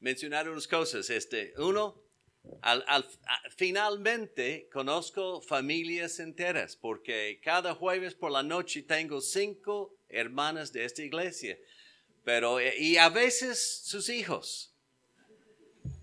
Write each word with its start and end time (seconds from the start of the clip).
mencionar 0.00 0.48
unas 0.48 0.66
cosas. 0.66 1.10
Este, 1.10 1.52
uno, 1.58 2.02
al, 2.62 2.84
al, 2.86 3.06
finalmente 3.56 4.68
conozco 4.72 5.40
familias 5.40 6.18
enteras, 6.20 6.76
porque 6.76 7.40
cada 7.42 7.74
jueves 7.74 8.14
por 8.14 8.30
la 8.30 8.42
noche 8.42 8.82
tengo 8.82 9.20
cinco 9.20 9.96
hermanas 10.08 10.72
de 10.72 10.84
esta 10.84 11.02
iglesia, 11.02 11.58
pero 12.24 12.58
y 12.60 12.96
a 12.96 13.08
veces 13.08 13.82
sus 13.84 14.08
hijos. 14.08 14.74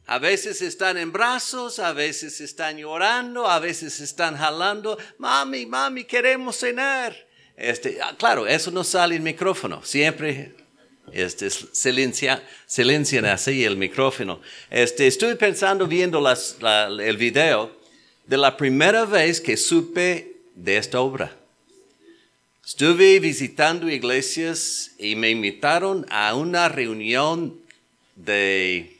A 0.07 0.19
veces 0.19 0.61
están 0.61 0.97
en 0.97 1.11
brazos, 1.11 1.79
a 1.79 1.91
veces 1.91 2.39
están 2.39 2.77
llorando, 2.77 3.47
a 3.47 3.59
veces 3.59 3.99
están 3.99 4.37
jalando. 4.37 4.99
Mami, 5.17 5.65
mami, 5.65 6.03
queremos 6.03 6.57
cenar. 6.57 7.15
Este, 7.55 7.99
ah, 7.99 8.15
claro, 8.15 8.45
eso 8.45 8.69
no 8.69 8.83
sale 8.83 9.15
en 9.15 9.23
micrófono. 9.23 9.83
Siempre 9.83 10.53
este, 11.11 11.49
silencia, 11.49 12.43
silencian 12.65 13.25
así 13.25 13.63
el 13.63 13.77
micrófono. 13.77 14.41
Este, 14.69 15.07
estuve 15.07 15.35
pensando 15.35 15.87
viendo 15.87 16.19
las, 16.21 16.57
el 16.61 17.17
video 17.17 17.71
de 18.27 18.37
la 18.37 18.57
primera 18.57 19.05
vez 19.05 19.39
que 19.39 19.57
supe 19.57 20.35
de 20.55 20.77
esta 20.77 20.99
obra. 20.99 21.35
Estuve 22.65 23.19
visitando 23.19 23.89
iglesias 23.89 24.91
y 24.97 25.15
me 25.15 25.29
invitaron 25.29 26.05
a 26.09 26.33
una 26.33 26.67
reunión 26.67 27.59
de 28.15 28.97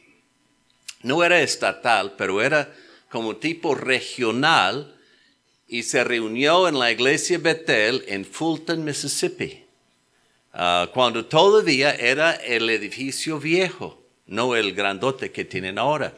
no 1.02 1.23
era 1.23 1.41
estatal, 1.41 2.13
pero 2.17 2.41
era 2.41 2.73
como 3.09 3.38
tipo 3.38 3.73
regional 3.73 4.95
y 5.67 5.83
se 5.83 6.03
reunió 6.03 6.67
en 6.67 6.77
la 6.77 6.91
iglesia 6.91 7.38
Bethel 7.38 8.03
en 8.08 8.25
Fulton, 8.25 8.83
Mississippi, 8.83 9.64
ah, 10.55 10.90
cuando 10.94 11.26
todavía 11.26 11.94
era 11.94 12.32
el 12.32 12.70
edificio 12.70 13.40
viejo, 13.40 14.02
no 14.26 14.55
el 14.55 14.73
grandote 14.73 15.31
que 15.31 15.45
tienen 15.45 15.78
ahora. 15.78 16.18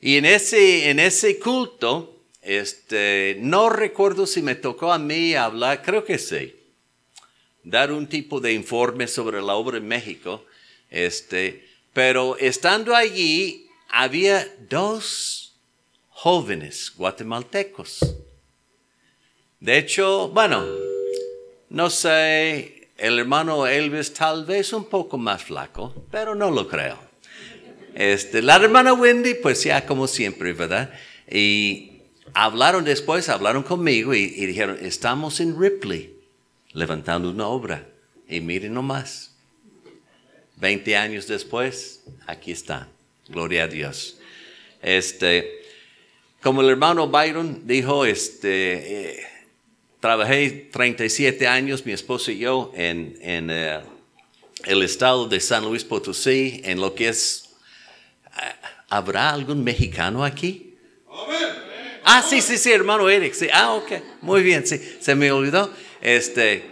Y 0.00 0.16
en 0.16 0.24
ese, 0.24 0.90
en 0.90 0.98
ese 0.98 1.38
culto, 1.38 2.22
este, 2.42 3.36
no 3.40 3.68
recuerdo 3.68 4.26
si 4.26 4.42
me 4.42 4.54
tocó 4.54 4.92
a 4.92 4.98
mí 4.98 5.34
hablar, 5.34 5.82
creo 5.82 6.04
que 6.04 6.18
sí, 6.18 6.54
dar 7.62 7.92
un 7.92 8.08
tipo 8.08 8.40
de 8.40 8.52
informe 8.52 9.06
sobre 9.06 9.42
la 9.42 9.54
obra 9.54 9.76
en 9.76 9.86
México, 9.86 10.44
este, 10.90 11.68
pero 11.92 12.36
estando 12.38 12.94
allí 12.94 13.68
había 13.88 14.48
dos 14.68 15.56
jóvenes 16.08 16.92
guatemaltecos. 16.96 18.00
De 19.60 19.78
hecho, 19.78 20.28
bueno, 20.28 20.64
no 21.68 21.90
sé, 21.90 22.77
el 22.98 23.20
hermano 23.20 23.66
Elvis 23.66 24.12
tal 24.12 24.44
vez 24.44 24.72
un 24.72 24.84
poco 24.84 25.16
más 25.16 25.44
flaco, 25.44 25.94
pero 26.10 26.34
no 26.34 26.50
lo 26.50 26.68
creo. 26.68 26.98
Este, 27.94 28.42
la 28.42 28.56
hermana 28.56 28.92
Wendy, 28.92 29.34
pues 29.34 29.62
ya 29.62 29.86
como 29.86 30.06
siempre, 30.06 30.52
¿verdad? 30.52 30.92
Y 31.30 32.02
hablaron 32.34 32.84
después, 32.84 33.28
hablaron 33.28 33.62
conmigo 33.62 34.14
y, 34.14 34.26
dijeron, 34.26 34.78
estamos 34.80 35.40
en 35.40 35.58
Ripley 35.58 36.14
levantando 36.72 37.30
una 37.30 37.46
obra. 37.46 37.86
Y 38.28 38.40
miren 38.40 38.74
nomás, 38.74 39.34
20 40.56 40.96
años 40.96 41.26
después, 41.28 42.02
aquí 42.26 42.52
están. 42.52 42.88
Gloria 43.28 43.64
a 43.64 43.68
Dios. 43.68 44.18
Este, 44.82 45.62
como 46.42 46.62
el 46.62 46.70
hermano 46.70 47.08
Byron 47.08 47.66
dijo, 47.66 48.04
este, 48.04 49.18
eh, 49.20 49.26
trabajé 50.00 50.68
37 50.72 51.46
años, 51.46 51.84
mi 51.84 51.92
esposo 51.92 52.30
y 52.30 52.38
yo, 52.38 52.72
en, 52.74 53.18
en 53.20 53.50
eh, 53.50 53.80
el 54.64 54.82
estado 54.82 55.28
de 55.28 55.40
San 55.40 55.64
Luis 55.64 55.84
Potosí, 55.84 56.60
en 56.64 56.80
lo 56.80 56.94
que 56.94 57.08
es... 57.08 57.50
Eh, 58.26 58.66
¿Habrá 58.90 59.30
algún 59.30 59.62
mexicano 59.62 60.24
aquí? 60.24 60.76
Ah, 62.04 62.22
sí, 62.22 62.40
sí, 62.40 62.56
sí, 62.56 62.72
hermano 62.72 63.10
Eric. 63.10 63.34
Sí. 63.34 63.48
Ah, 63.52 63.74
ok. 63.74 63.92
Muy 64.22 64.42
bien, 64.42 64.66
sí. 64.66 64.80
Se 64.98 65.14
me 65.14 65.30
olvidó. 65.30 65.70
Este, 66.00 66.64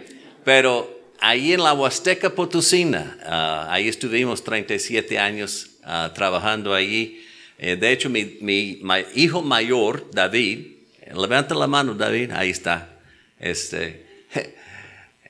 pero 0.43 1.11
ahí 1.19 1.53
en 1.53 1.61
la 1.63 1.73
Huasteca 1.73 2.33
Potosina, 2.33 3.19
ah, 3.23 3.67
ahí 3.69 3.87
estuvimos 3.87 4.43
37 4.43 5.19
años 5.19 5.77
Ah, 5.89 6.11
trabajando 6.13 6.73
allí. 6.73 7.23
Eh, 7.57 7.77
de 7.77 7.93
hecho, 7.93 8.09
mi, 8.09 8.37
mi, 8.41 8.81
hijo 9.15 9.41
mayor, 9.41 10.11
David, 10.11 10.67
levanta 11.15 11.55
la 11.55 11.65
mano, 11.65 11.93
David, 11.93 12.31
ahí 12.31 12.49
está. 12.49 12.96
Este, 13.39 14.05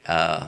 uh, 0.07 0.47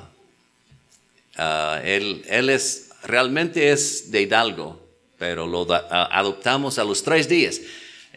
él, 1.83 2.23
él, 2.27 2.49
es, 2.49 2.89
realmente 3.03 3.71
es 3.71 4.11
de 4.11 4.21
Hidalgo, 4.21 4.81
pero 5.17 5.47
lo 5.47 5.67
adoptamos 5.89 6.79
a 6.79 6.83
los 6.83 7.03
tres 7.03 7.27
días. 7.27 7.61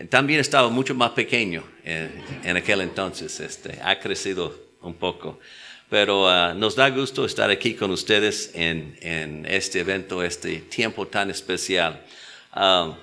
También 0.09 0.41
estaba 0.41 0.69
mucho 0.69 0.95
más 0.95 1.11
pequeño 1.11 1.65
en, 1.85 2.11
en 2.45 2.57
aquel 2.57 2.81
entonces, 2.81 3.39
este, 3.41 3.79
ha 3.83 3.99
crecido 3.99 4.59
un 4.81 4.95
poco. 4.95 5.39
Pero 5.93 6.25
uh, 6.25 6.55
nos 6.55 6.75
da 6.75 6.89
gusto 6.89 7.27
estar 7.27 7.51
aquí 7.51 7.75
con 7.75 7.91
ustedes 7.91 8.51
en, 8.55 8.97
en 9.03 9.45
este 9.45 9.81
evento, 9.81 10.23
este 10.23 10.61
tiempo 10.61 11.07
tan 11.07 11.29
especial. 11.29 12.03
Uh, 12.57 12.95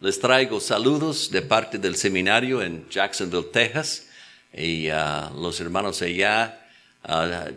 les 0.00 0.18
traigo 0.18 0.60
saludos 0.60 1.30
de 1.30 1.42
parte 1.42 1.76
del 1.76 1.94
seminario 1.94 2.62
en 2.62 2.88
Jacksonville, 2.88 3.48
Texas, 3.52 4.06
y 4.52 4.90
uh, 4.90 5.30
los 5.38 5.60
hermanos 5.60 6.00
allá. 6.00 6.58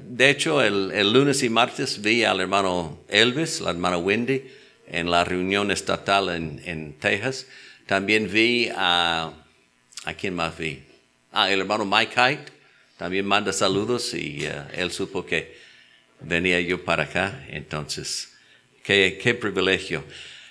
de 0.09 0.29
hecho, 0.29 0.61
el, 0.61 0.91
el, 0.91 1.13
lunes 1.13 1.41
y 1.41 1.49
martes 1.49 2.01
vi 2.01 2.25
al 2.25 2.41
hermano 2.41 2.99
Elvis, 3.07 3.61
la 3.61 3.71
hermana 3.71 3.97
Wendy, 3.97 4.43
en 4.87 5.09
la 5.09 5.23
reunión 5.23 5.71
estatal 5.71 6.29
en, 6.29 6.61
en 6.65 6.93
Texas. 6.99 7.47
También 7.87 8.29
vi 8.31 8.69
a... 8.75 9.31
¿A 10.05 10.13
quién 10.13 10.35
más 10.35 10.57
vi? 10.57 10.83
Ah, 11.31 11.49
el 11.49 11.61
hermano 11.61 11.85
Mike 11.85 12.13
Hyde 12.13 12.45
también 12.97 13.25
manda 13.25 13.53
saludos 13.53 14.13
y 14.13 14.45
eh, 14.45 14.51
él 14.73 14.91
supo 14.91 15.25
que 15.25 15.57
venía 16.19 16.59
yo 16.59 16.83
para 16.83 17.03
acá. 17.03 17.45
Entonces, 17.47 18.33
qué, 18.83 19.17
qué 19.21 19.33
privilegio. 19.33 20.03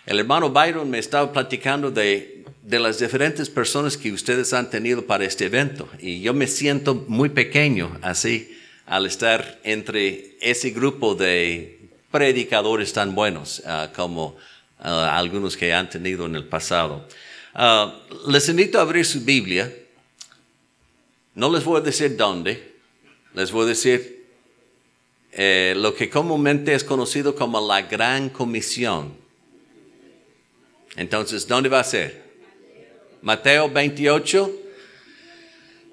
El 0.07 0.19
hermano 0.19 0.51
Byron 0.51 0.91
me 0.91 0.99
estaba 0.99 1.33
platicando 1.33 1.91
de, 1.91 2.45
de, 2.63 2.79
las 2.79 2.99
diferentes 2.99 3.49
personas 3.49 3.97
que 3.97 4.13
ustedes 4.13 4.53
han 4.53 4.69
tenido 4.69 5.07
para 5.07 5.25
este 5.25 5.47
evento. 5.47 5.89
Y 6.01 6.21
yo 6.21 6.35
me 6.35 6.47
siento 6.47 7.05
muy 7.09 7.29
pequeño 7.29 7.99
así 8.03 8.59
al 8.87 9.07
estar 9.07 9.61
entre 9.63 10.37
ese 10.41 10.71
grupo 10.71 11.15
de 11.15 11.79
predicadores 12.11 12.93
tan 12.93 13.15
buenos 13.15 13.63
ah, 13.65 13.91
como 13.95 14.37
ah, 14.81 15.17
algunos 15.17 15.57
que 15.57 15.73
han 15.73 15.89
tenido 15.89 16.27
en 16.27 16.35
el 16.35 16.45
pasado. 16.45 17.07
Ah, 17.55 17.95
les 18.29 18.49
invito 18.49 18.79
a 18.79 18.83
abrir 18.83 19.07
su 19.07 19.21
Biblia 19.21 19.73
no 21.35 21.51
les 21.51 21.65
voy 21.65 21.79
a 21.79 21.81
decir 21.81 22.17
dónde, 22.17 22.75
les 23.35 23.53
voy 23.53 23.65
a 23.65 23.69
decir 23.69 24.27
eh, 25.33 25.73
lo 25.77 25.95
que 25.95 26.11
comúnmente 26.11 26.75
es 26.75 26.85
conocido 26.85 27.35
como 27.35 27.67
la 27.67 27.83
Gran 27.83 28.29
Comisión. 28.29 29.17
Entonces, 30.97 31.47
¿dónde 31.47 31.69
va 31.69 31.81
a 31.81 31.85
ser? 31.85 32.23
Mateo 33.23 33.71
28. 33.71 34.59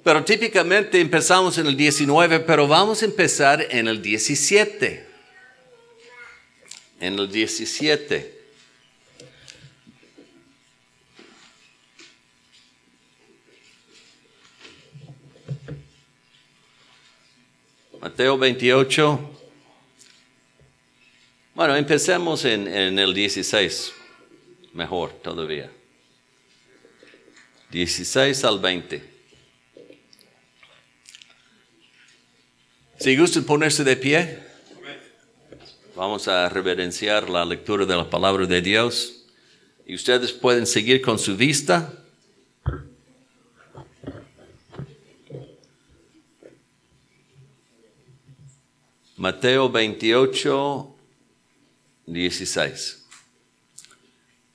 Pero 0.04 0.24
típicamente 0.24 1.00
empezamos 1.00 1.58
en 1.58 1.68
el 1.68 1.78
19, 1.78 2.40
pero 2.42 2.68
vamos 2.68 3.02
a 3.02 3.06
empezar 3.06 3.66
en 3.70 3.88
el 3.88 4.02
17. 4.02 5.06
En 7.00 7.20
el 7.20 7.32
17. 7.32 8.40
Mateo 18.02 18.38
28. 18.38 19.36
Bueno, 21.54 21.76
empecemos 21.76 22.46
en, 22.46 22.68
en 22.68 22.98
el 22.98 23.14
16, 23.14 23.94
mejor 24.74 25.14
todavía. 25.22 25.72
16 27.72 28.44
al 28.44 28.60
20. 28.60 29.20
Si 33.00 33.16
gustan 33.16 33.44
ponerse 33.46 33.84
de 33.84 33.96
pie, 33.96 34.40
vamos 35.96 36.28
a 36.28 36.50
reverenciar 36.50 37.30
la 37.30 37.46
lectura 37.46 37.86
de 37.86 37.96
la 37.96 38.10
palabra 38.10 38.46
de 38.46 38.62
Dios. 38.62 39.26
Y 39.86 39.96
ustedes 39.96 40.32
pueden 40.32 40.66
seguir 40.66 41.02
con 41.02 41.18
su 41.18 41.38
vista. 41.38 41.94
Mateo 49.16 49.70
28, 49.70 50.96
16. 52.06 52.99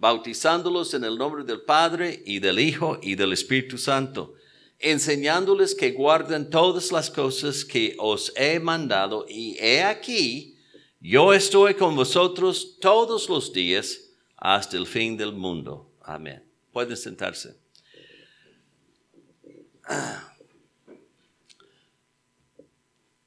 bautizándolos 0.00 0.94
en 0.94 1.04
el 1.04 1.18
nombre 1.18 1.44
del 1.44 1.60
Padre 1.60 2.22
y 2.24 2.38
del 2.38 2.58
Hijo 2.58 2.98
y 3.02 3.16
del 3.16 3.34
Espíritu 3.34 3.76
Santo, 3.76 4.32
enseñándoles 4.78 5.74
que 5.74 5.92
guarden 5.92 6.48
todas 6.48 6.90
las 6.90 7.10
cosas 7.10 7.66
que 7.66 7.94
os 7.98 8.32
he 8.34 8.58
mandado, 8.58 9.26
y 9.28 9.58
he 9.58 9.82
aquí, 9.82 10.56
yo 11.00 11.34
estoy 11.34 11.74
con 11.74 11.94
vosotros 11.94 12.78
todos 12.80 13.28
los 13.28 13.52
días 13.52 14.00
hasta 14.38 14.78
el 14.78 14.86
fin 14.86 15.18
del 15.18 15.34
mundo. 15.34 15.92
Amén. 16.00 16.42
Pueden 16.72 16.96
sentarse. 16.96 17.58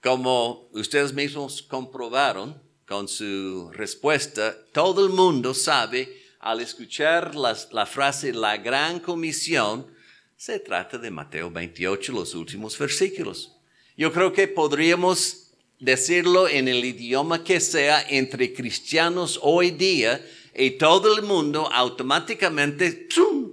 Como 0.02 0.70
ustedes 0.72 1.14
mismos 1.14 1.62
comprobaron 1.62 2.60
con 2.88 3.08
su 3.08 3.70
respuesta, 3.74 4.58
todo 4.72 5.06
el 5.06 5.12
mundo 5.12 5.54
sabe 5.54 6.23
al 6.44 6.60
escuchar 6.60 7.36
la 7.36 7.86
frase 7.86 8.34
la 8.34 8.58
gran 8.58 9.00
comisión, 9.00 9.88
se 10.36 10.60
trata 10.60 10.98
de 10.98 11.10
Mateo 11.10 11.50
28, 11.50 12.12
los 12.12 12.36
últimos 12.36 12.78
versículos. 12.78 13.56
Yo 13.96 14.12
creo 14.12 14.34
que 14.34 14.50
podríamos 14.50 15.54
decirlo 15.80 16.50
en 16.50 16.68
el 16.68 16.84
idioma 16.84 17.46
que 17.46 17.62
sea 17.62 18.06
entre 18.10 18.54
cristianos 18.54 19.40
hoy 19.42 19.72
día 19.72 20.22
y 20.54 20.72
todo 20.72 21.16
el 21.16 21.24
mundo 21.24 21.70
automáticamente, 21.72 23.08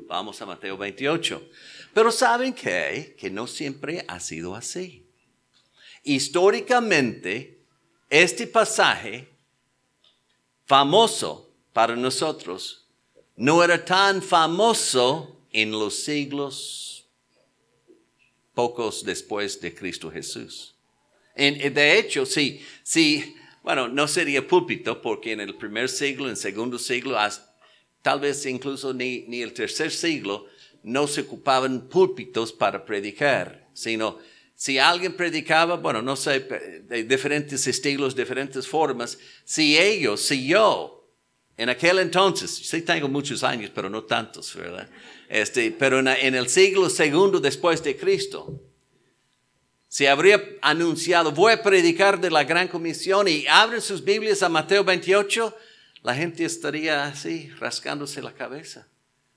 vamos 0.09 0.43
a 0.43 0.47
Mateo 0.47 0.77
28. 0.77 1.49
Pero 1.95 2.11
saben 2.11 2.53
que, 2.53 3.15
que 3.17 3.31
no 3.31 3.47
siempre 3.47 4.05
ha 4.09 4.19
sido 4.19 4.57
así. 4.57 5.07
Históricamente, 6.03 7.63
este 8.09 8.49
pasaje 8.49 9.29
famoso 10.67 11.55
para 11.73 11.95
nosotros 11.95 12.80
no 13.41 13.65
era 13.65 13.83
tan 13.83 14.21
famoso 14.21 15.47
en 15.51 15.71
los 15.71 16.05
siglos 16.05 17.09
pocos 18.53 19.03
después 19.03 19.59
de 19.63 19.75
Cristo 19.75 20.11
Jesús. 20.11 20.75
En, 21.35 21.73
de 21.73 21.99
hecho, 21.99 22.27
sí, 22.27 22.61
sí, 22.83 23.35
bueno, 23.63 23.89
no 23.89 24.07
sería 24.09 24.47
púlpito 24.47 25.01
porque 25.01 25.33
en 25.33 25.41
el 25.41 25.57
primer 25.57 25.89
siglo, 25.89 26.27
en 26.27 26.33
el 26.33 26.37
segundo 26.37 26.79
siglo, 26.79 27.17
tal 28.03 28.21
vez 28.21 28.45
incluso 28.45 28.93
ni, 28.93 29.23
ni 29.23 29.41
el 29.41 29.55
tercer 29.55 29.91
siglo, 29.91 30.45
no 30.83 31.07
se 31.07 31.23
ocupaban 31.23 31.89
púlpitos 31.89 32.53
para 32.53 32.85
predicar, 32.85 33.71
sino 33.73 34.19
si 34.55 34.79
alguien 34.79 35.17
predicaba, 35.17 35.77
bueno, 35.77 36.03
no 36.03 36.15
sé, 36.15 36.41
de 36.41 37.05
diferentes 37.05 37.67
estilos, 37.67 38.15
diferentes 38.15 38.69
formas, 38.69 39.19
si 39.45 39.79
ellos, 39.79 40.21
si 40.21 40.47
yo, 40.47 41.00
en 41.61 41.69
aquel 41.69 41.99
entonces, 41.99 42.51
sí 42.51 42.81
tengo 42.81 43.07
muchos 43.07 43.45
años, 43.45 43.71
pero 43.75 43.91
no 43.91 44.05
tantos, 44.05 44.57
¿verdad? 44.57 44.89
Este, 45.29 45.71
pero 45.71 45.99
en, 45.99 46.35
el 46.35 46.49
siglo 46.49 46.89
segundo 46.89 47.39
después 47.39 47.85
de 47.85 47.99
Cristo, 47.99 48.59
se 49.87 50.09
habría 50.09 50.43
anunciado, 50.63 51.33
voy 51.33 51.53
a 51.53 51.63
predicar 51.63 52.19
de 52.19 52.31
la 52.31 52.45
gran 52.45 52.67
comisión 52.67 53.29
y 53.29 53.47
abren 53.47 53.83
sus 53.83 54.03
Biblias 54.03 54.43
a 54.43 54.49
Mateo 54.49 54.85
28, 54.85 55.55
la 56.03 56.15
gente 56.15 56.47
estaría 56.47 57.05
así, 57.05 57.51
rascándose 57.59 58.23
la 58.23 58.33
cabeza, 58.33 58.89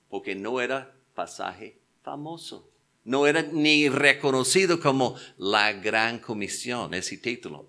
porque 0.07 0.33
no 0.33 0.61
era 0.61 0.95
pasaje 1.15 1.77
famoso. 2.03 2.69
No 3.03 3.27
era 3.27 3.41
ni 3.41 3.89
reconocido 3.89 4.79
como 4.79 5.17
la 5.37 5.73
gran 5.73 6.19
comisión, 6.19 6.93
ese 6.93 7.17
título. 7.17 7.67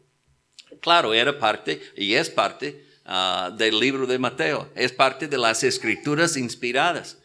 Claro, 0.81 1.13
era 1.13 1.41
parte 1.41 1.83
y 1.97 2.15
es 2.15 2.31
parte 2.31 2.84
ah, 3.05 3.51
del 3.57 3.79
libro 3.79 4.07
de 4.07 4.19
Mateo, 4.19 4.69
es 4.75 4.93
parte 4.93 5.29
de 5.29 5.39
las 5.39 5.63
escrituras 5.63 6.37
inspiradas. 6.37 7.19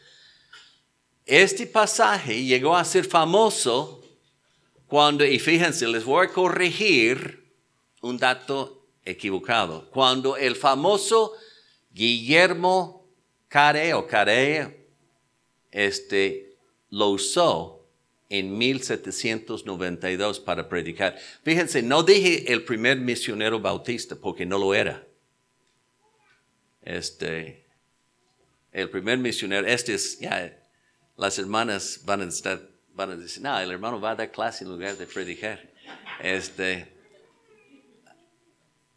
Este 1.25 1.67
pasaje 1.67 2.43
llegó 2.43 2.75
a 2.75 2.83
ser 2.83 3.05
famoso 3.05 4.03
cuando, 4.87 5.23
y 5.23 5.37
fíjense, 5.37 5.87
les 5.87 6.03
voy 6.03 6.25
a 6.25 6.29
corregir 6.31 7.53
un 8.01 8.17
dato 8.17 8.87
equivocado. 9.05 9.89
Cuando 9.91 10.37
el 10.37 10.55
famoso 10.55 11.33
Guillermo 11.91 13.05
Care 13.47 13.93
o 13.93 14.07
Care, 14.07 14.87
este, 15.71 16.57
lo 16.89 17.09
usó 17.09 17.85
en 18.29 18.57
1792 18.57 20.39
para 20.39 20.69
predicar. 20.69 21.17
Fíjense, 21.43 21.81
no 21.81 22.03
dije 22.03 22.51
el 22.51 22.63
primer 22.63 22.99
misionero 22.99 23.59
bautista 23.59 24.15
porque 24.15 24.45
no 24.45 24.57
lo 24.57 24.73
era. 24.73 25.05
Este, 26.81 27.65
el 28.71 28.89
primer 28.89 29.17
misionero, 29.17 29.67
este 29.67 29.93
es, 29.93 30.19
ya, 30.19 30.57
las 31.17 31.37
hermanas 31.37 32.01
van 32.05 32.21
a 32.21 32.25
estar, 32.25 32.61
van 32.93 33.11
a 33.11 33.15
decir, 33.15 33.43
no, 33.43 33.59
el 33.59 33.71
hermano 33.71 33.99
va 33.99 34.11
a 34.11 34.15
dar 34.15 34.31
clase 34.31 34.63
en 34.63 34.71
lugar 34.71 34.97
de 34.97 35.05
predicar. 35.05 35.59
Este, 36.21 36.87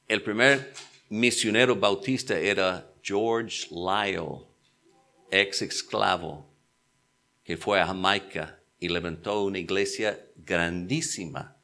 el 0.08 0.22
primer 0.22 0.72
misionero 1.08 1.74
bautista 1.74 2.38
era 2.38 2.90
George 3.02 3.68
Lyle, 3.70 4.46
ex 5.30 5.62
esclavo, 5.62 6.48
que 7.42 7.56
fue 7.56 7.80
a 7.80 7.86
Jamaica 7.86 8.60
y 8.78 8.88
levantó 8.88 9.44
una 9.44 9.58
iglesia 9.58 10.20
grandísima 10.36 11.56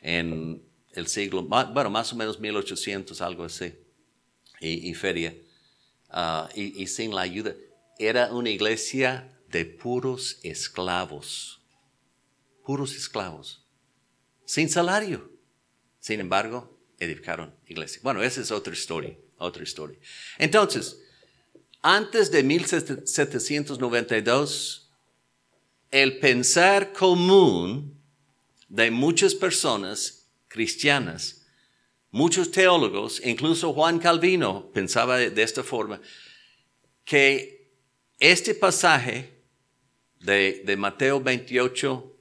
en 0.00 0.62
el 0.92 1.06
siglo, 1.06 1.42
bueno, 1.42 1.90
más 1.90 2.12
o 2.12 2.16
menos 2.16 2.38
1800, 2.38 3.20
algo 3.20 3.44
así, 3.44 3.74
y, 4.68 4.94
feria, 4.94 5.36
ah, 6.08 6.48
y, 6.54 6.82
y 6.82 6.86
sin 6.86 7.14
la 7.14 7.22
ayuda. 7.22 7.54
Era 7.98 8.32
una 8.32 8.50
iglesia 8.50 9.36
de 9.48 9.64
puros 9.64 10.38
esclavos, 10.42 11.60
puros 12.64 12.94
esclavos, 12.96 13.64
sin 14.44 14.68
salario. 14.68 15.30
Sin 16.00 16.20
embargo, 16.20 16.78
edificaron 16.98 17.54
iglesia. 17.66 18.00
Bueno, 18.02 18.22
esa 18.22 18.40
es 18.40 18.50
otra 18.50 18.72
historia, 18.72 19.14
otra 19.38 19.62
historia. 19.62 19.98
Entonces, 20.38 20.98
antes 21.80 22.30
de 22.30 22.42
1792, 22.42 24.90
el 25.90 26.18
pensar 26.18 26.92
común 26.92 28.00
de 28.68 28.90
muchas 28.90 29.34
personas 29.34 30.26
cristianas, 30.48 31.41
muchos 32.12 32.52
teólogos, 32.52 33.20
incluso 33.24 33.72
Juan 33.72 33.98
Calvino 33.98 34.70
pensaba 34.72 35.16
de 35.16 35.42
esta 35.42 35.64
forma, 35.64 36.00
que 37.04 37.72
este 38.20 38.54
pasaje 38.54 39.42
de, 40.20 40.76
Mateo 40.78 41.20
28, 41.20 42.16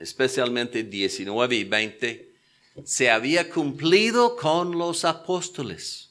especialmente 0.00 0.82
19 0.82 1.54
y 1.54 1.64
20, 1.64 2.34
se 2.84 3.10
había 3.10 3.48
cumplido 3.48 4.34
con 4.36 4.76
los 4.76 5.04
apóstoles. 5.04 6.10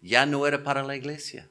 Ya 0.00 0.24
no 0.26 0.46
era 0.46 0.62
para 0.62 0.82
la 0.82 0.96
iglesia. 0.96 1.48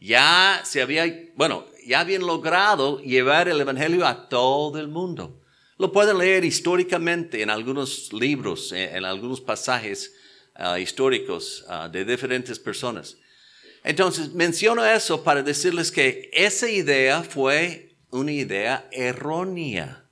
Ya 0.00 0.60
se 0.64 0.82
había, 0.82 1.30
bueno, 1.34 1.66
ya 1.86 2.00
habían 2.00 2.26
logrado 2.26 3.00
llevar 3.00 3.48
el 3.48 3.60
Evangelio 3.60 4.06
a 4.06 4.28
todo 4.28 4.78
el 4.78 4.88
mundo. 4.88 5.40
Lo 5.78 5.92
pueden 5.92 6.18
leer 6.18 6.44
históricamente 6.44 7.42
en 7.42 7.50
algunos 7.50 8.12
libros, 8.12 8.72
en, 8.72 9.04
algunos 9.04 9.40
pasajes 9.40 10.14
ah, 10.54 10.78
históricos 10.80 11.64
ah, 11.68 11.88
de 11.88 12.04
diferentes 12.04 12.58
personas. 12.58 13.18
Entonces, 13.84 14.32
menciono 14.32 14.84
eso 14.84 15.22
para 15.22 15.42
decirles 15.42 15.92
que 15.92 16.30
esa 16.32 16.68
idea 16.68 17.22
fue 17.22 17.94
una 18.10 18.32
idea 18.32 18.88
errónea 18.90 20.08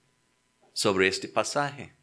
sobre 0.75 1.09
este 1.09 1.29
pasaje. 1.29 1.95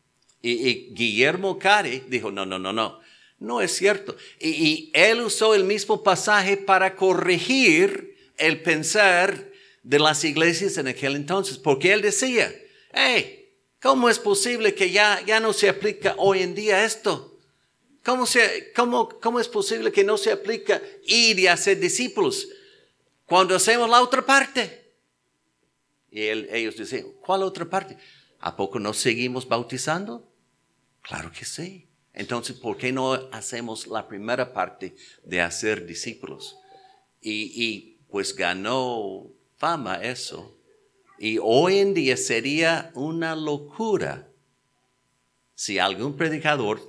Y, 0.41 0.93
Guillermo 0.93 1.59
Cari 1.59 2.03
dijo, 2.07 2.31
no, 2.31 2.45
no, 2.45 2.57
no, 2.57 2.73
no, 2.73 2.99
no 3.37 3.61
es 3.61 3.75
cierto. 3.75 4.15
Y, 4.39 4.89
él 4.93 5.21
usó 5.21 5.53
el 5.53 5.65
mismo 5.65 6.03
pasaje 6.03 6.57
para 6.57 6.95
corregir 6.95 8.17
el 8.37 8.61
pensar 8.63 9.51
de 9.83 9.99
las 9.99 10.23
iglesias 10.23 10.77
en 10.77 10.87
aquel 10.87 11.15
entonces, 11.15 11.57
porque 11.57 11.93
él 11.93 12.01
decía, 12.01 12.53
hey, 12.91 13.40
¿cómo 13.81 14.09
es 14.09 14.19
posible 14.19 14.75
que 14.75 14.91
ya, 14.91 15.21
ya 15.25 15.39
no 15.39 15.53
se 15.53 15.69
aplica 15.69 16.15
hoy 16.17 16.41
en 16.41 16.55
día 16.55 16.85
esto? 16.85 17.37
¿Cómo, 18.03 18.25
se, 18.25 18.71
cómo, 18.75 19.09
¿Cómo 19.19 19.39
es 19.39 19.47
posible 19.47 19.91
que 19.91 20.03
no 20.03 20.17
se 20.17 20.31
aplica 20.31 20.81
ir 21.05 21.39
y 21.39 21.47
hacer 21.47 21.79
discípulos 21.79 22.47
cuando 23.25 23.55
hacemos 23.55 23.89
la 23.89 24.01
otra 24.01 24.25
parte? 24.25 24.95
Y 26.09 26.23
ellos 26.23 26.77
dicen, 26.77 27.13
¿cuál 27.21 27.43
otra 27.43 27.69
parte? 27.69 27.97
¿A 28.39 28.55
poco 28.55 28.79
nos 28.79 28.97
seguimos 28.97 29.47
bautizando? 29.47 30.27
Claro 31.01 31.31
que 31.31 31.45
sí. 31.45 31.87
Entonces, 32.13 32.57
¿por 32.57 32.75
qué 32.75 32.91
no 32.91 33.13
hacemos 33.31 33.87
la 33.87 34.07
primera 34.07 34.51
parte 34.51 34.95
de 35.23 35.41
hacer 35.41 35.85
discípulos? 35.85 36.57
y, 37.23 37.99
pues 38.09 38.35
ganó 38.35 39.31
fama 39.57 39.95
eso. 39.95 40.57
Y 41.23 41.37
hoy 41.39 41.77
en 41.77 41.93
día 41.93 42.17
sería 42.17 42.89
una 42.95 43.35
locura 43.35 44.27
si 45.53 45.77
algún 45.77 46.17
predicador 46.17 46.81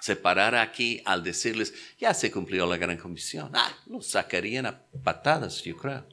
se 0.00 0.16
parara 0.16 0.62
aquí 0.62 1.02
al 1.04 1.22
decirles, 1.22 1.74
ya 1.98 2.14
se 2.14 2.30
cumplió 2.30 2.64
la 2.64 2.78
gran 2.78 2.96
comisión. 2.96 3.50
Ah, 3.52 3.70
lo 3.84 4.00
sacarían 4.00 4.64
a 4.64 4.82
patadas, 5.04 5.62
yo 5.62 5.76
creo. 5.76 6.06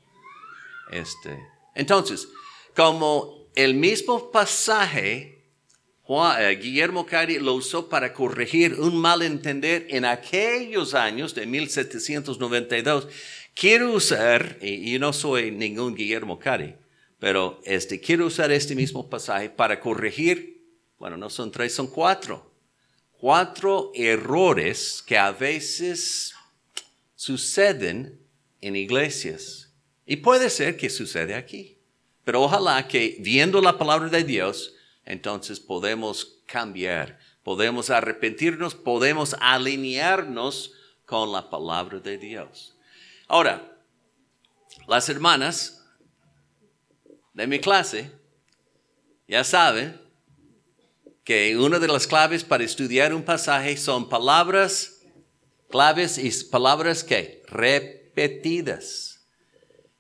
Este, 0.92 1.40
entonces, 1.74 2.28
como 2.76 3.48
el 3.56 3.76
mismo 3.76 4.30
pasaje 4.30 5.40
eh, 6.10 6.60
Guillermo 6.62 7.06
Cari 7.06 7.40
lo 7.40 7.54
usó 7.54 7.88
para 7.88 8.12
corregir 8.12 8.74
un 8.74 8.98
malentender 8.98 9.88
en 9.90 10.04
aquellos 10.04 10.94
años 10.94 11.34
de 11.34 11.46
1792. 11.46 13.08
Quiero 13.54 13.94
usar, 13.94 14.58
y 14.62 14.92
yo 14.92 15.00
no 15.00 15.14
soy 15.14 15.52
ningún 15.52 15.96
Guillermo 15.96 16.38
Cari, 16.38 16.76
pero 17.20 17.60
este, 17.66 18.00
quiero 18.00 18.26
usar 18.26 18.52
este 18.52 18.76
mismo 18.76 19.10
pasaje 19.10 19.50
para 19.50 19.80
corregir, 19.80 20.66
bueno, 20.98 21.18
no 21.18 21.30
son 21.30 21.52
tres, 21.52 21.74
son 21.74 21.88
cuatro, 21.88 22.52
cuatro 23.12 23.92
errores 23.94 25.04
que 25.06 25.18
a 25.18 25.32
veces 25.32 26.34
suceden 27.16 28.20
en 28.62 28.76
iglesias. 28.78 29.74
Y 30.06 30.18
puede 30.18 30.50
ser 30.50 30.78
que 30.78 30.90
sucede 30.90 31.36
aquí. 31.36 31.78
Pero 32.24 32.42
ojalá 32.42 32.88
que 32.88 33.18
viendo 33.20 33.62
la 33.62 33.78
palabra 33.78 34.10
de 34.10 34.24
Dios, 34.24 34.74
entonces 35.06 35.60
podemos 35.60 36.42
cambiar, 36.46 37.20
podemos 37.44 37.90
arrepentirnos, 37.90 38.76
podemos 38.76 39.36
alinearnos 39.40 40.74
con 41.06 41.32
la 41.32 41.50
palabra 41.50 42.00
de 42.00 42.18
Dios. 42.18 42.76
Ahora, 43.28 43.78
las 44.88 45.10
hermanas 45.10 45.79
de 47.40 47.48
mi 47.48 47.60
clase 47.60 48.12
ya 49.26 49.46
saben 49.46 49.98
que 51.24 51.56
una 51.58 51.80
de 51.80 51.88
las 51.88 52.06
claves 52.06 52.44
para 52.44 52.66
estudiar 52.66 53.14
un 53.14 53.24
pasaje 53.24 53.78
son 53.78 54.10
palabras 54.10 55.02
claves 55.70 56.18
y 56.18 56.32
palabras 56.50 57.02
que 57.02 57.44
repetidas. 57.48 59.26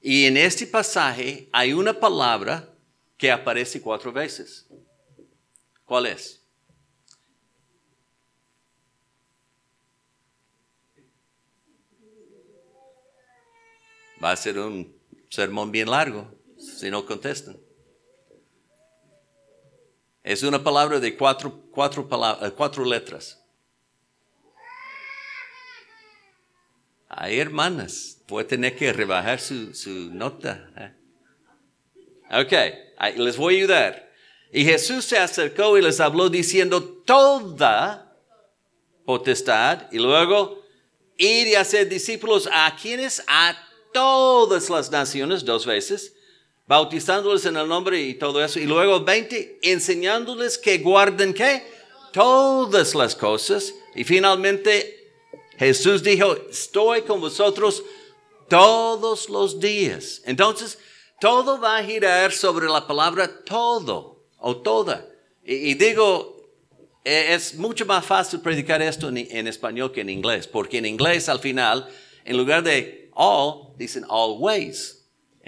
Y 0.01 0.25
en 0.25 0.35
este 0.35 0.67
pasaje 0.67 1.47
hay 1.53 1.71
una 1.71 1.97
palabra 1.97 2.73
que 3.15 3.31
aparece 3.31 3.81
cuatro 3.81 4.11
veces. 4.11 4.67
¿Cuál 5.85 6.07
es? 6.07 6.43
Va 14.21 14.31
a 14.31 14.35
ser 14.35 14.59
un 14.59 14.93
sermón 15.29 15.71
bien 15.71 15.89
largo 15.89 16.38
si 16.79 16.89
no 16.89 17.05
contestan. 17.05 17.57
Es 20.23 20.43
una 20.43 20.63
palabra 20.63 20.99
de 20.99 21.15
cuatro, 21.17 21.65
cuatro, 21.71 22.07
eh, 22.41 22.51
cuatro 22.55 22.85
letras. 22.85 23.43
Hay 27.09 27.39
hermanas, 27.39 28.21
puede 28.27 28.47
tener 28.47 28.75
que 28.75 28.93
rebajar 28.93 29.39
su, 29.39 29.73
su 29.73 29.89
nota. 30.13 30.69
¿eh? 30.77 30.93
Ok, 32.41 33.17
les 33.17 33.35
voy 33.35 33.55
a 33.55 33.57
ayudar. 33.57 34.09
Y 34.51 34.63
Jesús 34.63 35.05
se 35.05 35.17
acercó 35.17 35.77
y 35.77 35.81
les 35.81 35.99
habló 35.99 36.29
diciendo 36.29 36.83
toda 36.83 38.15
potestad 39.05 39.91
y 39.91 39.97
luego 39.97 40.63
ir 41.17 41.47
y 41.47 41.55
hacer 41.55 41.89
discípulos 41.89 42.47
a 42.51 42.75
quienes, 42.79 43.23
a 43.27 43.57
todas 43.91 44.69
las 44.69 44.91
naciones 44.91 45.43
dos 45.43 45.65
veces, 45.65 46.15
bautizándoles 46.69 47.47
en 47.47 47.57
el 47.57 47.67
nombre 47.67 47.99
y 47.99 48.13
todo 48.13 48.45
eso. 48.45 48.59
Y 48.59 48.65
luego 48.65 49.03
20, 49.03 49.57
enseñándoles 49.63 50.55
que 50.55 50.77
guarden 50.77 51.33
qué? 51.33 51.63
Todas 52.13 52.93
las 52.93 53.15
cosas. 53.15 53.73
Y 53.95 54.03
finalmente 54.03 55.11
Jesús 55.57 56.03
dijo, 56.03 56.37
estoy 56.47 57.01
con 57.01 57.21
vosotros 57.21 57.83
todos 58.47 59.29
los 59.29 59.59
días. 59.59 60.21
Entonces, 60.25 60.77
todo 61.19 61.59
va 61.59 61.77
a 61.77 61.83
girar 61.83 62.31
sobre 62.31 62.67
la 62.67 62.85
palabra 62.85 63.43
todo 63.43 64.27
o 64.37 64.57
toda. 64.57 65.07
Y, 65.43 65.73
digo, 65.73 66.51
e, 67.03 67.33
es 67.33 67.55
mucho 67.55 67.87
más 67.87 68.05
fácil 68.05 68.41
predicar 68.41 68.79
esto 68.83 69.09
en, 69.09 69.47
español 69.47 69.91
que 69.91 70.01
en 70.01 70.09
inglés, 70.11 70.45
porque 70.45 70.77
en 70.77 70.85
inglés 70.85 71.29
al 71.29 71.39
final, 71.39 71.89
en 72.23 72.37
lugar 72.37 72.61
de 72.61 73.09
all, 73.15 73.73
dicen 73.75 74.05
always. 74.07 74.98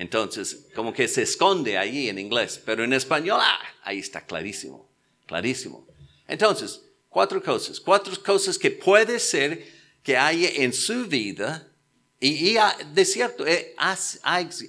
Entonces, 0.01 0.65
como 0.73 0.91
que 0.91 1.07
se 1.07 1.21
esconde 1.21 1.77
ahí 1.77 2.09
en 2.09 2.17
inglés, 2.17 2.59
pero 2.65 2.83
en 2.83 2.91
español, 2.91 3.37
ah, 3.39 3.59
ahí 3.83 3.99
está 3.99 4.25
clarísimo, 4.25 4.89
clarísimo. 5.27 5.87
Entonces, 6.27 6.81
cuatro 7.07 7.39
cosas, 7.43 7.79
cuatro 7.79 8.11
cosas 8.23 8.57
que 8.57 8.71
puede 8.71 9.19
ser 9.19 9.63
que 10.01 10.17
haya 10.17 10.49
en 10.55 10.73
su 10.73 11.05
vida 11.05 11.67
y, 12.19 12.55
de 12.95 13.05
cierto, 13.05 13.45
eh, 13.45 13.75
ha, 13.77 13.95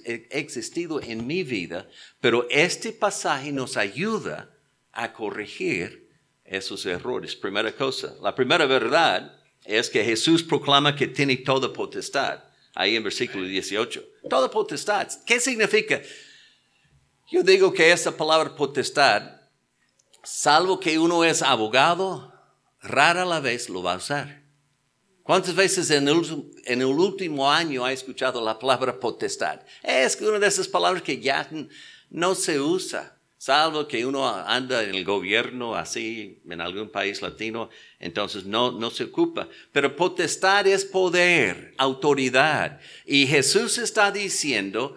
eh, 0.05 0.27
existido 0.29 1.01
en 1.01 1.25
mi 1.25 1.41
vida, 1.41 1.89
pero 2.21 2.45
este 2.51 2.91
pasaje 2.91 3.51
nos 3.51 3.75
ayuda 3.75 4.55
a 4.91 5.13
corregir 5.13 6.11
esos 6.45 6.85
errores. 6.85 7.35
Primera 7.35 7.75
cosa, 7.75 8.13
la 8.21 8.35
primera 8.35 8.67
verdad 8.67 9.35
es 9.65 9.89
que 9.89 10.05
Jesús 10.05 10.43
proclama 10.43 10.95
que 10.95 11.07
tiene 11.07 11.37
toda 11.37 11.73
potestad. 11.73 12.52
Ahí 12.75 12.95
en 12.95 13.03
versículo 13.03 13.45
18. 13.45 14.03
Toda 14.29 14.49
potestad. 14.49 15.07
¿Qué 15.25 15.39
significa? 15.39 16.01
Yo 17.31 17.43
digo 17.43 17.73
que 17.73 17.91
esa 17.91 18.15
palabra 18.15 18.55
potestad, 18.55 19.41
salvo 20.23 20.79
que 20.79 20.97
uno 20.97 21.23
es 21.23 21.41
abogado, 21.41 22.33
rara 22.81 23.25
la 23.25 23.39
vez 23.39 23.69
lo 23.69 23.81
va 23.81 23.93
a 23.93 23.97
usar. 23.97 24.43
¿Cuántas 25.23 25.55
veces 25.55 25.89
en 25.89 26.09
el, 26.09 26.85
último 26.85 27.49
año 27.49 27.85
ha 27.85 27.93
escuchado 27.93 28.43
la 28.43 28.59
palabra 28.59 28.99
potestad? 28.99 29.61
Es 29.81 30.19
una 30.19 30.37
de 30.37 30.47
esas 30.47 30.67
palabras 30.67 31.01
que 31.01 31.21
ya 31.21 31.49
no 32.09 32.35
se 32.35 32.59
usa, 32.59 33.17
salvo 33.43 33.89
que 33.89 34.05
uno 34.05 34.25
anda 34.25 34.81
en 34.83 34.95
el 34.95 35.03
gobierno 35.03 35.75
así, 35.75 36.41
en 36.49 36.61
algún 36.61 36.89
país 36.89 37.21
latino, 37.21 37.69
entonces 37.99 38.45
no, 38.45 38.71
no 38.71 38.89
se 38.89 39.03
ocupa. 39.03 39.49
Pero 39.73 39.97
potestad 39.97 40.65
es 40.65 40.85
poder, 40.85 41.73
autoridad. 41.77 42.79
Y 43.05 43.27
Jesús 43.27 43.79
está 43.79 44.11
diciendo, 44.11 44.95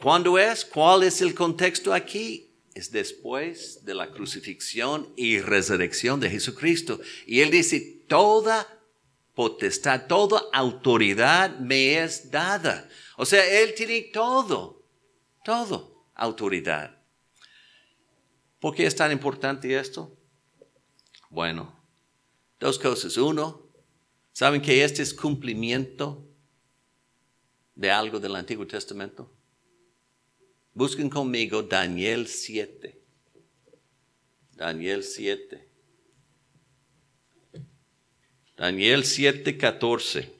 ¿cuándo 0.00 0.38
es? 0.38 0.64
¿Cuál 0.64 1.02
es 1.02 1.20
el 1.20 1.34
contexto 1.34 1.92
aquí? 1.92 2.50
Es 2.74 2.90
después 2.92 3.84
de 3.84 3.94
la 3.94 4.10
crucifixión 4.10 5.12
y 5.14 5.40
resurrección 5.40 6.20
de 6.20 6.30
Jesucristo. 6.30 6.98
Y 7.26 7.40
Él 7.40 7.50
dice, 7.50 8.04
toda 8.08 8.66
potestad, 9.34 10.06
toda 10.06 10.44
autoridad 10.50 11.58
me 11.58 12.02
es 12.02 12.30
dada. 12.30 12.88
O 13.18 13.26
sea, 13.26 13.46
Él 13.60 13.74
tiene 13.74 14.00
todo, 14.14 14.82
todo 15.44 16.08
autoridad. 16.14 16.97
¿Por 18.60 18.74
qué 18.74 18.86
es 18.86 18.96
tan 18.96 19.12
importante 19.12 19.78
esto? 19.78 20.16
Bueno, 21.30 21.72
dos 22.58 22.78
cosas. 22.78 23.16
Uno, 23.16 23.62
¿saben 24.32 24.60
que 24.60 24.82
este 24.82 25.02
es 25.02 25.14
cumplimiento 25.14 26.26
de 27.74 27.90
algo 27.90 28.18
del 28.18 28.34
Antiguo 28.34 28.66
Testamento? 28.66 29.32
Busquen 30.74 31.10
conmigo 31.10 31.62
Daniel 31.62 32.26
7. 32.26 33.00
Daniel 34.52 35.04
7. 35.04 35.68
Daniel 38.56 39.04
7:14. 39.04 40.32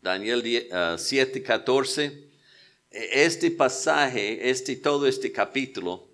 Daniel 0.00 0.42
7:14. 0.96 2.06
Ah, 2.06 2.06
e, 2.06 2.29
este 2.90 3.50
pasaje, 3.50 4.50
este, 4.50 4.76
todo 4.76 5.06
este 5.06 5.30
capítulo, 5.32 6.08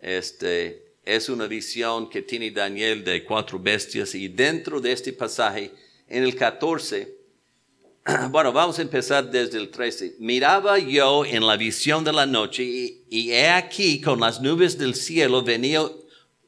este, 0.00 0.94
es 1.04 1.28
una 1.28 1.46
visión 1.46 2.08
que 2.08 2.22
tiene 2.22 2.50
Daniel 2.50 3.04
de 3.04 3.24
cuatro 3.24 3.58
bestias 3.58 4.14
y 4.14 4.28
dentro 4.28 4.80
de 4.80 4.92
este 4.92 5.12
pasaje, 5.12 5.72
en 6.08 6.22
el 6.22 6.36
14, 6.36 7.16
bueno, 8.30 8.52
vamos 8.52 8.78
a 8.78 8.82
empezar 8.82 9.30
desde 9.30 9.58
el 9.58 9.70
13. 9.70 10.16
Miraba 10.18 10.78
yo 10.78 11.24
en 11.24 11.46
la 11.46 11.56
visión 11.56 12.04
de 12.04 12.12
la 12.12 12.26
noche 12.26 12.62
y, 12.62 13.04
y 13.10 13.32
he 13.32 13.48
aquí 13.48 14.00
con 14.00 14.20
las 14.20 14.40
nubes 14.40 14.78
del 14.78 14.94
cielo 14.94 15.42
venía 15.42 15.82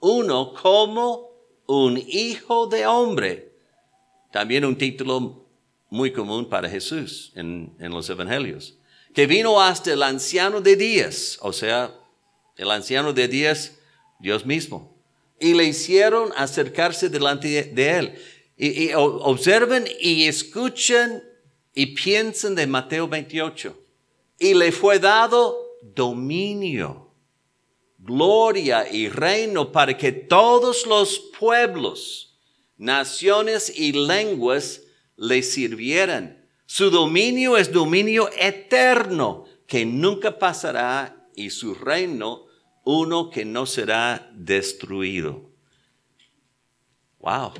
uno 0.00 0.54
como 0.54 1.28
un 1.66 1.98
hijo 1.98 2.66
de 2.66 2.86
hombre. 2.86 3.52
También 4.32 4.64
un 4.64 4.76
título 4.76 5.46
muy 5.90 6.12
común 6.12 6.48
para 6.48 6.68
Jesús 6.68 7.32
en, 7.34 7.74
los 7.78 8.08
evangelios. 8.10 8.77
Que 9.18 9.26
vino 9.26 9.60
hasta 9.60 9.92
el 9.94 10.04
anciano 10.04 10.60
de 10.60 10.76
días, 10.76 11.38
o 11.40 11.52
sea, 11.52 11.92
el 12.56 12.70
anciano 12.70 13.12
de 13.12 13.26
días, 13.26 13.72
Dios 14.20 14.46
mismo. 14.46 14.96
y 15.40 15.54
le 15.54 15.64
hicieron 15.64 16.32
acercarse 16.36 17.08
delante 17.08 17.64
de 17.64 17.98
él. 17.98 18.18
Y, 18.56 18.92
observen 18.94 19.88
y 20.00 20.28
escuchen 20.28 21.24
y 21.74 21.86
piensen 21.96 22.54
de 22.54 22.68
Mateo 22.68 23.08
28. 23.08 23.76
Y 24.38 24.54
le 24.54 24.70
fue 24.70 25.00
dado 25.00 25.66
dominio, 25.82 27.12
gloria 27.98 28.88
y 28.88 29.08
reino 29.08 29.72
para 29.72 29.96
que 29.96 30.12
todos 30.12 30.86
los 30.86 31.18
pueblos, 31.36 32.38
naciones 32.76 33.76
y 33.76 33.90
lenguas 33.94 34.82
le 35.16 35.42
sirvieran. 35.42 36.37
Su 36.70 36.90
dominio 36.90 37.56
es 37.56 37.72
dominio 37.72 38.28
eterno 38.38 39.46
que 39.66 39.86
nunca 39.86 40.38
pasará 40.38 41.26
y 41.34 41.48
su 41.48 41.74
reino 41.74 42.44
uno 42.84 43.30
que 43.30 43.46
no 43.46 43.64
será 43.64 44.30
destruido. 44.34 45.48
Wow. 47.20 47.54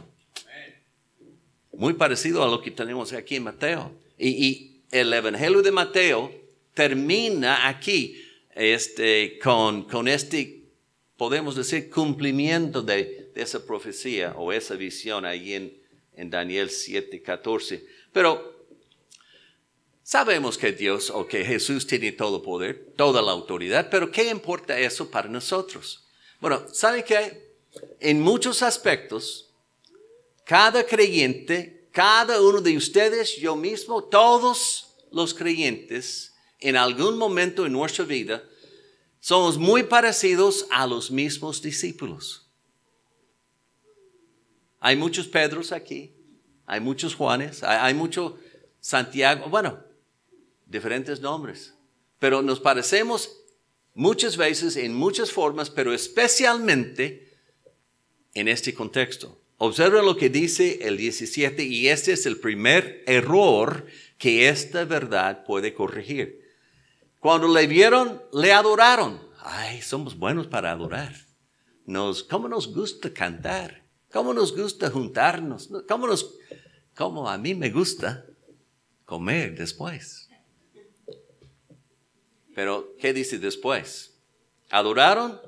Muy 1.72 1.94
parecido 1.94 2.44
a 2.44 2.48
lo 2.48 2.60
que 2.60 2.70
tenemos 2.70 3.14
aquí 3.14 3.36
en 3.36 3.44
Mateo. 3.44 3.92
Y, 4.18 4.82
el 4.90 5.10
Evangelio 5.10 5.62
de 5.62 5.72
Mateo 5.72 6.30
termina 6.74 7.66
aquí 7.66 8.22
este, 8.54 9.38
con, 9.38 9.84
con 9.84 10.06
este, 10.06 10.64
podemos 11.16 11.56
decir, 11.56 11.88
cumplimiento 11.88 12.82
de, 12.82 13.32
esa 13.34 13.64
profecía 13.64 14.34
o 14.36 14.52
esa 14.52 14.74
visión 14.74 15.24
ahí 15.24 15.54
en, 15.54 15.78
en 16.14 16.28
Daniel 16.28 16.68
7, 16.68 17.22
14. 17.22 17.86
Pero 18.12 18.57
Sabemos 20.08 20.56
que 20.56 20.72
Dios 20.72 21.10
o 21.10 21.26
que 21.26 21.44
Jesús 21.44 21.86
tiene 21.86 22.12
todo 22.12 22.42
poder, 22.42 22.94
toda 22.96 23.20
la 23.20 23.32
autoridad, 23.32 23.90
pero 23.90 24.10
¿qué 24.10 24.30
importa 24.30 24.78
eso 24.78 25.10
para 25.10 25.28
nosotros? 25.28 26.06
Bueno, 26.40 26.64
¿saben 26.72 27.04
qué? 27.06 27.52
En 28.00 28.22
muchos 28.22 28.62
aspectos, 28.62 29.50
cada 30.46 30.86
creyente, 30.86 31.90
cada 31.92 32.40
uno 32.40 32.62
de 32.62 32.74
ustedes, 32.74 33.36
yo 33.36 33.54
mismo, 33.54 34.02
todos 34.02 34.94
los 35.12 35.34
creyentes, 35.34 36.34
en 36.58 36.78
algún 36.78 37.18
momento 37.18 37.66
en 37.66 37.74
nuestra 37.74 38.06
vida, 38.06 38.42
somos 39.20 39.58
muy 39.58 39.82
parecidos 39.82 40.66
a 40.70 40.86
los 40.86 41.10
mismos 41.10 41.60
discípulos. 41.60 42.48
Hay 44.80 44.96
muchos 44.96 45.28
Pedros 45.28 45.70
aquí, 45.70 46.14
hay 46.64 46.80
muchos 46.80 47.14
Juanes, 47.14 47.62
hay, 47.62 47.76
hay 47.78 47.92
mucho 47.92 48.38
Santiago. 48.80 49.50
Bueno, 49.50 49.86
diferentes 50.68 51.20
nombres, 51.20 51.74
pero 52.18 52.42
nos 52.42 52.60
parecemos 52.60 53.40
muchas 53.94 54.36
veces 54.36 54.76
en 54.76 54.94
muchas 54.94 55.32
formas, 55.32 55.70
pero 55.70 55.92
especialmente 55.92 57.36
en 58.34 58.48
este 58.48 58.74
contexto. 58.74 59.40
Observa 59.56 60.02
lo 60.02 60.16
que 60.16 60.28
dice 60.28 60.86
el 60.86 60.96
17 60.96 61.64
y 61.64 61.88
este 61.88 62.12
es 62.12 62.26
el 62.26 62.38
primer 62.38 63.02
error 63.06 63.86
que 64.16 64.48
esta 64.48 64.84
verdad 64.84 65.44
puede 65.44 65.74
corregir. 65.74 66.46
Cuando 67.18 67.48
le 67.48 67.66
vieron, 67.66 68.22
le 68.32 68.52
adoraron. 68.52 69.20
Ay, 69.40 69.82
somos 69.82 70.16
buenos 70.16 70.46
para 70.46 70.70
adorar. 70.70 71.12
Nos, 71.86 72.22
¿Cómo 72.22 72.48
nos 72.48 72.72
gusta 72.72 73.12
cantar? 73.12 73.82
¿Cómo 74.12 74.32
nos 74.32 74.56
gusta 74.56 74.90
juntarnos? 74.90 75.68
¿Cómo, 75.88 76.06
nos, 76.06 76.36
cómo 76.94 77.28
a 77.28 77.36
mí 77.36 77.54
me 77.54 77.70
gusta 77.70 78.24
comer 79.04 79.56
después? 79.56 80.27
Pero, 82.58 82.96
¿qué 82.98 83.12
dice 83.12 83.38
después? 83.38 84.18
Adoraron, 84.70 85.40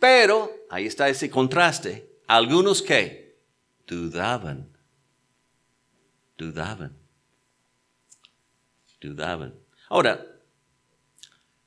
pero, 0.00 0.50
ahí 0.70 0.86
está 0.86 1.06
ese 1.10 1.28
contraste, 1.28 2.10
algunos 2.26 2.80
que 2.80 3.38
dudaban, 3.86 4.74
dudaban, 6.38 6.96
dudaban. 8.98 9.60
Ahora, 9.90 10.26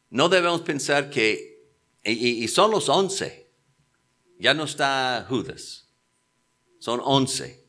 no 0.10 0.30
debemos 0.30 0.62
pensar 0.62 1.12
que, 1.12 1.63
y, 2.04 2.48
son 2.48 2.72
los 2.72 2.89
once, 2.89 3.52
ya 4.39 4.56
no 4.56 4.63
está 4.63 5.28
Judas, 5.30 5.89
son 6.80 7.02
once. 7.04 7.67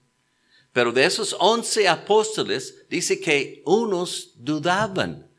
Pero 0.73 0.93
de 0.93 1.05
esos 1.05 1.37
once 1.39 1.87
apóstoles 1.87 2.89
dice 2.89 3.21
que 3.21 3.63
unos 3.67 4.33
dudaban. 4.37 5.31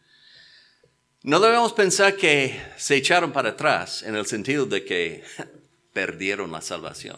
No 1.24 1.40
debemos 1.40 1.72
pensar 1.72 2.18
que 2.18 2.62
se 2.76 2.98
echaron 2.98 3.32
para 3.32 3.52
atrás 3.52 4.04
en 4.04 4.18
el 4.18 4.26
sentido 4.26 4.66
de 4.66 4.84
que 4.84 5.24
perdieron 5.94 6.52
la 6.52 6.60
salvación, 6.60 7.18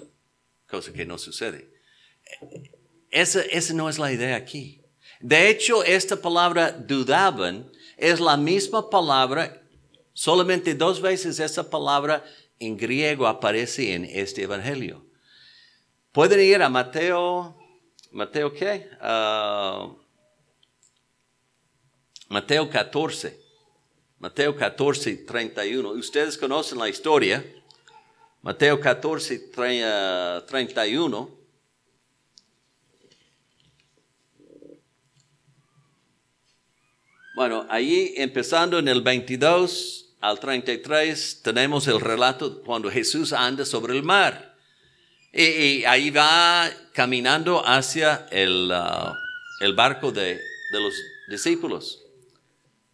cosa 0.70 0.94
que 0.94 1.08
no 1.08 1.18
sucede. 1.18 1.74
Esa, 3.10 3.42
no 3.74 3.90
es 3.90 3.98
la 3.98 4.12
idea 4.12 4.36
aquí. 4.36 4.84
De 5.22 5.50
hecho, 5.50 5.84
esta 5.84 6.18
palabra 6.18 6.72
dudaban 6.72 7.72
es 7.98 8.20
la 8.20 8.38
misma 8.38 8.92
palabra, 8.92 9.64
solamente 10.14 10.76
dos 10.76 11.02
veces 11.02 11.40
esa 11.40 11.68
palabra 11.68 12.24
en 12.60 12.78
griego 12.78 13.26
aparece 13.26 13.96
en 13.96 14.06
este 14.06 14.44
evangelio. 14.44 15.04
Pueden 16.12 16.42
ir 16.42 16.62
a 16.62 16.70
Mateo, 16.70 17.58
Mateo 18.12 18.54
qué? 18.54 18.88
Ah, 19.02 19.92
Mateo 22.30 22.70
14. 22.70 23.45
Mateo 24.26 24.56
14, 24.56 25.18
31. 25.18 25.92
Ustedes 25.92 26.36
conocen 26.36 26.80
la 26.80 26.90
historia. 26.90 27.46
Mateo 28.42 28.80
14, 28.80 29.52
31. 30.48 31.30
Bueno, 37.36 37.68
ahí 37.70 38.16
empezando 38.18 38.80
en 38.80 38.88
el 38.88 39.04
22 39.04 40.16
al 40.22 40.40
33 40.40 41.42
tenemos 41.44 41.88
el 41.88 42.02
relato 42.02 42.64
cuando 42.64 42.90
Jesús 42.90 43.32
anda 43.32 43.64
sobre 43.64 43.96
el 43.96 44.02
mar. 44.02 44.56
Y, 45.32 45.84
ahí 45.84 46.10
va 46.10 46.68
caminando 46.94 47.64
hacia 47.64 48.26
el, 48.32 48.74
el 49.60 49.76
barco 49.76 50.12
de, 50.12 50.42
de, 50.72 50.80
los 50.80 50.96
discípulos. 51.30 52.02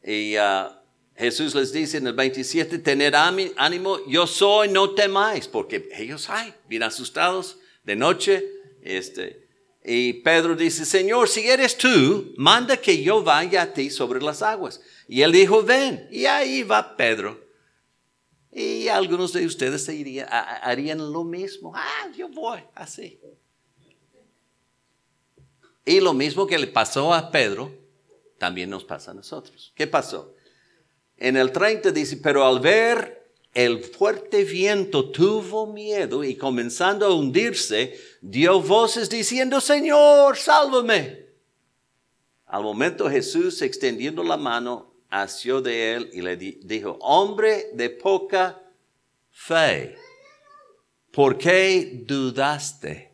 Y 0.04 0.36
uh, 0.38 0.81
Jesús 1.16 1.54
les 1.56 1.72
dice 1.72 1.98
en 1.98 2.08
el 2.08 2.14
27, 2.14 2.80
tener 2.80 3.16
ánimo, 3.16 4.06
yo 4.08 4.26
soy, 4.26 4.70
no 4.70 4.92
temáis, 4.92 5.48
porque 5.48 5.90
ellos, 5.94 6.30
ay, 6.30 6.54
bien 6.68 6.84
asustados 6.84 7.58
de 7.84 7.96
noche. 7.96 8.44
Este, 8.82 9.48
y 9.84 10.14
Pedro 10.14 10.56
dice, 10.56 10.86
Señor, 10.86 11.28
si 11.28 11.48
eres 11.48 11.78
tú, 11.78 12.34
manda 12.38 12.78
que 12.78 13.02
yo 13.04 13.24
vaya 13.24 13.64
a 13.64 13.74
ti 13.74 13.90
sobre 13.90 14.22
las 14.22 14.42
aguas. 14.42 14.82
Y 15.08 15.22
él 15.22 15.32
dijo, 15.32 15.64
ven. 15.64 16.08
Y 16.12 16.26
ahí 16.26 16.64
va 16.64 16.96
Pedro. 16.96 17.40
Y 18.52 18.88
algunos 18.90 19.34
de 19.34 19.46
ustedes 19.46 19.90
harían 20.30 21.12
lo 21.12 21.24
mismo. 21.24 21.72
Ah, 21.76 22.10
yo 22.16 22.28
voy, 22.30 22.60
así. 22.76 23.20
Y 25.86 26.00
lo 26.00 26.14
mismo 26.14 26.46
que 26.46 26.60
le 26.60 26.68
pasó 26.68 27.14
a 27.14 27.32
Pedro, 27.32 27.74
también 28.38 28.70
nos 28.70 28.84
pasa 28.84 29.12
a 29.12 29.14
nosotros. 29.14 29.72
¿Qué 29.76 29.88
pasó? 29.88 30.36
En 31.22 31.38
el 31.38 31.52
30 31.52 31.92
dice, 31.92 32.18
pero 32.18 32.44
al 32.44 32.60
ver 32.60 33.32
el 33.54 33.84
fuerte 33.84 34.44
viento 34.44 35.12
tuvo 35.12 35.72
miedo 35.72 36.24
y 36.24 36.36
comenzando 36.36 37.06
a 37.06 37.14
hundirse, 37.14 37.96
dio 38.22 38.60
voces 38.60 39.08
diciendo, 39.08 39.62
Señor, 39.62 40.36
sálvame. 40.36 41.28
Al 42.48 42.64
momento 42.64 43.08
Jesús, 43.08 43.62
extendiendo 43.62 44.24
la 44.24 44.36
mano, 44.36 44.96
asió 45.12 45.62
de 45.62 45.94
él 45.94 46.10
y 46.12 46.22
le 46.22 46.38
dijo, 46.38 46.98
hombre 47.02 47.70
de 47.76 47.92
poca 47.92 48.60
fe, 49.30 49.96
¿por 51.12 51.38
qué 51.38 52.02
dudaste? 52.04 53.14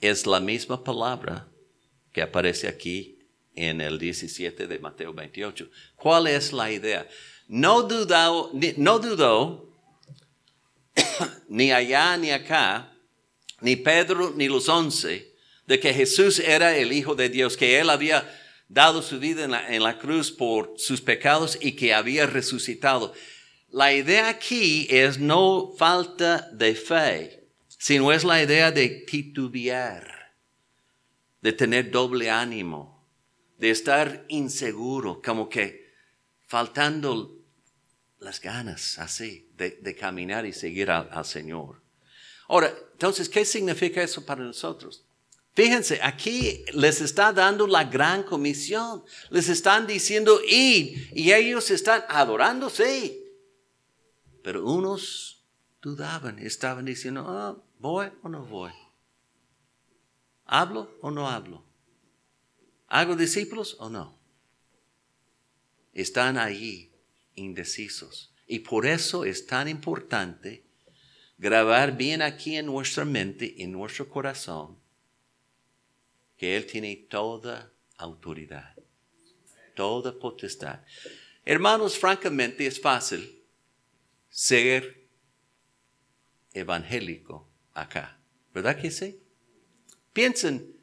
Es 0.00 0.26
la 0.26 0.40
misma 0.40 0.82
palabra 0.82 1.46
que 2.10 2.22
aparece 2.22 2.66
aquí 2.66 3.21
en 3.54 3.80
el 3.80 3.98
17 3.98 4.66
de 4.66 4.78
Mateo 4.78 5.12
28. 5.12 5.68
¿Cuál 5.96 6.26
es 6.26 6.52
la 6.52 6.70
idea? 6.70 7.06
No 7.48 7.82
dudó, 7.82 8.50
ni, 8.54 8.74
no 8.76 8.98
dudó 8.98 9.68
ni 11.48 11.72
allá 11.72 12.16
ni 12.16 12.30
acá, 12.30 12.92
ni 13.60 13.76
Pedro 13.76 14.32
ni 14.36 14.48
los 14.48 14.68
once, 14.68 15.34
de 15.66 15.78
que 15.78 15.92
Jesús 15.92 16.38
era 16.38 16.76
el 16.76 16.92
Hijo 16.92 17.14
de 17.14 17.28
Dios, 17.28 17.56
que 17.56 17.78
Él 17.78 17.90
había 17.90 18.28
dado 18.68 19.02
su 19.02 19.18
vida 19.18 19.44
en 19.44 19.50
la, 19.50 19.74
en 19.74 19.82
la 19.82 19.98
cruz 19.98 20.30
por 20.30 20.74
sus 20.76 21.00
pecados 21.00 21.58
y 21.60 21.72
que 21.72 21.94
había 21.94 22.26
resucitado. 22.26 23.12
La 23.70 23.92
idea 23.92 24.28
aquí 24.28 24.86
es 24.90 25.18
no 25.18 25.74
falta 25.78 26.48
de 26.52 26.74
fe, 26.74 27.48
sino 27.68 28.12
es 28.12 28.24
la 28.24 28.42
idea 28.42 28.70
de 28.70 28.88
titubear, 28.88 30.34
de 31.40 31.52
tener 31.52 31.90
doble 31.90 32.30
ánimo 32.30 33.01
de 33.62 33.70
estar 33.70 34.24
inseguro, 34.26 35.22
como 35.24 35.48
que 35.48 35.94
faltando 36.48 37.38
las 38.18 38.40
ganas 38.40 38.98
así 38.98 39.52
de, 39.56 39.94
caminar 39.94 40.44
y 40.46 40.52
seguir 40.52 40.90
al 40.90 41.24
Señor. 41.24 41.80
Ahora, 42.48 42.74
entonces, 42.90 43.28
¿qué 43.28 43.44
significa 43.44 44.02
eso 44.02 44.26
para 44.26 44.42
nosotros? 44.42 45.04
Fíjense, 45.54 46.00
aquí 46.02 46.64
les 46.72 47.00
está 47.00 47.32
dando 47.32 47.68
la 47.68 47.84
gran 47.84 48.24
comisión. 48.24 49.04
Les 49.30 49.48
están 49.48 49.86
diciendo, 49.86 50.40
id, 50.44 51.12
y 51.12 51.32
ellos 51.32 51.70
están 51.70 52.02
adorándose. 52.08 53.16
Pero 54.42 54.66
unos 54.66 55.46
dudaban, 55.80 56.40
estaban 56.40 56.84
diciendo, 56.84 57.26
ah, 57.28 57.56
¿voy 57.78 58.08
o 58.24 58.28
no 58.28 58.44
voy? 58.44 58.72
¿Hablo 60.46 60.98
o 61.00 61.12
no 61.12 61.28
hablo? 61.30 61.71
¿Hago 62.92 63.16
discípulos 63.16 63.74
o 63.78 63.88
no? 63.88 64.18
Están 65.94 66.36
allí 66.36 66.92
indecisos. 67.34 68.34
Y 68.46 68.58
por 68.58 68.84
eso 68.84 69.24
es 69.24 69.46
tan 69.46 69.66
importante 69.66 70.66
grabar 71.38 71.96
bien 71.96 72.20
aquí 72.20 72.54
en 72.54 72.66
nuestra 72.66 73.06
mente, 73.06 73.62
en 73.62 73.72
nuestro 73.72 74.10
corazón, 74.10 74.78
que 76.36 76.54
Él 76.54 76.66
tiene 76.66 76.94
toda 77.08 77.72
autoridad, 77.96 78.74
toda 79.74 80.18
potestad. 80.18 80.84
Hermanos, 81.46 81.98
francamente 81.98 82.66
es 82.66 82.78
fácil 82.78 83.42
ser 84.28 85.08
evangélico 86.52 87.48
acá, 87.72 88.20
¿verdad 88.52 88.78
que 88.78 88.90
sí? 88.90 89.18
Piensen 90.12 90.76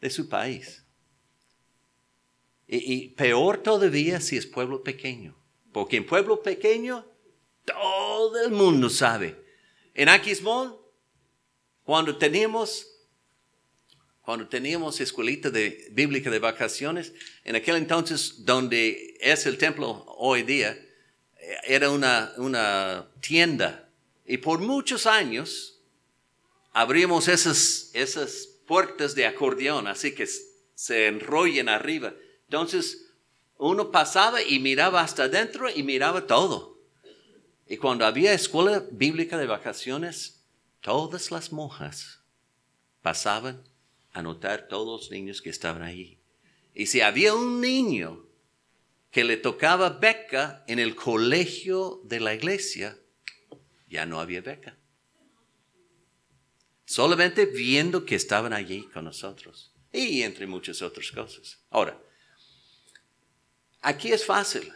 de 0.00 0.10
su 0.10 0.28
país. 0.28 0.81
Y, 2.68 3.08
peor 3.08 3.58
todavía 3.58 4.20
si 4.20 4.36
es 4.36 4.46
pueblo 4.46 4.82
pequeño, 4.82 5.36
porque 5.72 5.96
en 5.96 6.06
pueblo 6.06 6.42
pequeño 6.42 7.04
todo 7.64 8.42
el 8.42 8.50
mundo 8.50 8.88
sabe. 8.88 9.36
En 9.94 10.08
Aquismón, 10.08 10.76
cuando 11.84 12.16
teníamos 12.16 12.88
cuando 14.22 14.46
teníamos 14.46 15.00
escuelita 15.00 15.50
de, 15.50 15.88
bíblica 15.90 16.30
de 16.30 16.38
vacaciones, 16.38 17.12
en 17.44 17.56
aquel 17.56 17.74
entonces 17.74 18.44
donde 18.44 19.16
es 19.20 19.46
el 19.46 19.58
templo 19.58 20.04
hoy 20.16 20.44
día, 20.44 20.78
era 21.64 21.90
una, 21.90 22.32
una 22.36 23.08
tienda. 23.20 23.88
Y 24.24 24.38
por 24.38 24.60
muchos 24.60 25.06
años 25.06 25.80
abrimos 26.72 27.26
esas, 27.26 27.90
esas 27.94 28.48
puertas 28.66 29.16
de 29.16 29.26
acordeón, 29.26 29.88
así 29.88 30.14
que 30.14 30.28
se 30.74 31.06
enrollen 31.08 31.68
arriba. 31.68 32.14
Entonces, 32.52 33.10
uno 33.56 33.90
pasaba 33.90 34.42
y 34.42 34.58
miraba 34.58 35.00
hasta 35.00 35.22
adentro 35.22 35.70
y 35.74 35.82
miraba 35.82 36.26
todo. 36.26 36.82
Y 37.66 37.78
cuando 37.78 38.04
había 38.04 38.34
escuela 38.34 38.84
bíblica 38.90 39.38
de 39.38 39.46
vacaciones, 39.46 40.44
todas 40.82 41.30
las 41.30 41.50
monjas 41.50 42.20
pasaban 43.00 43.64
anotar 44.12 44.68
todos 44.68 45.00
los 45.00 45.10
niños 45.10 45.40
que 45.40 45.48
estaban 45.48 45.82
allí. 45.82 46.18
Y 46.74 46.88
si 46.88 47.00
había 47.00 47.32
un 47.32 47.62
niño 47.62 48.26
que 49.10 49.24
le 49.24 49.38
tocaba 49.38 49.88
beca 49.88 50.62
en 50.68 50.78
el 50.78 50.94
colegio 50.94 52.02
de 52.04 52.20
la 52.20 52.34
iglesia, 52.34 52.98
ya 53.88 54.04
no 54.04 54.20
había 54.20 54.42
beca. 54.42 54.76
Solamente 56.84 57.46
viendo 57.46 58.04
que 58.04 58.14
estaban 58.14 58.52
allí 58.52 58.82
con 58.92 59.06
nosotros. 59.06 59.72
Y 59.90 60.20
entre 60.20 60.46
muchas 60.46 60.82
otras 60.82 61.10
cosas. 61.10 61.58
Ahora, 61.70 61.98
aquí 63.82 64.12
es 64.12 64.24
fácil, 64.24 64.72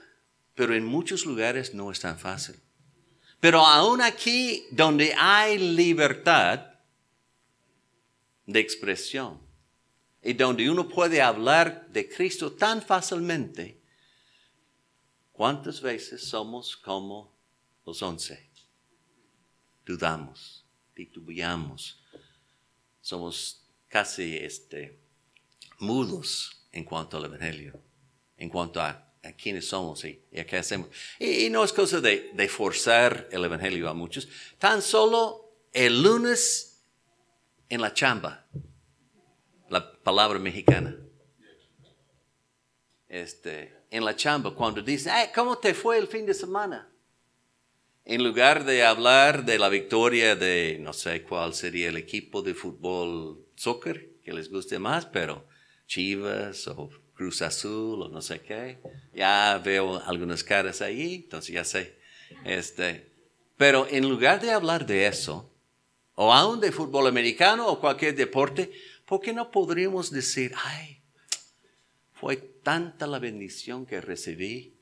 pero 0.55 0.75
en 0.75 0.85
muchos 0.85 1.25
lugares 1.25 1.73
no 1.73 1.91
es 1.91 2.01
tan 2.01 2.19
fácil. 2.19 2.57
Pero 3.41 3.65
aún 3.65 4.03
aquí 4.03 4.67
donde 4.71 5.15
hay 5.15 5.59
libertad, 5.59 6.77
de 8.47 8.61
expresión 8.61 9.41
y 10.23 10.33
donde 10.33 10.71
uno 10.71 10.89
puede 10.89 11.21
hablar 11.21 11.89
de 11.89 12.09
Cristo 12.09 12.53
tan 12.53 12.81
fácilmente, 12.81 13.81
¿cuántas 15.33 15.81
veces 15.81 16.27
somos 16.27 16.77
como 16.77 17.37
los 17.85 18.03
once? 18.03 18.51
Dudamos, 19.85 20.65
titubeamos, 20.95 22.03
somos 23.01 23.65
casi 23.89 24.37
este, 24.37 24.99
mudos 25.79 26.67
en 26.73 26.85
cuanto 26.85 27.19
al 27.19 27.27
Evangelio, 27.27 27.81
en 28.39 28.49
cuanto 28.49 28.81
a, 28.81 29.03
quiénes 29.37 29.67
somos 29.67 30.05
y, 30.05 30.23
a 30.39 30.45
qué 30.45 30.57
hacemos. 30.57 30.89
Y, 31.19 31.47
y, 31.47 31.51
no 31.51 31.65
es 31.65 31.73
cosa 31.73 32.01
de, 32.01 32.49
forzar 32.49 33.29
el 33.33 33.45
Evangelio 33.45 33.89
a 33.89 33.95
muchos, 33.95 34.29
tan 34.59 34.81
solo 34.81 35.53
el 35.73 36.01
lunes 36.03 36.85
en 37.69 37.81
la 37.81 37.93
chamba, 37.93 38.47
la 39.69 40.01
palabra 40.03 40.39
mexicana. 40.39 40.97
Este, 43.09 43.75
en 43.91 44.05
la 44.05 44.15
chamba, 44.15 44.55
cuando 44.55 44.81
dice, 44.81 45.11
¿cómo 45.35 45.59
te 45.59 45.75
fue 45.75 45.99
el 45.99 46.07
fin 46.07 46.27
de 46.27 46.35
semana? 46.35 46.89
En 48.05 48.23
lugar 48.23 48.65
de 48.65 48.85
hablar 48.85 49.45
de 49.45 49.59
la 49.59 49.69
victoria 49.69 50.37
de, 50.37 50.79
no 50.81 50.93
sé 50.93 51.25
cuál 51.25 51.55
sería 51.55 51.89
el 51.89 51.97
equipo 51.97 52.43
de 52.43 52.55
fútbol, 52.55 53.45
soccer, 53.57 54.21
que 54.23 54.33
les 54.33 54.49
guste 54.49 54.79
más, 54.79 55.07
pero 55.07 55.49
Chivas 55.87 56.69
o 56.69 56.91
Cruz 57.17 57.43
Azul 57.43 58.03
o 58.03 58.09
no 58.09 58.21
sé 58.21 58.41
qué, 58.41 58.79
ya 59.15 59.61
veo 59.65 60.01
algunas 60.05 60.45
caras 60.45 60.83
ahí, 60.83 61.15
entonces 61.25 61.55
ya 61.55 61.65
sé. 61.65 61.97
Este, 62.45 63.11
pero 63.57 63.87
en 63.91 64.09
lugar 64.09 64.41
de 64.41 64.53
hablar 64.53 64.87
de 64.87 65.07
eso, 65.07 65.51
o 66.15 66.33
aún 66.33 66.61
de 66.61 66.73
fútbol 66.73 67.07
americano 67.07 67.67
o 67.67 67.81
cualquier 67.81 68.15
deporte, 68.15 68.71
¿por 69.07 69.21
qué 69.21 69.33
no 69.33 69.51
podríamos 69.51 70.11
decir, 70.11 70.53
ay, 70.57 71.01
fue 72.13 72.37
tanta 72.37 73.07
la 73.07 73.19
bendición 73.19 73.87
que 73.87 74.01
recibí 74.01 74.75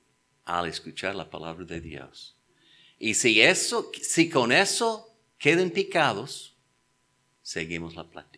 al 0.44 0.68
escuchar 0.68 1.14
la 1.14 1.30
palabra 1.30 1.64
de 1.64 1.80
Dios? 1.80 2.36
Y 2.98 3.14
si 3.14 3.42
eso, 3.42 3.90
si 4.00 4.28
con 4.28 4.50
eso 4.50 5.08
quedan 5.38 5.70
picados, 5.70 6.56
seguimos 7.42 7.94
la 7.94 8.04
plática. 8.04 8.33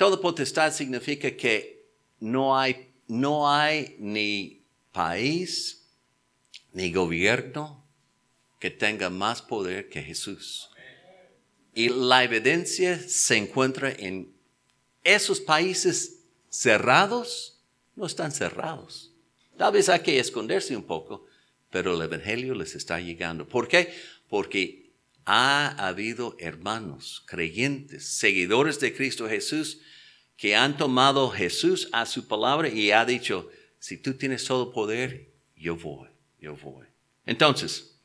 Toda 0.00 0.18
potestad 0.18 0.72
significa 0.72 1.30
que 1.30 1.84
no 2.20 2.56
hay, 2.58 2.90
no 3.06 3.46
hay 3.46 3.96
ni 3.98 4.64
país, 4.92 5.90
ni 6.72 6.90
gobierno 6.90 7.84
que 8.58 8.70
tenga 8.70 9.10
más 9.10 9.42
poder 9.42 9.90
que 9.90 10.02
Jesús. 10.02 10.70
Y 11.74 11.90
la 11.90 12.24
evidencia 12.24 12.98
se 12.98 13.36
encuentra 13.36 13.92
en 13.92 14.32
esos 15.04 15.38
países 15.38 16.20
cerrados, 16.48 17.60
no 17.94 18.06
están 18.06 18.32
cerrados. 18.32 19.12
Tal 19.58 19.74
vez 19.74 19.90
hay 19.90 20.00
que 20.00 20.18
esconderse 20.18 20.74
un 20.74 20.84
poco, 20.84 21.26
pero 21.68 21.94
el 21.94 22.00
Evangelio 22.00 22.54
les 22.54 22.74
está 22.74 22.98
llegando. 23.00 23.46
¿Por 23.46 23.68
qué? 23.68 23.92
Porque 24.30 24.79
ha 25.24 25.68
habido 25.86 26.36
hermanos, 26.38 27.22
creyentes, 27.26 28.06
seguidores 28.16 28.80
de 28.80 28.94
Cristo 28.94 29.28
Jesús, 29.28 29.80
que 30.36 30.56
han 30.56 30.76
tomado 30.76 31.30
Jesús 31.30 31.88
a 31.92 32.06
su 32.06 32.26
palabra 32.26 32.68
y 32.68 32.90
ha 32.92 33.04
dicho, 33.04 33.50
si 33.78 33.98
tú 33.98 34.14
tienes 34.14 34.44
todo 34.44 34.72
poder, 34.72 35.30
yo 35.54 35.76
voy, 35.76 36.08
yo 36.38 36.56
voy. 36.56 36.86
Entonces, 37.26 37.98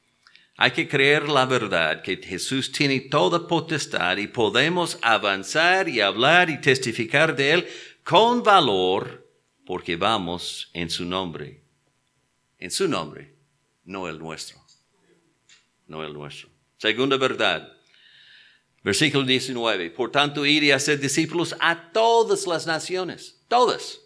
hay 0.57 0.71
que 0.71 0.87
creer 0.87 1.27
la 1.27 1.45
verdad, 1.45 2.01
que 2.01 2.17
Jesús 2.17 2.71
tiene 2.71 3.01
toda 3.01 3.47
potestad 3.47 4.17
y 4.17 4.27
podemos 4.27 4.97
avanzar 5.01 5.89
y 5.89 5.99
hablar 5.99 6.49
y 6.49 6.61
testificar 6.61 7.35
de 7.35 7.51
Él 7.51 7.67
con 8.03 8.41
valor 8.41 9.29
porque 9.65 9.95
vamos 9.95 10.69
en 10.73 10.89
su 10.89 11.05
nombre. 11.05 11.61
En 12.57 12.71
su 12.71 12.87
nombre, 12.87 13.35
no 13.83 14.07
el 14.07 14.17
nuestro. 14.17 14.63
No 15.87 16.03
el 16.03 16.13
nuestro. 16.13 16.54
Segunda 16.85 17.17
verdad. 17.17 17.73
Versículo 18.83 19.23
19. 19.23 19.89
Por 19.91 20.11
tanto, 20.11 20.45
ir 20.45 20.63
y 20.63 20.71
hacer 20.71 20.99
discípulos 20.99 21.55
a 21.59 21.91
todas 21.91 22.45
las 22.45 22.67
naciones. 22.67 23.41
Todas 23.47 24.01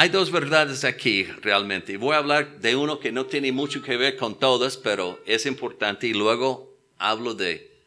hay 0.00 0.10
dos 0.10 0.30
verdades 0.30 0.84
aquí 0.84 1.24
realmente. 1.24 1.96
Voy 1.96 2.14
a 2.14 2.18
hablar 2.18 2.60
de 2.60 2.76
uno 2.76 3.00
que 3.00 3.10
no 3.10 3.26
tiene 3.26 3.50
mucho 3.50 3.82
que 3.82 3.96
ver 3.96 4.16
con 4.16 4.38
todas, 4.38 4.76
pero 4.76 5.20
es 5.26 5.44
importante 5.44 6.06
y 6.06 6.14
luego 6.14 6.78
hablo 6.98 7.34
de, 7.34 7.82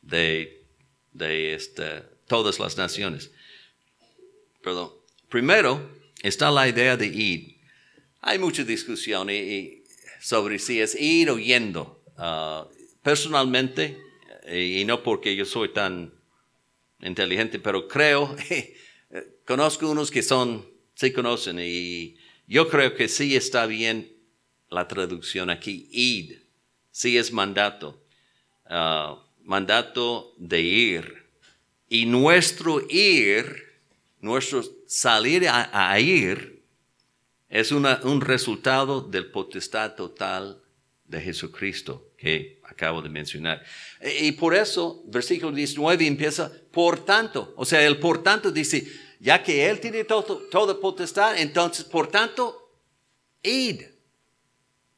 de, 0.00 0.64
de 1.12 1.54
este, 1.54 2.04
todas 2.28 2.60
las 2.60 2.76
naciones. 2.76 3.32
Perdón. 4.62 4.92
Primero 5.28 5.90
está 6.22 6.48
la 6.52 6.68
idea 6.68 6.96
de 6.96 7.08
ir. 7.08 7.56
Hay 8.20 8.38
mucha 8.38 8.62
discusión 8.62 9.28
sobre 10.20 10.60
si 10.60 10.80
es 10.80 10.94
ir 10.94 11.28
o 11.28 11.40
yendo. 11.40 11.97
Ah, 12.18 12.66
personalmente, 13.02 13.96
y 14.52 14.84
no 14.84 15.02
porque 15.04 15.36
yo 15.36 15.44
soy 15.44 15.72
tan 15.72 16.12
inteligente, 17.00 17.60
pero 17.60 17.86
creo, 17.86 18.34
conozco 19.46 19.88
unos 19.88 20.10
que 20.10 20.22
son 20.22 20.66
se 20.94 21.12
conocen 21.12 21.60
y 21.60 22.16
yo 22.48 22.68
creo 22.68 22.96
que 22.96 23.06
sí 23.06 23.36
está 23.36 23.66
bien 23.66 24.12
la 24.68 24.88
traducción 24.88 25.48
aquí, 25.48 25.88
id. 25.92 26.38
Sí 26.90 27.16
es 27.16 27.32
mandato. 27.32 28.02
Ah, 28.66 29.22
mandato 29.44 30.34
de 30.38 30.60
ir. 30.60 31.24
Y 31.88 32.06
nuestro 32.06 32.82
ir, 32.90 33.80
nuestro 34.20 34.64
salir 34.88 35.46
a, 35.48 36.00
ir, 36.00 36.64
es 37.48 37.70
un 37.70 38.20
resultado 38.20 39.00
del 39.00 39.30
potestad 39.30 39.94
total 39.94 40.60
de 41.08 41.20
Jesucristo 41.20 42.12
que 42.16 42.60
acabo 42.64 43.02
de 43.02 43.08
mencionar. 43.08 43.64
E, 44.00 44.26
y 44.26 44.32
por 44.32 44.54
eso, 44.54 45.02
versículo 45.06 45.52
19 45.52 46.06
empieza, 46.06 46.52
por 46.70 47.04
tanto, 47.04 47.54
o 47.56 47.64
sea, 47.64 47.84
el 47.84 47.98
por 47.98 48.22
tanto 48.22 48.50
dice, 48.50 48.86
ya 49.18 49.42
que 49.42 49.68
Él 49.68 49.80
tiene 49.80 50.04
todo, 50.04 50.36
toda 50.50 50.78
potestad, 50.78 51.38
entonces, 51.38 51.84
por 51.84 52.08
tanto, 52.08 52.70
id, 53.42 53.82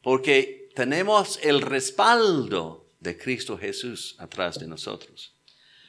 porque 0.03 0.69
tenemos 0.75 1.39
el 1.43 1.63
respaldo 1.63 2.89
de 2.99 3.17
Cristo 3.17 3.57
Jesús 3.57 4.17
atrás 4.19 4.59
de 4.59 4.67
nosotros. 4.67 5.35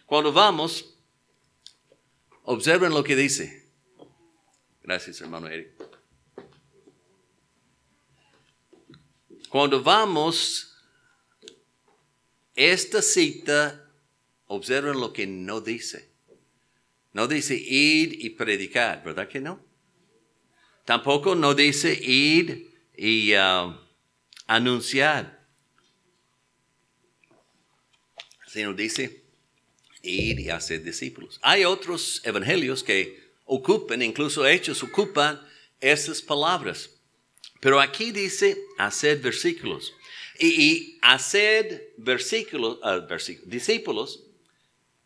Cuando 0.06 0.32
vamos, 0.32 0.94
observen 2.44 2.94
lo 2.94 3.04
que 3.04 3.16
dice. 3.16 3.70
Gracias, 4.84 5.22
hermano 5.22 5.48
Eric. 5.48 5.81
Cuando 9.52 9.84
vamos, 9.84 10.78
esta 12.56 13.02
cita, 13.02 13.86
observen 14.48 14.98
lo 14.98 15.12
que 15.12 15.28
no 15.28 15.60
dice. 15.60 16.10
No 17.12 17.28
dice 17.28 17.56
ir 17.56 18.24
y 18.24 18.30
predicar, 18.30 19.04
¿verdad 19.04 19.28
que 19.28 19.42
no? 19.42 19.60
Tampoco 20.86 21.36
no 21.36 21.54
dice 21.54 21.92
ir 22.02 22.74
y 22.96 23.36
uh, 23.36 23.76
anunciar. 24.48 25.46
Sino 28.48 28.74
dice 28.74 29.22
ir 30.02 30.40
y 30.40 30.50
hacer 30.50 30.82
discípulos. 30.82 31.42
Hay 31.42 31.66
otros 31.66 32.22
evangelios 32.24 32.86
que 32.86 33.34
ocupan, 33.44 34.02
incluso 34.02 34.48
hechos 34.48 34.82
ocupan 34.82 35.46
esas 35.82 36.22
palabras. 36.22 36.91
Pero 37.62 37.80
aquí 37.80 38.12
dice 38.12 38.58
hacer 38.78 39.20
versículos. 39.20 39.94
Y, 40.38 40.98
hacer 41.02 41.94
versículos, 41.98 42.80
uh, 42.84 43.48
discípulos 43.48 44.26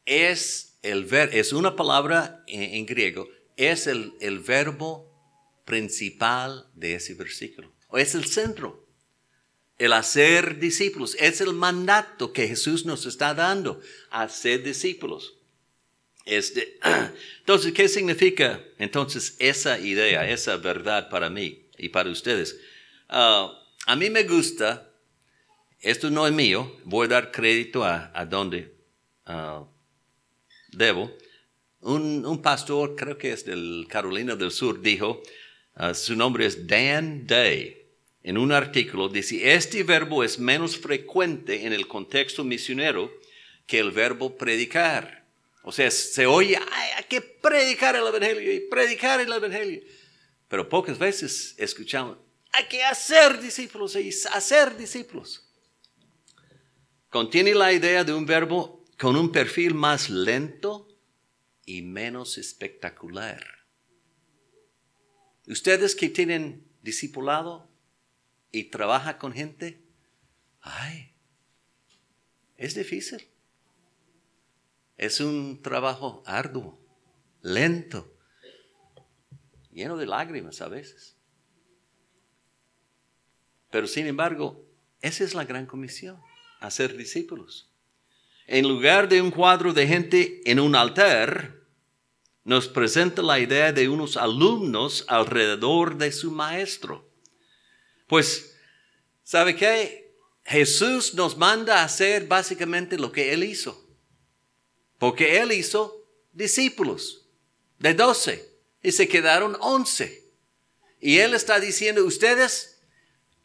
es, 0.05 0.77
el 0.81 1.03
ver, 1.03 1.35
es 1.35 1.51
una 1.51 1.75
palabra 1.75 2.43
en, 2.47 2.85
griego, 2.85 3.27
es 3.57 3.87
el, 3.87 4.13
el, 4.21 4.39
verbo 4.39 5.11
principal 5.65 6.67
de 6.73 6.95
ese 6.95 7.13
versículo. 7.15 7.73
O 7.89 7.97
es 7.97 8.15
el 8.15 8.25
centro. 8.25 8.87
El 9.77 9.91
hacer 9.91 10.57
discípulos 10.57 11.17
es 11.19 11.41
el 11.41 11.51
mandato 11.53 12.31
que 12.31 12.47
Jesús 12.47 12.85
nos 12.85 13.05
está 13.05 13.33
dando, 13.33 13.81
hacer 14.09 14.63
discípulos. 14.63 15.35
Este, 16.23 16.79
entonces, 17.39 17.73
¿qué 17.73 17.89
significa 17.89 18.63
entonces 18.77 19.35
esa 19.39 19.77
idea, 19.79 20.29
esa 20.29 20.55
verdad 20.55 21.09
para 21.09 21.29
mí? 21.29 21.64
Y 21.77 21.89
para 21.89 22.09
ustedes. 22.09 22.59
Ah, 23.09 23.51
a 23.85 23.95
mí 23.95 24.09
me 24.09 24.23
gusta, 24.23 24.91
esto 25.79 26.09
no 26.09 26.25
es 26.25 26.33
mío, 26.33 26.79
voy 26.83 27.05
a 27.05 27.09
dar 27.09 27.31
crédito 27.31 27.83
a, 27.83 28.11
a 28.13 28.25
donde 28.25 28.75
ah, 29.25 29.65
debo. 30.71 31.15
Un, 31.81 32.25
un, 32.25 32.41
pastor, 32.41 32.95
creo 32.95 33.17
que 33.17 33.31
es 33.31 33.45
del 33.45 33.85
Carolina 33.87 34.35
del 34.35 34.51
Sur, 34.51 34.81
dijo, 34.81 35.21
ah, 35.75 35.93
su 35.93 36.15
nombre 36.15 36.45
es 36.45 36.65
Dan 36.65 37.27
Day. 37.27 37.83
En 38.23 38.39
un 38.39 38.51
artículo 38.51 39.07
dice, 39.07 39.53
este 39.53 39.83
verbo 39.83 40.23
es 40.23 40.39
menos 40.39 40.77
frecuente 40.77 41.67
en 41.67 41.73
el 41.73 41.87
contexto 41.87 42.43
misionero 42.43 43.11
que 43.67 43.77
el 43.77 43.91
verbo 43.91 44.35
predicar. 44.35 45.25
O 45.61 45.71
sea, 45.71 45.91
se 45.91 46.25
oye, 46.25 46.57
hay 46.57 47.03
que 47.07 47.21
predicar 47.21 47.95
el 47.95 48.07
Evangelio 48.07 48.51
y 48.51 48.61
predicar 48.61 49.19
el 49.19 49.31
Evangelio. 49.31 49.81
Pero 50.47 50.69
pocas 50.69 50.97
veces 50.99 51.55
escuchamos, 51.57 52.17
hay 52.51 52.67
que 52.67 52.83
hacer 52.83 53.41
discípulos 53.41 53.95
y 53.95 54.09
hacer 54.31 54.77
discípulos. 54.77 55.49
Contiene 57.09 57.53
la 57.53 57.73
idea 57.73 58.03
de 58.03 58.13
un 58.13 58.25
verbo 58.25 58.85
con 58.97 59.15
un 59.15 59.31
perfil 59.31 59.73
más 59.73 60.09
lento 60.09 60.87
y 61.65 61.81
menos 61.81 62.37
espectacular. 62.37 63.43
Ustedes 65.47 65.95
que 65.95 66.09
tienen 66.09 66.65
discipulado 66.81 67.69
y 68.51 68.65
trabajan 68.65 69.17
con 69.17 69.33
gente, 69.33 69.83
ay, 70.61 71.13
es 72.57 72.75
difícil. 72.75 73.27
Es 74.97 75.19
un 75.19 75.61
trabajo 75.61 76.23
arduo, 76.25 76.79
lento 77.41 78.14
lleno 79.75 79.97
de 79.97 80.07
lágrimas 80.07 80.61
a 80.61 80.69
veces. 80.69 81.17
Pero 83.69 83.87
sin 83.87 84.07
embargo, 84.07 84.65
esa 85.01 85.23
es 85.25 85.35
la 85.35 85.43
gran 85.43 85.65
comisión, 85.65 86.19
hacer 86.61 86.95
discípulos. 86.95 87.69
En 88.47 88.67
lugar 88.67 89.09
de 89.09 89.21
un 89.21 89.31
cuadro 89.31 89.73
de 89.73 89.85
gente 89.85 90.49
en 90.49 90.61
un 90.61 90.75
altar, 90.75 91.61
nos 92.45 92.69
presenta 92.69 93.21
la 93.21 93.39
idea 93.39 93.73
de 93.73 93.89
unos 93.89 94.17
alumnos 94.17 95.03
alrededor 95.09 95.97
de 95.97 96.11
su 96.11 96.31
maestro. 96.31 97.11
Pues, 98.07 98.57
¿sabe 99.23 99.55
qué? 99.55 100.15
Jesús 100.45 101.15
nos 101.15 101.35
manda 101.35 101.81
a 101.81 101.85
hacer 101.85 102.27
básicamente 102.27 102.97
lo 102.97 103.11
que 103.11 103.33
Él 103.33 103.43
hizo. 103.43 103.89
Porque 104.99 105.41
Él 105.41 105.51
hizo 105.51 106.07
discípulos 106.31 107.27
de 107.79 107.93
doce 107.93 108.54
y 108.85 108.91
se 108.91 109.07
quedaron 109.07 109.57
once. 109.61 110.31
Y 111.01 111.17
él 111.17 111.33
está 111.33 111.59
diciendo, 111.59 112.05
ustedes, 112.05 112.79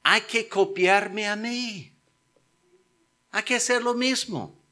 hay 0.03 0.21
que 0.21 0.49
copiarme 0.49 1.27
a 1.27 1.35
mí. 1.35 1.97
Hay 3.31 3.43
que 3.43 3.55
hacer 3.55 3.83
lo 3.83 3.95
mismo. 3.95 4.63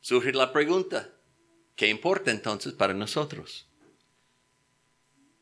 Surge 0.00 0.32
la 0.32 0.52
pregunta, 0.52 1.14
¿qué 1.76 1.88
importa 1.88 2.30
entonces 2.30 2.72
para 2.72 2.94
nosotros? 2.94 3.68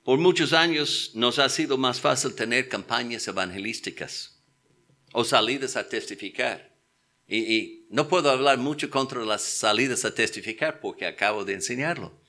Por 0.02 0.18
muchos 0.18 0.52
años 0.52 1.12
nos 1.14 1.38
ha 1.38 1.48
sido 1.48 1.78
más 1.78 2.00
fácil 2.00 2.34
tener 2.34 2.68
campañas 2.68 3.28
evangelísticas 3.28 4.42
o 5.12 5.22
salidas 5.22 5.76
a 5.76 5.88
testificar. 5.88 6.76
Y, 7.28 7.38
y, 7.38 7.87
no 7.90 8.08
puedo 8.08 8.30
hablar 8.30 8.58
mucho 8.58 8.90
contra 8.90 9.24
las 9.24 9.42
salidas 9.42 10.04
a 10.04 10.14
testificar 10.14 10.80
porque 10.80 11.06
acabo 11.06 11.44
de 11.44 11.52
enseñarlo. 11.52 12.28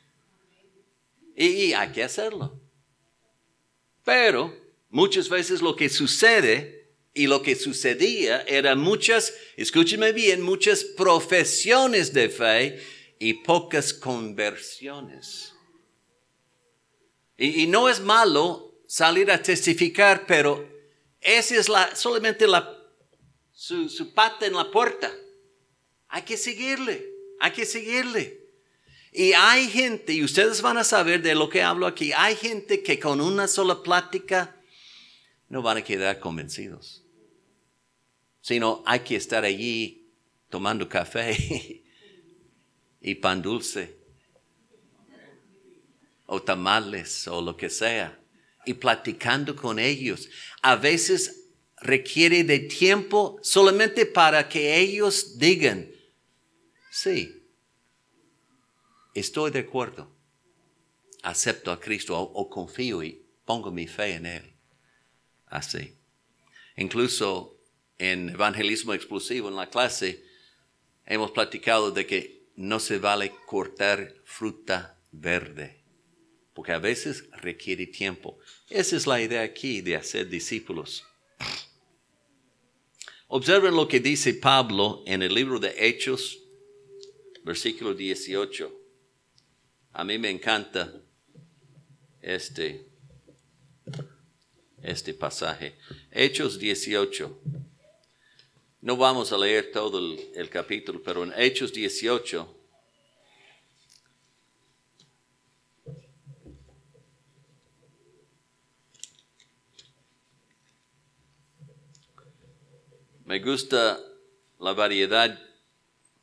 Y, 1.40 1.72
hay 1.72 1.94
que 1.94 2.04
hacerlo. 2.04 2.60
Pero 4.04 4.54
muchas 4.90 5.30
veces 5.30 5.62
lo 5.62 5.74
que 5.74 5.88
sucede 5.88 6.92
y 7.14 7.28
lo 7.28 7.42
que 7.42 7.56
sucedía 7.56 8.42
eran 8.42 8.80
muchas, 8.80 9.34
escúcheme 9.56 10.12
bien, 10.12 10.42
muchas 10.42 10.84
profesiones 10.84 12.12
de 12.12 12.28
fe 12.28 12.84
y 13.20 13.36
pocas 13.36 13.94
conversiones. 13.94 15.54
Y, 17.38 17.68
no 17.68 17.88
es 17.88 18.02
malo 18.02 18.76
salir 18.86 19.32
a 19.32 19.42
testificar, 19.42 20.26
pero 20.28 20.68
esa 21.22 21.56
es 21.56 21.70
la, 21.70 21.96
solamente 21.96 22.48
la, 22.48 22.84
su, 23.54 23.88
su 23.88 24.14
pata 24.14 24.46
en 24.46 24.56
la 24.56 24.70
puerta. 24.70 25.10
Hay 26.10 26.24
que 26.24 26.36
seguirle, 26.36 27.10
hay 27.40 27.54
que 27.54 27.66
seguirle. 27.66 28.39
Y 29.12 29.34
hay 29.34 29.68
gente, 29.70 30.14
y 30.14 30.24
ustedes 30.24 30.62
van 30.62 30.78
a 30.78 30.84
saber 30.84 31.22
de 31.22 31.34
lo 31.36 31.50
que 31.50 31.64
hablo 31.64 31.88
aquí, 31.88 32.12
hay 32.14 32.36
gente 32.36 32.84
que 32.84 33.00
con 33.00 33.20
una 33.20 33.48
sola 33.48 33.82
plática 33.82 34.56
no 35.48 35.62
van 35.62 35.78
a 35.78 35.84
quedar 35.84 36.20
convencidos, 36.20 37.04
sino 38.42 38.84
hay 38.86 39.00
que 39.00 39.16
estar 39.16 39.44
allí 39.44 40.08
tomando 40.50 40.88
café 40.88 41.36
y 43.02 43.16
pan 43.16 43.42
dulce 43.42 43.98
o 46.28 46.42
tamales 46.42 47.28
o 47.28 47.42
lo 47.42 47.58
que 47.58 47.70
sea 47.70 48.20
y 48.66 48.76
platicando 48.76 49.56
con 49.56 49.80
ellos. 49.80 50.30
A 50.62 50.76
veces 50.76 51.48
requiere 51.82 52.44
de 52.44 52.60
tiempo 52.60 53.40
solamente 53.42 54.06
para 54.06 54.48
que 54.48 54.78
ellos 54.78 55.40
digan, 55.40 55.90
sí, 56.92 57.39
estoy 59.20 59.52
de 59.52 59.60
acuerdo, 59.60 60.10
acepto 61.24 61.72
a 61.72 61.80
Cristo 61.80 62.20
o, 62.20 62.50
confío 62.50 63.04
y 63.04 63.26
pongo 63.46 63.72
mi 63.72 63.88
fe 63.88 64.14
en 64.14 64.26
Él. 64.26 64.54
Así. 65.48 65.96
Incluso 66.78 67.58
en 67.98 68.30
evangelismo 68.30 68.94
explosivo 68.94 69.50
en 69.50 69.56
la 69.56 69.70
clase 69.70 70.24
hemos 71.06 71.32
platicado 71.32 71.92
de 71.92 72.06
que 72.06 72.50
no 72.56 72.80
se 72.80 73.00
vale 73.00 73.34
cortar 73.46 74.16
fruta 74.24 74.98
verde 75.12 75.80
porque 76.60 76.74
a 76.74 76.80
veces 76.80 77.24
requiere 77.38 77.88
tiempo. 77.88 78.38
Esa 78.70 78.98
es 78.98 79.08
la 79.08 79.22
idea 79.22 79.44
aquí 79.44 79.80
de 79.80 79.96
hacer 79.96 80.28
discípulos. 80.28 81.06
Observen 83.30 83.78
lo 83.78 83.88
que 83.88 84.02
dice 84.02 84.34
Pablo 84.34 85.02
en 85.06 85.24
el 85.24 85.34
libro 85.34 85.58
de 85.60 85.74
Hechos, 85.78 86.38
versículo 87.46 87.94
18. 87.94 88.79
A 89.94 90.04
mí 90.04 90.18
me 90.18 90.30
encanta 90.30 90.94
este, 92.22 92.88
este 94.82 95.14
pasaje. 95.14 95.78
Hechos 96.12 96.60
18. 96.60 97.42
No 98.82 98.96
vamos 98.98 99.32
a 99.34 99.38
leer 99.38 99.72
todo 99.72 100.00
el, 100.36 100.50
capítulo, 100.50 101.02
pero 101.04 101.24
en 101.24 101.34
Hechos 101.36 101.74
18 101.74 102.60
Me 113.30 113.38
gusta 113.38 114.00
la 114.60 114.74
variedad 114.74 115.40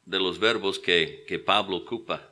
de 0.07 0.19
los 0.19 0.41
verbos 0.41 0.81
que, 0.81 1.41
Pablo 1.47 1.77
ocupa. 1.77 2.26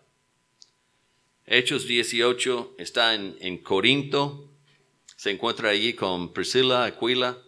Hechos 1.46 1.86
18 1.86 2.76
está 2.78 3.14
en, 3.14 3.58
Corinto, 3.58 4.50
se 5.16 5.30
encuentra 5.30 5.70
allí 5.70 5.92
con 5.92 6.32
Priscila, 6.32 6.84
Aquila, 6.84 7.38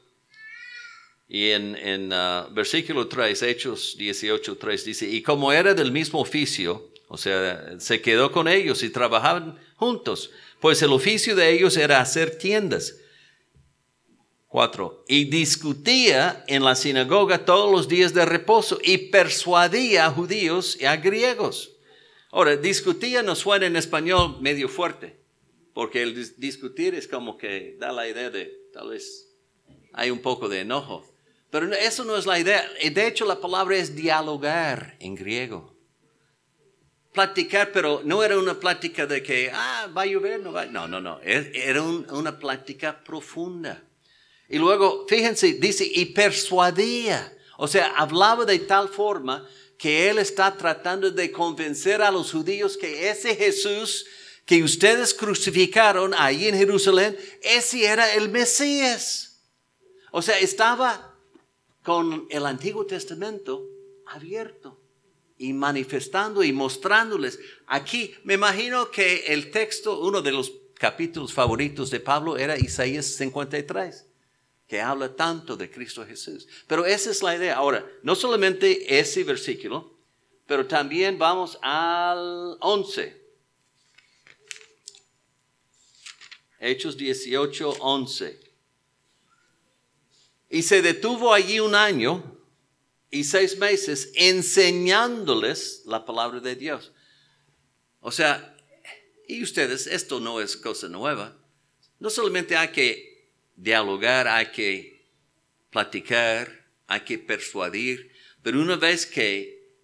y 1.29 1.51
en, 1.51 1.75
en 1.77 2.13
uh, 2.13 2.53
versículo 2.53 3.09
3, 3.09 3.43
Hechos 3.43 3.97
18, 3.99 4.57
3 4.57 4.85
dice, 4.85 5.09
y 5.09 5.23
como 5.23 5.53
era 5.53 5.75
del 5.75 5.93
mismo 5.93 6.21
oficio, 6.21 6.91
o 7.09 7.17
sea, 7.17 7.81
se 7.81 8.01
quedó 8.01 8.31
con 8.31 8.49
ellos 8.49 8.83
y 8.83 8.91
trabajaban 8.91 9.59
juntos, 9.77 10.31
pues 10.61 10.83
el 10.83 10.93
oficio 10.93 11.35
de 11.35 11.53
ellos 11.53 11.77
era 11.77 12.01
hacer 12.01 12.39
tiendas. 12.39 12.97
Y 15.07 15.25
discutía 15.25 16.43
en 16.47 16.65
la 16.65 16.75
sinagoga 16.75 17.45
todos 17.45 17.71
los 17.71 17.89
días 17.89 18.15
de 18.15 18.25
reposo 18.25 18.79
y 18.83 18.97
persuadía 18.97 20.07
a 20.07 20.11
judíos 20.11 20.79
y 20.81 20.87
a 20.87 20.97
griegos. 20.97 21.76
Ahora, 22.37 22.55
discutía 22.55 23.22
no 23.22 23.35
suena 23.35 23.64
en 23.64 23.77
español 23.77 24.37
medio 24.42 24.68
fuerte, 24.68 25.18
porque 25.72 26.03
el 26.03 26.37
discutir 26.37 26.94
es 26.94 27.09
como 27.09 27.38
que 27.38 27.79
da 27.81 27.92
la 27.92 28.07
idea 28.07 28.29
de 28.29 28.53
tal 28.75 28.90
vez 28.90 29.35
hay 29.94 30.11
un 30.11 30.18
poco 30.18 30.46
de 30.46 30.61
enojo. 30.61 31.11
Pero 31.49 31.72
eso 31.72 32.05
no 32.05 32.14
es 32.14 32.27
la 32.27 32.38
idea. 32.38 32.62
De 32.92 33.07
hecho, 33.07 33.25
la 33.25 33.40
palabra 33.40 33.77
es 33.77 33.96
dialogar 33.96 34.96
en 35.01 35.14
griego. 35.14 35.75
Platicar, 37.14 37.72
pero 37.72 38.03
no 38.05 38.22
era 38.22 38.38
una 38.38 38.61
plática 38.61 39.07
de 39.07 39.22
que, 39.22 39.51
ah, 39.51 39.88
va 39.96 40.03
a 40.03 40.07
llover, 40.07 40.40
no 40.40 40.53
va. 40.53 40.66
No, 40.66 40.87
no, 40.87 41.01
no. 41.01 41.18
Era 41.22 41.81
una 41.81 42.38
plática 42.38 43.03
profunda. 43.03 43.83
Y 44.51 44.59
luego, 44.59 45.07
fíjense, 45.09 45.55
dice, 45.55 45.90
y 45.90 46.05
persuadía. 46.05 47.33
O 47.57 47.66
sea, 47.66 47.94
hablaba 47.96 48.44
de 48.44 48.59
tal 48.59 48.90
forma 48.90 49.49
que 49.79 50.09
él 50.09 50.19
está 50.19 50.57
tratando 50.57 51.11
de 51.11 51.31
convencer 51.31 52.03
a 52.03 52.11
los 52.11 52.33
judíos 52.33 52.77
que 52.77 53.11
ese 53.11 53.35
Jesús 53.35 54.07
que 54.45 54.62
ustedes 54.62 55.12
crucificaron 55.12 56.15
ahí 56.17 56.47
en 56.47 56.57
Jerusalén, 56.57 57.17
ese 57.43 57.85
era 57.85 58.15
el 58.15 58.29
Mesías. 58.29 59.41
O 60.12 60.23
sea, 60.23 60.39
estaba 60.39 61.15
con 61.83 62.27
el 62.31 62.47
Antiguo 62.47 62.87
Testamento 62.87 63.69
abierto 64.07 64.81
y 65.37 65.53
manifestando 65.53 66.45
y 66.45 66.53
mostrándoles. 66.53 67.39
Aquí 67.67 68.15
me 68.23 68.35
imagino 68.35 68.91
que 68.91 69.27
el 69.27 69.51
texto, 69.51 70.01
uno 70.01 70.23
de 70.23 70.33
los 70.33 70.53
capítulos 70.75 71.33
favoritos 71.33 71.91
de 71.91 72.01
Pablo 72.01 72.37
era 72.37 72.57
Isaías 72.57 73.07
53 73.07 74.06
que 74.68 74.81
habla 74.81 75.14
tanto 75.14 75.57
de 75.57 75.70
Cristo 75.70 76.05
Jesús. 76.05 76.46
Pero 76.66 76.85
esa 76.87 77.11
es 77.11 77.22
la 77.22 77.37
idea. 77.37 77.57
Ahora, 77.57 77.88
no 78.02 78.14
solamente 78.14 78.98
ese 78.98 79.22
versículo, 79.24 79.96
pero 80.46 80.66
también 80.66 81.18
vamos 81.18 81.59
al 81.62 82.57
11. 82.61 83.24
Hechos 86.59 86.96
18, 86.96 87.76
11. 87.81 88.40
Y 90.50 90.62
se 90.62 90.83
detuvo 90.83 91.33
allí 91.33 91.61
un 91.61 91.74
año 91.74 92.37
y 93.11 93.24
seis 93.24 93.59
meses 93.59 94.12
enseñándoles 94.14 95.83
la 95.87 96.05
palabra 96.05 96.40
de 96.40 96.57
Dios. 96.57 96.92
O 98.00 98.11
sea, 98.11 98.57
y 99.29 99.42
ustedes, 99.42 99.87
esto 99.87 100.20
no 100.20 100.40
es 100.40 100.57
cosa 100.57 100.88
nueva. 100.88 101.37
No 101.98 102.11
solamente 102.11 102.57
hay 102.57 102.68
que 102.68 103.15
dialogar, 103.57 104.29
hay 104.29 104.47
que 104.47 105.07
platicar, 105.71 106.66
hay 106.87 107.01
que 107.01 107.19
persuadir, 107.19 108.12
pero 108.42 108.61
una 108.61 108.77
vez 108.77 109.07
que, 109.07 109.75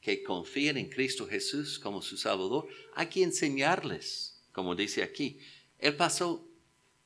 que 0.00 0.22
confían 0.22 0.76
en 0.76 0.88
Cristo 0.88 1.26
Jesús 1.26 1.78
como 1.78 2.02
su 2.02 2.16
Salvador, 2.16 2.68
hay 2.94 3.06
que 3.06 3.22
enseñarles, 3.22 4.44
como 4.52 4.74
dice 4.74 5.02
aquí. 5.02 5.40
Él 5.78 5.96
pasó 5.96 6.48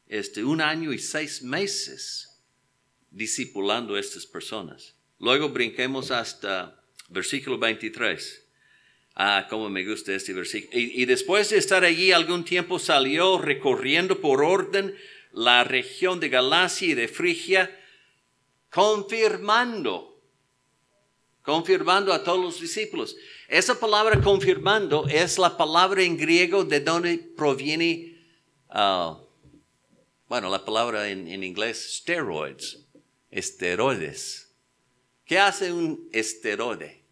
este, 0.06 0.44
un 0.44 0.60
año 0.60 0.92
y 0.92 0.98
seis 0.98 1.42
meses 1.42 2.42
discipulando 3.10 3.94
a 3.94 4.00
estas 4.00 4.26
personas. 4.26 4.94
Luego 5.18 5.48
brinquemos 5.48 6.10
hasta 6.10 6.82
versículo 7.08 7.58
23. 7.58 8.42
Ah, 9.14 9.46
cómo 9.48 9.70
me 9.70 9.84
gusta 9.84 10.14
este 10.14 10.34
versículo. 10.34 10.78
Y, 10.78 11.02
y, 11.02 11.04
después 11.06 11.48
de 11.48 11.56
estar 11.56 11.84
allí 11.84 12.12
algún 12.12 12.44
tiempo 12.44 12.78
salió 12.78 13.38
recorriendo 13.38 14.20
por 14.20 14.44
orden 14.44 14.94
la 15.36 15.64
región 15.64 16.18
de 16.18 16.30
Galacia 16.30 16.88
y 16.88 16.94
de 16.94 17.08
Frigia, 17.08 17.70
confirmando, 18.70 20.18
confirmando 21.42 22.14
a 22.14 22.24
todos 22.24 22.42
los 22.42 22.58
discípulos. 22.58 23.14
Esa 23.46 23.78
palabra 23.78 24.18
confirmando 24.22 25.06
es 25.08 25.38
la 25.38 25.58
palabra 25.58 26.02
en 26.02 26.16
griego 26.16 26.64
de 26.64 26.80
donde 26.80 27.18
proviene, 27.18 28.18
ah, 28.70 29.20
bueno, 30.26 30.48
la 30.48 30.64
palabra 30.64 31.06
en, 31.10 31.28
en 31.28 31.44
inglés, 31.44 31.96
steroids, 31.98 32.86
esteroides. 33.30 34.54
¿Qué 35.26 35.38
hace 35.38 35.70
un 35.70 36.08
esteroide? 36.12 37.04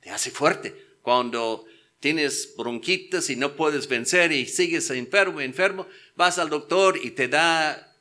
Te 0.00 0.10
hace 0.10 0.30
fuerte. 0.30 0.76
Cuando 1.02 1.64
tienes 1.98 2.54
bronquitas 2.56 3.28
y 3.28 3.34
no 3.34 3.56
puedes 3.56 3.88
vencer 3.88 4.30
y 4.30 4.46
sigues 4.46 4.88
enfermo, 4.90 5.40
enfermo, 5.40 5.86
vas 6.14 6.38
al 6.38 6.50
doctor 6.50 6.98
y 7.02 7.12
te 7.12 7.28
da 7.28 7.96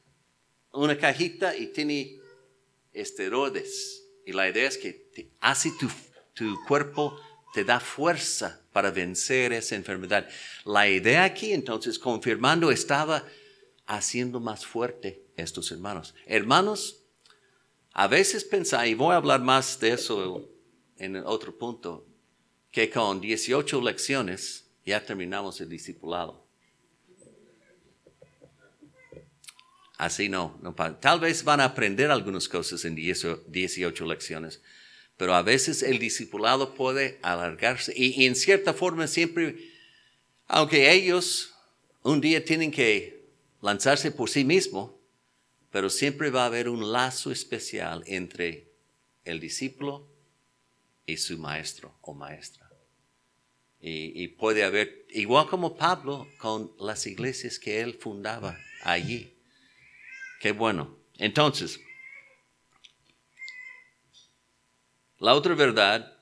una 0.73 0.97
cajita 0.97 1.55
y 1.55 1.67
tiene 1.67 2.19
esteroides. 2.93 4.03
Y 4.25 4.33
la 4.33 4.49
idea 4.49 4.67
es 4.67 4.77
que 4.77 5.31
hace 5.39 5.71
tu, 5.79 5.89
tu 6.33 6.57
cuerpo, 6.67 7.19
te 7.53 7.63
da 7.63 7.79
fuerza 7.79 8.61
para 8.71 8.91
vencer 8.91 9.53
esa 9.53 9.75
enfermedad. 9.75 10.27
La 10.65 10.89
idea 10.89 11.23
aquí 11.23 11.53
entonces, 11.53 11.99
confirmando, 11.99 12.71
estaba 12.71 13.25
haciendo 13.85 14.39
más 14.39 14.65
fuerte 14.65 15.25
estos 15.35 15.71
hermanos. 15.71 16.15
Hermanos, 16.25 17.03
a 17.93 18.07
veces 18.07 18.45
pensáis, 18.45 18.93
y 18.93 18.95
voy 18.95 19.13
a 19.13 19.17
hablar 19.17 19.41
más 19.41 19.79
de 19.79 19.91
eso 19.91 20.49
en 20.97 21.17
otro 21.17 21.57
punto, 21.57 22.07
que 22.71 22.89
con 22.89 23.19
18 23.19 23.81
lecciones 23.81 24.69
ya 24.85 25.03
terminamos 25.03 25.59
el 25.59 25.69
discipulado. 25.69 26.40
Así 30.01 30.29
no, 30.29 30.59
tal 30.99 31.19
vez 31.19 31.43
van 31.43 31.59
a 31.59 31.65
aprender 31.65 32.09
algunas 32.09 32.49
cosas 32.49 32.85
en 32.85 32.95
18 32.95 34.05
lecciones, 34.07 34.59
pero 35.15 35.35
a 35.35 35.43
veces 35.43 35.83
el 35.83 35.99
discipulado 35.99 36.73
puede 36.73 37.19
alargarse 37.21 37.93
y, 37.95 38.25
en 38.25 38.35
cierta 38.35 38.73
forma 38.73 39.05
siempre, 39.05 39.57
aunque 40.47 40.91
ellos 40.91 41.53
un 42.01 42.19
día 42.19 42.43
tienen 42.43 42.71
que 42.71 43.27
lanzarse 43.61 44.09
por 44.09 44.27
sí 44.27 44.43
mismos, 44.43 44.89
pero 45.69 45.87
siempre 45.87 46.31
va 46.31 46.45
a 46.45 46.47
haber 46.47 46.67
un 46.67 46.91
lazo 46.91 47.31
especial 47.31 48.03
entre 48.07 48.71
el 49.23 49.39
discípulo 49.39 50.07
y 51.05 51.17
su 51.17 51.37
maestro 51.37 51.93
o 52.01 52.15
maestra. 52.15 52.67
y, 53.79 54.27
puede 54.29 54.63
haber, 54.63 55.05
igual 55.11 55.47
como 55.47 55.77
Pablo, 55.77 56.27
con 56.39 56.71
las 56.79 57.05
iglesias 57.05 57.59
que 57.59 57.81
él 57.81 57.99
fundaba 57.99 58.57
allí. 58.81 59.35
Qué 60.41 60.53
bueno. 60.53 60.97
Entonces, 61.19 61.79
la 65.19 65.35
otra 65.35 65.53
verdad 65.53 66.17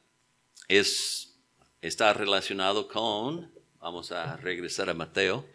es, 0.68 1.38
está 1.82 2.12
relacionado 2.12 2.90
con, 2.90 3.50
vamos 3.80 4.12
a 4.12 4.36
regresar 4.36 4.90
a 4.90 4.94
Mateo, 4.94 5.48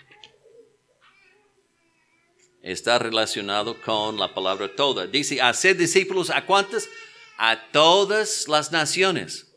está 2.63 2.99
relacionado 2.99 3.79
con 3.83 4.19
la 4.19 4.33
palabra 4.33 4.75
toda. 4.75 5.07
Dice, 5.07 5.43
hacer 5.43 5.77
discípulos 5.77 6.31
a 6.31 6.47
cuántas? 6.47 6.89
A 7.37 7.71
todas 7.71 8.49
las 8.49 8.73
naciones. 8.73 9.53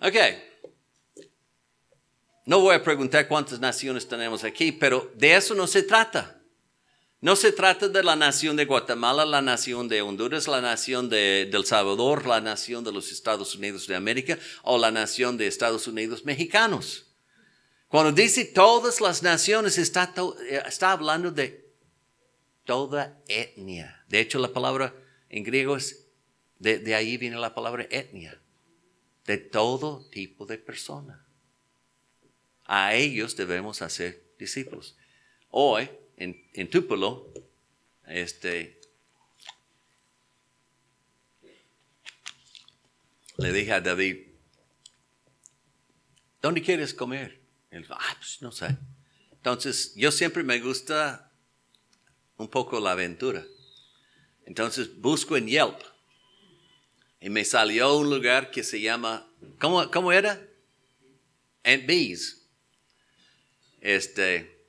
Ok. 0.00 0.16
no 2.46 2.60
voy 2.60 2.74
a 2.74 2.82
preguntar 2.82 3.28
cuántas 3.28 3.60
naciones 3.60 4.08
tenemos 4.08 4.44
aquí, 4.44 4.72
pero 4.72 5.12
de 5.14 5.36
eso 5.36 5.54
no 5.54 5.66
se 5.66 5.82
trata. 5.82 6.37
No 7.20 7.34
se 7.34 7.50
trata 7.50 7.88
de 7.88 8.04
la 8.04 8.14
nación 8.14 8.54
de 8.54 8.64
Guatemala, 8.64 9.26
la 9.26 9.42
nación 9.42 9.88
de 9.88 10.02
Honduras, 10.02 10.46
la 10.46 10.60
nación 10.60 11.08
de, 11.08 11.42
El 11.42 11.64
Salvador, 11.64 12.26
la 12.26 12.40
nación 12.40 12.84
de 12.84 12.92
los 12.92 13.10
Estados 13.10 13.56
Unidos 13.56 13.88
de 13.88 13.96
América 13.96 14.38
o 14.62 14.78
la 14.78 14.92
nación 14.92 15.36
de 15.36 15.48
Estados 15.48 15.88
Unidos 15.88 16.24
mexicanos. 16.24 17.06
Cuando 17.88 18.12
dice 18.12 18.44
todas 18.44 19.00
las 19.00 19.24
naciones, 19.24 19.78
está, 19.78 20.14
eh, 20.48 20.62
está 20.64 20.92
hablando 20.92 21.32
de 21.32 21.72
toda 22.64 23.20
etnia. 23.26 24.04
De 24.08 24.20
hecho, 24.20 24.38
la 24.38 24.52
palabra 24.52 24.94
en 25.28 25.42
griego 25.42 25.76
es, 25.76 26.06
de, 26.60 26.78
de 26.78 26.94
ahí 26.94 27.16
viene 27.16 27.36
la 27.36 27.52
palabra 27.52 27.84
etnia, 27.90 28.40
de 29.26 29.38
todo 29.38 30.08
tipo 30.10 30.46
de 30.46 30.58
persona. 30.58 31.26
A 32.64 32.94
ellos 32.94 33.34
debemos 33.34 33.82
hacer 33.82 34.22
discípulos. 34.38 34.96
Hoy, 35.50 35.90
en, 36.18 36.44
en 36.52 36.68
este, 38.06 38.80
le 43.36 43.52
dije 43.52 43.72
a 43.72 43.80
David, 43.80 44.26
¿dónde 46.42 46.62
quieres 46.62 46.92
comer? 46.92 47.40
Él 47.70 47.86
ah, 47.90 48.16
pues 48.18 48.42
no 48.42 48.50
sé. 48.50 48.76
Entonces, 49.30 49.94
yo 49.94 50.10
siempre 50.10 50.42
me 50.42 50.58
gusta 50.58 51.30
un 52.36 52.48
poco 52.48 52.80
la 52.80 52.92
aventura. 52.92 53.44
Entonces, 54.44 55.00
busco 55.00 55.36
en 55.36 55.46
Yelp. 55.46 55.80
Y 57.20 57.30
me 57.30 57.44
salió 57.44 57.96
un 57.96 58.10
lugar 58.10 58.50
que 58.50 58.62
se 58.64 58.80
llama, 58.80 59.30
¿cómo, 59.60 59.88
cómo 59.90 60.12
era? 60.12 60.40
Aunt 61.64 61.86
Bees. 61.86 62.46
Este, 63.80 64.66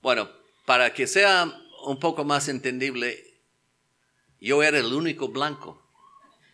bueno, 0.00 0.43
para 0.64 0.94
que 0.94 1.06
sea 1.06 1.60
un 1.84 1.98
poco 1.98 2.24
más 2.24 2.48
entendible, 2.48 3.40
yo 4.40 4.62
era 4.62 4.78
el 4.78 4.92
único 4.92 5.28
blanco 5.28 5.82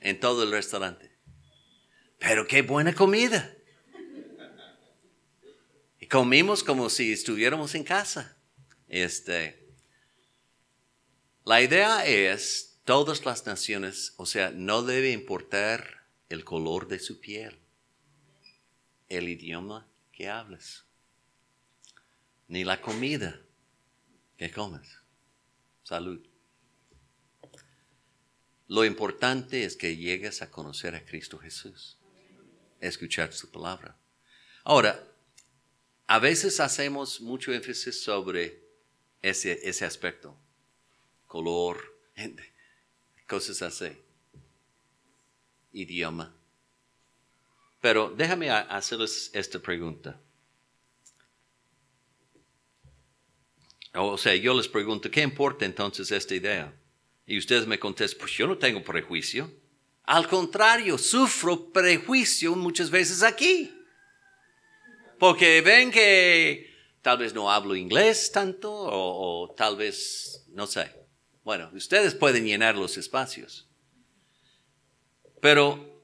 en 0.01 0.19
todo 0.19 0.43
el 0.43 0.51
restaurante. 0.51 1.11
Pero 2.19 2.47
qué 2.47 2.63
buena 2.63 2.95
comida. 2.95 3.55
Y 5.99 6.07
comimos 6.07 6.65
como 6.65 6.91
si 6.91 7.13
estuviéramos 7.13 7.75
en 7.75 7.85
casa. 7.85 8.37
Este, 8.89 9.69
la 11.45 11.63
idea 11.63 12.05
es, 12.05 12.81
todas 12.85 13.25
las 13.25 13.47
naciones, 13.47 14.15
o 14.17 14.27
sea, 14.27 14.51
no 14.51 14.83
debe 14.83 15.13
importar 15.13 16.05
el 16.29 16.45
color 16.45 16.89
de 16.89 16.99
su 16.99 17.21
piel, 17.21 17.59
el 19.09 19.29
idioma 19.29 19.89
que 20.13 20.29
hables, 20.29 20.85
ni 22.49 22.65
la 22.65 22.81
comida 22.81 23.41
¿Qué 24.41 24.51
comes? 24.51 24.89
Salud. 25.83 26.27
Lo 28.69 28.87
importante 28.87 29.65
es 29.65 29.77
que 29.77 29.99
llegues 29.99 30.41
a 30.41 30.51
conocer 30.51 30.95
a 30.95 31.05
Cristo 31.05 31.39
Jesús, 31.39 31.99
escuchar 32.81 33.35
su 33.35 33.51
palabra. 33.51 33.99
Ahora, 34.65 35.07
a 36.07 36.19
veces 36.21 36.59
hacemos 36.59 37.21
mucho 37.21 37.53
énfasis 37.53 38.03
sobre 38.03 38.65
ese, 39.21 39.61
ese 39.63 39.85
aspecto, 39.85 40.35
color, 41.27 42.01
cosas 43.29 43.61
así, 43.61 43.95
idioma. 45.75 46.35
Pero 47.83 48.09
déjame 48.17 48.49
hacerles 48.49 49.31
esta 49.35 49.59
pregunta. 49.59 50.19
O 53.95 54.17
sea, 54.17 54.35
yo 54.37 54.55
les 54.55 54.69
pregunto, 54.69 55.11
¿qué 55.11 55.23
importa 55.23 55.65
entonces 55.65 56.11
esta 56.13 56.35
idea? 56.35 56.73
Y 57.27 57.39
ustedes 57.39 57.67
me 57.67 57.79
contestan, 57.79 58.21
pues 58.21 58.33
yo 58.33 58.47
no 58.47 58.57
tengo 58.57 58.83
prejuicio. 58.83 59.53
Al 60.05 60.29
contrario, 60.29 60.99
sufro 60.99 61.73
prejuicio 61.73 62.55
muchas 62.57 62.91
veces 62.91 63.23
aquí. 63.23 63.73
Porque 65.19 65.61
ven 65.61 65.91
que 65.91 66.75
tal 67.03 67.19
vez 67.19 67.35
no 67.35 67.51
hablo 67.51 67.77
inglés 67.77 68.31
tanto 68.33 68.71
o, 68.73 69.55
tal 69.57 69.77
vez, 69.77 70.45
no 70.49 70.67
sé. 70.67 70.91
Bueno, 71.45 71.71
ustedes 71.75 72.15
pueden 72.15 72.45
llenar 72.45 72.77
los 72.77 72.97
espacios. 72.97 73.69
Pero, 75.41 76.01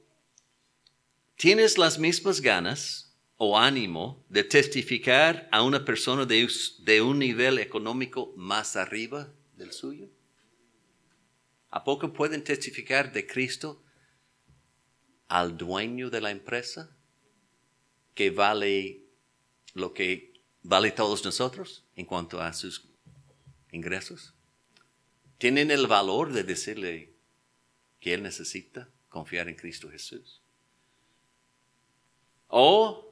¿tienes 1.36 1.78
las 1.78 1.98
mismas 1.98 2.40
ganas 2.40 3.05
o 3.38 3.58
ánimo 3.58 4.24
de 4.28 4.44
testificar 4.44 5.48
a 5.52 5.62
una 5.62 5.84
persona 5.84 6.24
de, 6.24 7.02
un 7.02 7.18
nivel 7.18 7.58
económico 7.58 8.32
más 8.36 8.76
arriba 8.76 9.32
del 9.56 9.72
suyo? 9.72 10.08
¿A 11.70 11.84
poco 11.84 12.12
pueden 12.12 12.42
testificar 12.42 13.12
de 13.12 13.26
Cristo 13.26 13.82
al 15.28 15.56
dueño 15.56 16.08
de 16.08 16.20
la 16.20 16.30
empresa 16.30 16.96
que 18.14 18.30
vale 18.30 19.04
lo 19.74 19.92
que 19.92 20.32
vale 20.62 20.90
todos 20.90 21.24
nosotros 21.24 21.84
en 21.96 22.06
cuanto 22.06 22.40
a 22.40 22.52
sus 22.54 22.88
ingresos? 23.72 24.32
¿Tienen 25.36 25.70
el 25.70 25.86
valor 25.86 26.32
de 26.32 26.44
decirle 26.44 27.12
que 28.00 28.14
él 28.14 28.22
necesita 28.22 28.88
confiar 29.10 29.48
en 29.48 29.56
Cristo 29.56 29.90
Jesús? 29.90 30.40
¿O 32.48 33.05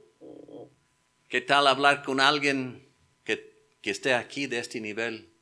¿Qué 1.27 1.41
tal 1.41 1.67
hablar 1.67 2.03
con 2.03 2.19
alguien 2.19 2.87
que, 3.23 3.65
esté 3.83 4.13
aquí 4.13 4.47
de 4.47 4.59
este 4.59 4.79
nivel 4.79 5.33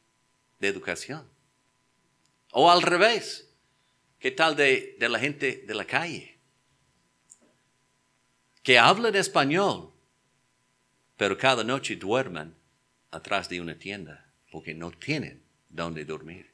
de 0.60 0.68
educación? 0.68 1.30
O 2.52 2.72
al 2.72 2.82
revés, 2.82 3.50
¿qué 4.20 4.32
tal 4.32 4.56
de, 4.56 4.96
de 5.00 5.10
la 5.10 5.20
gente 5.20 5.64
de 5.68 5.76
la 5.76 5.86
calle? 5.86 6.40
Que 8.64 8.80
hablan 8.80 9.16
español, 9.16 9.94
pero 11.16 11.38
cada 11.38 11.64
noche 11.64 11.96
duermen 11.96 12.56
atrás 13.12 13.48
de 13.48 13.62
una 13.62 13.78
tienda 13.78 14.34
porque 14.52 14.74
no 14.74 14.92
tienen 14.92 15.44
donde 15.70 16.06
dormir. 16.06 16.52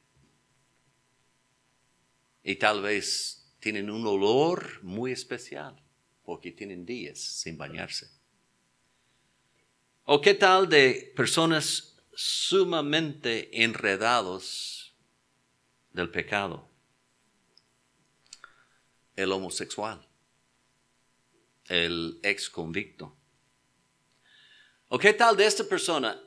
Y 2.42 2.56
tal 2.56 2.82
vez 2.82 3.54
tienen 3.58 3.90
un 3.90 4.06
olor 4.06 4.82
muy 4.82 5.12
especial 5.12 5.82
porque 6.24 6.52
tienen 6.52 6.84
días 6.84 7.18
sin 7.18 7.56
bañarse. 7.56 8.19
¿O 10.12 10.20
qué 10.20 10.34
tal 10.34 10.68
de 10.68 11.12
personas 11.14 11.94
sumamente 12.12 13.62
enredados 13.62 14.92
del 15.92 16.10
pecado? 16.10 16.68
El 19.14 19.30
homosexual, 19.30 20.04
el 21.66 22.18
ex 22.24 22.50
convicto. 22.50 23.16
¿O 24.88 24.98
qué 24.98 25.12
tal 25.12 25.36
de 25.36 25.46
esta 25.46 25.62
persona? 25.62 26.20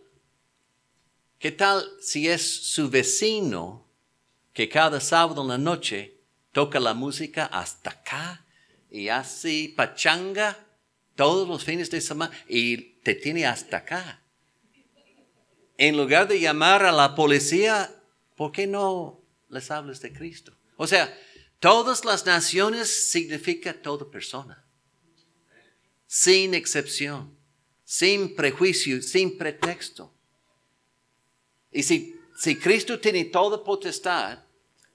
¿Qué 1.38 1.52
tal 1.52 1.86
si 2.00 2.30
es 2.30 2.42
su 2.74 2.90
vecino 2.90 3.86
que 4.54 4.70
cada 4.70 5.02
sábado 5.02 5.42
en 5.42 5.50
la 5.50 5.58
noche 5.58 6.22
toca 6.54 6.80
la 6.80 6.94
música 6.94 7.48
hasta 7.48 7.90
acá 7.90 8.46
y 8.90 9.10
así 9.10 9.68
pachanga 9.76 10.62
todos 11.16 11.47
los 11.47 11.64
fines 11.64 11.89
de 11.89 12.01
semana 12.01 12.36
y 12.47 12.99
te 13.03 13.16
tiene 13.16 13.45
hasta 13.45 13.78
acá. 13.78 14.24
En 15.78 15.97
lugar 15.97 16.28
de 16.28 16.39
llamar 16.39 16.86
a 16.86 16.91
la 16.91 17.16
policía, 17.16 17.93
¿por 18.36 18.51
qué 18.51 18.68
no 18.68 19.22
les 19.49 19.72
hablas 19.72 20.01
de 20.01 20.14
Cristo? 20.14 20.55
O 20.78 20.88
sea, 20.88 21.16
todas 21.59 22.05
las 22.05 22.26
naciones 22.26 22.89
significa 23.09 23.74
toda 23.74 24.09
persona. 24.09 24.66
Sin 26.07 26.53
excepción, 26.53 27.36
sin 27.84 28.36
prejuicio, 28.36 29.01
sin 29.01 29.38
pretexto. 29.38 30.14
Y 31.72 31.84
si, 31.84 32.16
si 32.38 32.55
Cristo 32.55 32.99
tiene 32.99 33.26
toda 33.26 33.64
potestad 33.64 34.43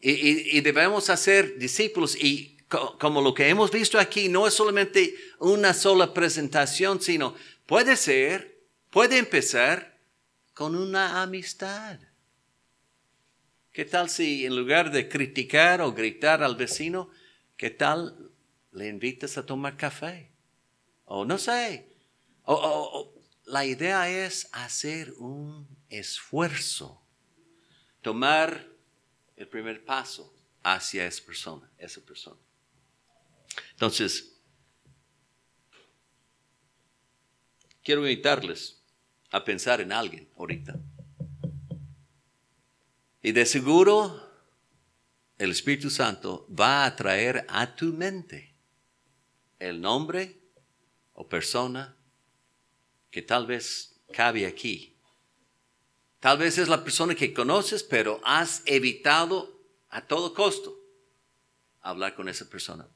y, 0.01 0.57
y 0.57 0.61
debemos 0.61 1.11
hacer 1.11 1.59
discípulos 1.59 2.15
y 2.15 2.58
como 2.69 3.23
lo 3.23 3.35
que 3.35 3.49
hemos 3.49 3.71
visto 3.71 3.99
aquí, 3.99 4.29
no 4.29 4.47
es 4.47 4.55
solamente 4.55 5.15
una 5.39 5.73
sola 5.73 6.13
presentación, 6.13 7.01
sino 7.01 7.35
Puede 7.69 7.97
ser, 7.97 8.65
puede 8.89 9.19
empezar 9.19 10.01
con 10.55 10.75
una 10.75 11.21
amistad. 11.21 12.01
¿Qué 13.73 13.85
tal 13.85 14.09
si 14.09 14.47
en 14.47 14.57
lugar 14.57 14.91
de 14.91 15.07
criticar 15.07 15.83
o 15.83 15.93
gritar 15.93 16.43
al 16.43 16.57
vecino, 16.57 17.11
qué 17.59 17.69
tal 17.69 18.33
le 18.73 18.89
invitas 18.89 19.37
a 19.37 19.45
tomar 19.45 19.77
café? 19.77 20.33
O 21.05 21.27
no 21.27 21.37
sé. 21.37 21.93
O, 22.45 23.13
la 23.45 23.67
idea 23.67 24.09
es 24.09 24.49
hacer 24.53 25.13
un 25.19 25.69
esfuerzo, 25.91 27.03
tomar 28.01 28.67
el 29.37 29.47
primer 29.47 29.85
paso 29.85 30.35
hacia 30.63 31.07
esa 31.07 31.23
persona, 31.27 31.71
esa 31.77 32.01
persona. 32.01 32.41
Entonces, 33.71 34.41
quiero 37.83 38.03
invitarles 38.03 38.83
a 39.31 39.45
pensar 39.45 39.81
en 39.81 39.93
alguien 39.93 40.29
ahorita. 40.37 40.79
Y 43.23 43.33
de 43.33 43.47
seguro 43.47 44.29
el 45.39 45.51
Espíritu 45.53 45.89
Santo 45.89 46.47
va 46.49 46.85
a 46.85 46.97
traer 46.97 47.47
a 47.49 47.75
tu 47.75 47.93
mente 47.93 48.55
el 49.59 49.81
nombre 49.81 50.41
o 51.15 51.29
persona 51.29 51.97
que 53.11 53.23
tal 53.23 53.47
vez 53.47 54.01
cabe 54.13 54.47
aquí. 54.47 54.97
Tal 56.21 56.39
vez 56.39 56.59
es 56.59 56.69
la 56.69 56.83
persona 56.83 57.15
que 57.15 57.33
conoces, 57.33 57.83
pero 57.85 58.21
has 58.25 58.63
evitado 58.67 59.61
a 59.89 60.07
todo 60.07 60.35
costo 60.35 60.77
hablar 61.81 62.15
con 62.15 62.29
esa 62.29 62.49
persona. 62.51 62.89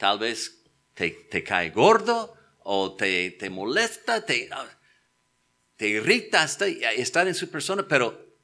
Tal 0.00 0.18
vez 0.18 0.62
te, 0.94 1.44
cae 1.44 1.68
gordo 1.72 2.34
o 2.60 2.96
te, 2.96 3.32
te 3.32 3.50
molesta, 3.50 4.24
te, 4.24 4.48
te 5.76 5.88
irrita 5.88 6.42
estar 6.42 7.28
en 7.28 7.34
su 7.34 7.50
persona, 7.50 7.86
pero 7.86 8.34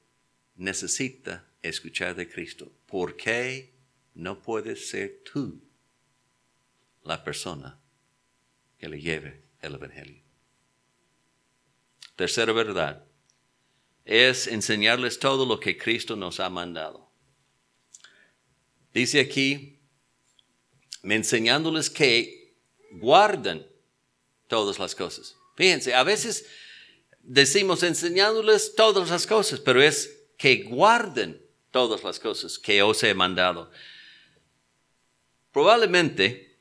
necesita 0.57 1.48
escuchar 1.62 2.14
de 2.14 2.28
Cristo. 2.28 2.70
¿Por 2.84 3.16
qué 3.16 3.74
no 4.12 4.42
puedes 4.42 4.90
ser 4.90 5.22
tú 5.32 5.62
la 7.04 7.24
persona 7.24 7.80
que 8.76 8.90
le 8.90 9.00
lleve 9.00 9.44
el 9.62 9.76
Evangelio? 9.76 10.22
Tercera 12.16 12.52
verdad 12.52 13.02
es 14.04 14.46
enseñarles 14.46 15.18
todo 15.18 15.46
lo 15.46 15.59
que 15.59 15.78
Cristo 15.78 16.16
nos 16.16 16.38
ha 16.38 16.50
mandado. 16.50 17.11
Dice 18.92 19.20
aquí, 19.20 19.75
enseñándoles 21.14 21.90
que 21.90 22.57
guarden 22.92 23.66
todas 24.48 24.78
las 24.78 24.94
cosas. 24.94 25.36
Fíjense, 25.57 25.94
a 25.94 26.02
veces 26.02 26.46
decimos 27.22 27.82
enseñándoles 27.82 28.74
todas 28.74 29.11
las 29.11 29.26
cosas, 29.26 29.61
pero 29.61 29.82
es 29.82 30.24
que 30.36 30.64
guarden 30.64 31.42
todas 31.70 32.02
las 32.04 32.20
cosas 32.20 32.59
que 32.59 32.82
os 32.82 33.02
he 33.02 33.14
mandado. 33.14 33.70
Probablemente 35.52 36.59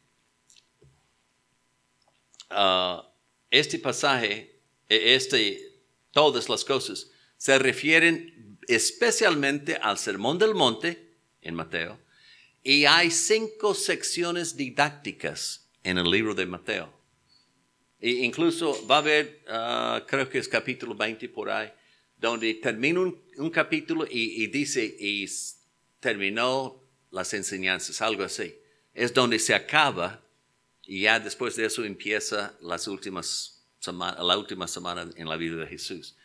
ah, 2.49 3.09
este 3.51 3.79
pasaje, 3.79 4.61
e, 4.89 5.15
este, 5.15 5.81
todas 6.11 6.49
las 6.49 6.63
cosas, 6.63 7.11
se 7.37 7.59
refieren 7.59 8.57
especialmente 8.67 9.75
al 9.75 9.97
Sermón 9.97 10.39
del 10.39 10.55
Monte 10.55 11.17
en 11.41 11.55
Mateo, 11.55 11.99
y 12.67 12.85
hay 12.85 13.11
cinco 13.11 13.75
secciones 13.75 14.57
didácticas 14.57 15.69
en 15.83 15.99
el 15.99 16.09
libro 16.09 16.33
de 16.33 16.47
Mateo. 16.47 16.91
Incluso 18.01 18.85
va 18.87 18.95
a 18.95 18.97
haber, 18.97 19.43
ah, 19.47 20.03
creo 20.07 20.27
que 20.27 20.39
es 20.39 20.47
capítulo 20.47 20.95
20 20.95 21.29
por 21.29 21.51
ahí, 21.51 21.71
donde 22.17 22.55
termina 22.55 23.01
un, 23.01 23.49
capítulo 23.51 24.07
y, 24.09 24.47
dice, 24.47 24.83
y 24.83 25.27
terminó 25.99 26.81
las 27.11 27.35
enseñanzas, 27.35 28.01
algo 28.01 28.23
así. 28.23 28.55
Es 28.95 29.13
donde 29.13 29.37
se 29.37 29.53
acaba 29.53 30.25
y 30.81 31.01
ya 31.01 31.19
después 31.19 31.55
de 31.55 31.65
eso 31.65 31.85
empieza 31.85 32.57
las 32.61 32.87
últimas 32.87 33.51
la 33.85 34.35
última 34.35 34.67
semana 34.67 35.07
en 35.15 35.29
la 35.29 35.35
vida 35.35 35.57
de 35.57 35.67
Jesús. 35.67 36.17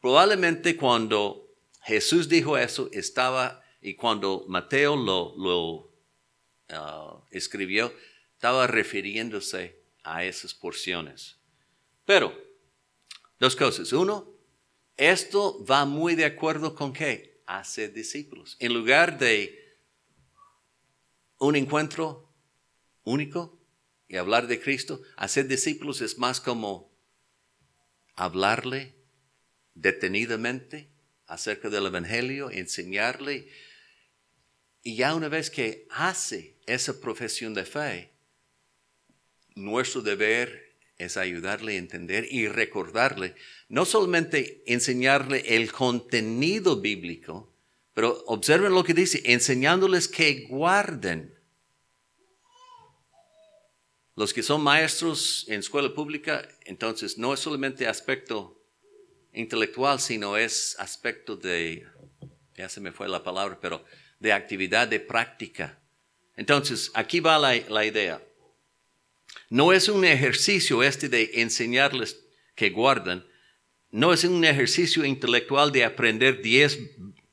Probablemente 0.00 0.76
cuando 0.76 1.52
Jesús 1.82 2.28
dijo 2.28 2.56
eso 2.56 2.88
estaba, 2.92 3.64
y 3.80 3.94
cuando 3.94 4.44
Mateo 4.48 4.96
lo, 4.96 5.34
lo 5.36 5.87
uh, 6.70 7.22
escribió, 7.30 7.92
estaba 8.34 8.66
refiriéndose 8.66 9.80
a 10.02 10.24
esas 10.24 10.54
porciones. 10.54 11.36
Pero, 12.04 12.36
dos 13.38 13.56
cosas. 13.56 13.92
Uno, 13.92 14.32
esto 14.96 15.64
va 15.64 15.84
muy 15.84 16.14
de 16.14 16.24
acuerdo 16.24 16.74
con 16.74 16.92
qué? 16.92 17.42
Hacer 17.46 17.92
discípulos. 17.92 18.56
En 18.60 18.74
lugar 18.74 19.18
de 19.18 19.78
un 21.38 21.56
encuentro 21.56 22.32
único 23.04 23.58
y 24.08 24.16
hablar 24.16 24.46
de 24.46 24.60
Cristo, 24.60 25.02
hacer 25.16 25.46
discípulos 25.46 26.00
es 26.00 26.18
más 26.18 26.40
como 26.40 26.90
hablarle 28.14 28.94
detenidamente 29.74 30.90
acerca 31.26 31.68
del 31.68 31.86
Evangelio, 31.86 32.50
enseñarle. 32.50 33.48
Y 34.82 34.96
ya 34.96 35.14
una 35.14 35.28
vez 35.28 35.50
que 35.50 35.86
hace 35.90 36.56
esa 36.66 37.00
profesión 37.00 37.54
de 37.54 37.64
fe, 37.64 38.12
nuestro 39.54 40.02
deber 40.02 40.76
es 40.98 41.16
ayudarle 41.16 41.74
a 41.74 41.78
entender 41.78 42.26
y 42.30 42.48
recordarle, 42.48 43.34
no 43.68 43.84
solamente 43.84 44.62
enseñarle 44.66 45.56
el 45.56 45.72
contenido 45.72 46.80
bíblico, 46.80 47.52
pero 47.94 48.22
observen 48.26 48.72
lo 48.72 48.84
que 48.84 48.94
dice, 48.94 49.22
enseñándoles 49.24 50.08
que 50.08 50.46
guarden. 50.48 51.34
Los 54.16 54.34
que 54.34 54.42
son 54.42 54.62
maestros 54.62 55.46
en 55.48 55.60
escuela 55.60 55.94
pública, 55.94 56.48
entonces 56.64 57.18
no 57.18 57.32
es 57.32 57.40
solamente 57.40 57.86
aspecto 57.86 58.60
intelectual, 59.32 60.00
sino 60.00 60.36
es 60.36 60.74
aspecto 60.80 61.36
de, 61.36 61.86
ya 62.56 62.68
se 62.68 62.80
me 62.80 62.90
fue 62.90 63.08
la 63.08 63.22
palabra, 63.22 63.58
pero 63.60 63.84
de 64.18 64.32
actividad 64.32 64.88
de 64.88 65.00
práctica. 65.00 65.78
Entonces, 66.36 66.90
aquí 66.94 67.20
va 67.20 67.38
la, 67.38 67.84
idea. 67.84 68.22
No 69.50 69.72
es 69.72 69.88
un 69.88 70.04
ejercicio 70.04 70.82
este 70.82 71.08
de 71.08 71.30
enseñarles 71.34 72.24
que 72.54 72.70
guardan, 72.70 73.26
no 73.90 74.12
es 74.12 74.24
un 74.24 74.44
ejercicio 74.44 75.04
intelectual 75.04 75.72
de 75.72 75.84
aprender 75.84 76.42
10 76.42 76.78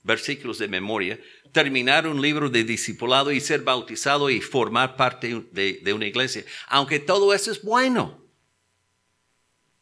versículos 0.04 0.58
de 0.60 0.68
memoria, 0.68 1.20
terminar 1.52 2.08
un 2.08 2.22
libro 2.22 2.50
de 2.50 2.64
discipulado 2.64 3.32
y 3.32 3.40
ser 3.40 3.62
bautizado 3.62 4.30
y 4.30 4.42
formar 4.42 4.96
parte 4.96 5.46
de 5.52 5.94
una 5.94 6.06
iglesia, 6.06 6.46
aunque 6.68 7.00
todo 7.00 7.34
eso 7.34 7.52
es 7.52 7.62
bueno. 7.62 8.26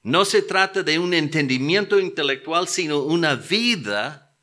No 0.03 0.25
se 0.25 0.41
trata 0.41 0.83
de 0.83 0.99
un 0.99 1.13
entendimiento 1.13 1.97
intelectual, 1.97 2.67
sino 2.67 2.99
una 2.99 3.35
vida 3.35 4.35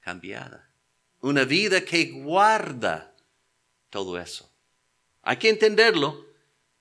cambiada, 0.00 0.69
una 1.20 1.44
vida 1.44 1.84
que 1.84 2.06
guarda 2.06 3.14
todo 3.90 4.18
eso. 4.18 4.50
Hay 5.22 5.36
que 5.36 5.48
entenderlo 5.48 6.30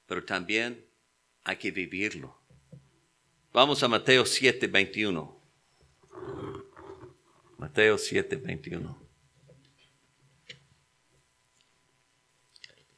pero 0.09 0.25
también 0.25 0.83
hay 1.43 1.57
que 1.57 1.69
vivirlo. 1.69 2.35
Vamos 3.53 3.83
a 3.83 3.87
Mateo 3.87 4.25
7, 4.25 4.65
21. 4.65 5.39
Mateo 7.59 7.95
7, 7.95 8.35
21. 8.37 9.07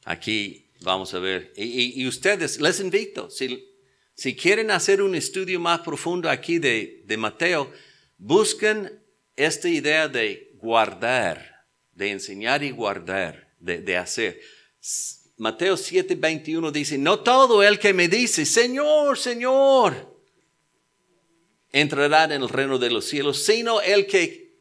Aquí 0.06 0.70
vamos 0.80 1.12
a 1.12 1.18
ver. 1.18 1.52
Y, 1.54 2.06
ustedes, 2.06 2.58
les 2.62 2.80
invito, 2.80 3.28
si, 3.28 3.68
si, 4.14 4.34
quieren 4.34 4.70
hacer 4.70 5.02
un 5.02 5.14
estudio 5.14 5.60
más 5.60 5.80
profundo 5.80 6.30
aquí 6.30 6.58
de, 6.58 7.02
de 7.04 7.16
Mateo, 7.18 7.70
busquen 8.16 9.02
esta 9.36 9.68
idea 9.68 10.08
de 10.08 10.51
guardar, 10.62 11.66
de 11.92 12.10
enseñar 12.10 12.62
y 12.62 12.70
guardar, 12.70 13.52
de, 13.58 13.82
de 13.82 13.96
hacer 13.98 14.40
Mateo 15.42 15.76
7, 15.76 16.14
21 16.14 16.70
dice, 16.70 16.98
no 16.98 17.18
todo 17.18 17.64
el 17.64 17.80
que 17.80 17.92
me 17.92 18.06
dice, 18.06 18.46
Señor, 18.46 19.18
Señor, 19.18 20.16
entrará 21.72 22.24
en 22.24 22.42
el 22.42 22.48
reino 22.48 22.78
de 22.78 22.90
los 22.90 23.06
cielos, 23.06 23.42
sino 23.42 23.80
el 23.80 24.06
que. 24.06 24.52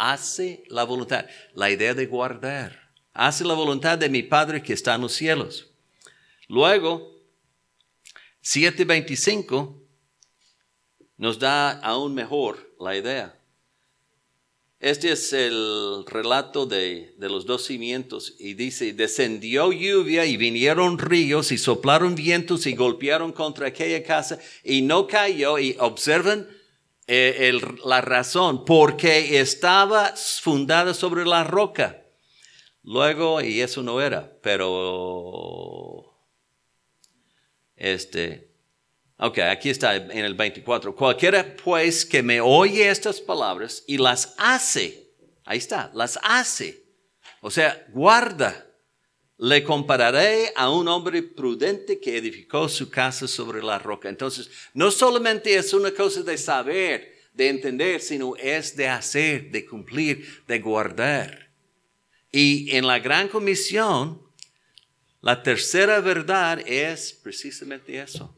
Hace 0.00 0.62
la 0.68 0.84
voluntad, 0.84 1.26
la 1.54 1.70
idea 1.70 1.92
de 1.94 2.06
guardar, 2.06 2.90
hace 3.12 3.44
la 3.44 3.54
voluntad 3.54 3.98
de 3.98 4.08
mi 4.08 4.22
Padre 4.22 4.62
que 4.62 4.72
está 4.72 4.94
en 4.94 5.00
los 5.00 5.12
cielos. 5.12 5.70
Luego, 6.46 7.18
7.25 8.44 9.80
nos 11.16 11.38
da 11.38 11.70
aún 11.80 12.14
mejor 12.14 12.74
la 12.78 12.96
idea. 12.96 13.37
Este 14.80 15.10
es 15.10 15.32
el 15.32 16.04
relato 16.06 16.64
de, 16.64 17.12
los 17.18 17.46
dos 17.46 17.64
cimientos 17.64 18.36
y 18.38 18.54
dice, 18.54 18.92
descendió 18.92 19.72
lluvia 19.72 20.24
y 20.24 20.36
vinieron 20.36 20.98
ríos 20.98 21.50
y 21.50 21.58
soplaron 21.58 22.14
vientos 22.14 22.64
y 22.66 22.76
golpearon 22.76 23.32
contra 23.32 23.66
aquella 23.66 24.04
casa 24.04 24.38
y 24.62 24.82
no 24.82 25.08
cayó 25.08 25.58
y 25.58 25.76
observen 25.80 26.46
eh, 27.08 27.58
la 27.84 28.02
razón, 28.02 28.64
porque 28.64 29.40
estaba 29.40 30.14
fundada 30.14 30.94
sobre 30.94 31.24
la 31.24 31.42
roca. 31.42 32.04
Luego, 32.84 33.40
y 33.40 33.60
eso 33.60 33.82
no 33.82 34.00
era, 34.00 34.38
pero 34.42 36.14
este, 37.74 38.47
Ok, 39.18 39.38
aquí 39.38 39.70
está 39.70 39.96
en 39.96 40.24
el 40.24 40.34
24. 40.34 40.94
Cualquiera 40.94 41.56
pues 41.56 42.06
que 42.06 42.22
me 42.22 42.40
oye 42.40 42.88
estas 42.88 43.20
palabras 43.20 43.82
y 43.86 43.98
las 43.98 44.34
hace, 44.38 45.10
ahí 45.44 45.58
está, 45.58 45.90
las 45.92 46.18
hace. 46.22 46.84
O 47.40 47.50
sea, 47.50 47.84
guarda 47.90 48.64
le 49.38 49.62
compararé 49.62 50.52
a 50.56 50.68
un 50.70 50.88
hombre 50.88 51.22
prudente 51.22 52.00
que 52.00 52.16
edificó 52.16 52.68
su 52.68 52.90
casa 52.90 53.28
sobre 53.28 53.62
la 53.62 53.78
roca. 53.78 54.08
Entonces, 54.08 54.50
no 54.74 54.90
solamente 54.90 55.54
es 55.54 55.72
una 55.72 55.92
cosa 55.92 56.22
de 56.22 56.36
saber, 56.36 57.16
de 57.32 57.48
entender, 57.48 58.00
sino 58.00 58.34
es 58.36 58.76
de 58.76 58.88
hacer, 58.88 59.50
de 59.50 59.64
cumplir, 59.64 60.44
de 60.48 60.58
guardar. 60.58 61.50
Y 62.32 62.76
en 62.76 62.86
la 62.86 62.98
gran 62.98 63.28
comisión, 63.28 64.20
la 65.20 65.42
tercera 65.42 66.00
verdad 66.00 66.60
es 66.66 67.12
precisamente 67.12 68.00
eso. 68.00 68.34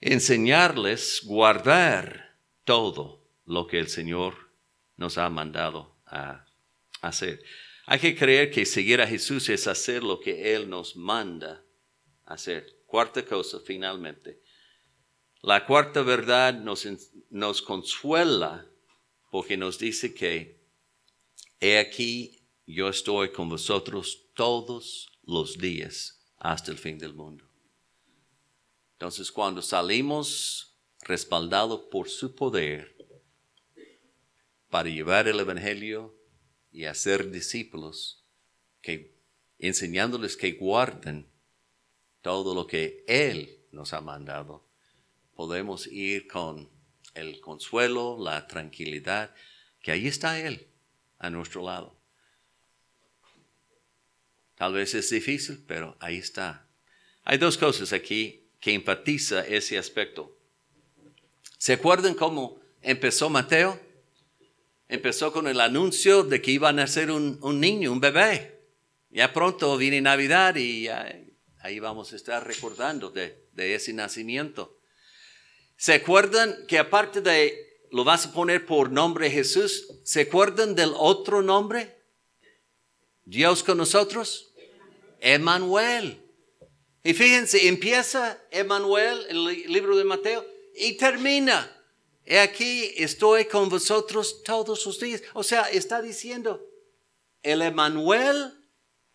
Enseñarles, 0.00 1.22
guardar 1.24 2.38
todo 2.64 3.28
lo 3.44 3.66
que 3.66 3.78
el 3.78 3.88
Señor 3.88 4.52
nos 4.96 5.18
ha 5.18 5.28
mandado 5.30 5.96
a 6.06 6.46
hacer. 7.00 7.42
Hay 7.86 7.98
que 7.98 8.14
creer 8.14 8.50
que 8.50 8.66
seguir 8.66 9.00
a 9.00 9.06
Jesús 9.06 9.48
es 9.48 9.66
hacer 9.66 10.02
lo 10.02 10.20
que 10.20 10.54
Él 10.54 10.68
nos 10.68 10.96
manda 10.96 11.64
hacer. 12.26 12.66
Cuarta 12.86 13.24
cosa, 13.24 13.60
finalmente. 13.64 14.42
La 15.42 15.64
cuarta 15.64 16.02
verdad 16.02 16.54
nos, 16.54 16.86
nos 17.30 17.62
consuela 17.62 18.66
porque 19.30 19.56
nos 19.56 19.78
dice 19.78 20.14
que 20.14 20.60
he 21.60 21.78
aquí 21.78 22.38
yo 22.66 22.88
estoy 22.88 23.30
con 23.32 23.48
vosotros 23.48 24.26
todos 24.34 25.10
los 25.22 25.56
días 25.56 26.20
hasta 26.38 26.70
el 26.70 26.76
fin 26.76 26.98
del 26.98 27.14
mundo. 27.14 27.47
Entonces 28.98 29.30
cuando 29.30 29.62
salimos 29.62 30.76
respaldados 31.02 31.82
por 31.88 32.08
su 32.08 32.34
poder 32.34 32.96
para 34.68 34.88
llevar 34.88 35.28
el 35.28 35.38
Evangelio 35.38 36.20
y 36.72 36.86
hacer 36.86 37.30
discípulos 37.30 38.24
que 38.82 39.16
enseñándoles 39.60 40.36
que 40.36 40.50
guarden 40.50 41.30
todo 42.22 42.56
lo 42.56 42.66
que 42.66 43.04
Él 43.06 43.64
nos 43.70 43.92
ha 43.92 44.00
mandado, 44.00 44.66
podemos 45.36 45.86
ir 45.86 46.26
con 46.26 46.68
el 47.14 47.40
consuelo, 47.40 48.18
la 48.18 48.48
tranquilidad, 48.48 49.32
que 49.80 49.92
ahí 49.92 50.08
está 50.08 50.40
Él 50.40 50.66
a 51.20 51.30
nuestro 51.30 51.62
lado. 51.62 51.96
Tal 54.56 54.72
vez 54.72 54.92
es 54.96 55.08
difícil, 55.08 55.62
pero 55.68 55.96
ahí 56.00 56.16
está. 56.16 56.66
Hay 57.22 57.38
dos 57.38 57.56
cosas 57.56 57.92
aquí 57.92 58.37
que 58.60 58.74
enfatiza 58.74 59.46
ese 59.46 59.78
aspecto. 59.78 60.36
¿Se 61.58 61.74
acuerdan 61.74 62.14
cómo 62.14 62.60
empezó 62.82 63.30
Mateo? 63.30 63.88
empezó 64.88 65.32
con 65.32 65.46
el 65.46 65.60
anuncio 65.60 66.24
de 66.24 66.40
que 66.42 66.50
iba 66.50 66.70
a 66.70 66.72
nacer 66.72 67.10
un, 67.10 67.60
niño, 67.60 67.92
un 67.92 68.00
bebé. 68.00 68.58
Ya 69.10 69.32
pronto 69.32 69.76
viene 69.76 70.00
Navidad 70.00 70.56
y 70.56 70.88
ahí 70.88 71.78
vamos 71.78 72.12
a 72.12 72.16
estar 72.16 72.46
recordando 72.46 73.10
de, 73.10 73.46
ese 73.56 73.92
nacimiento. 73.92 74.78
¿Se 75.76 75.94
acuerdan 75.94 76.66
que 76.66 76.78
aparte 76.78 77.20
de, 77.20 77.86
lo 77.92 78.04
vas 78.04 78.26
a 78.26 78.32
poner 78.32 78.66
por 78.66 78.90
nombre 78.90 79.30
Jesús, 79.30 79.86
¿se 80.04 80.22
acuerdan 80.22 80.74
del 80.74 80.92
otro 80.96 81.42
nombre? 81.42 81.96
Dios 83.24 83.62
con 83.62 83.78
nosotros. 83.78 84.54
Emanuel. 85.20 86.22
Y 87.08 87.14
fíjense, 87.14 87.68
empieza 87.68 88.38
Emanuel, 88.50 89.24
el 89.30 89.72
libro 89.72 89.96
de 89.96 90.04
Mateo, 90.04 90.44
y 90.76 90.98
termina 90.98 91.74
He 92.26 92.38
aquí 92.38 92.92
estoy 92.98 93.46
con 93.46 93.70
vosotros 93.70 94.42
todos 94.42 94.84
los 94.84 95.00
días. 95.00 95.22
O 95.32 95.42
sea, 95.42 95.62
está 95.70 96.02
diciendo, 96.02 96.62
el 97.42 97.62
Emanuel 97.62 98.52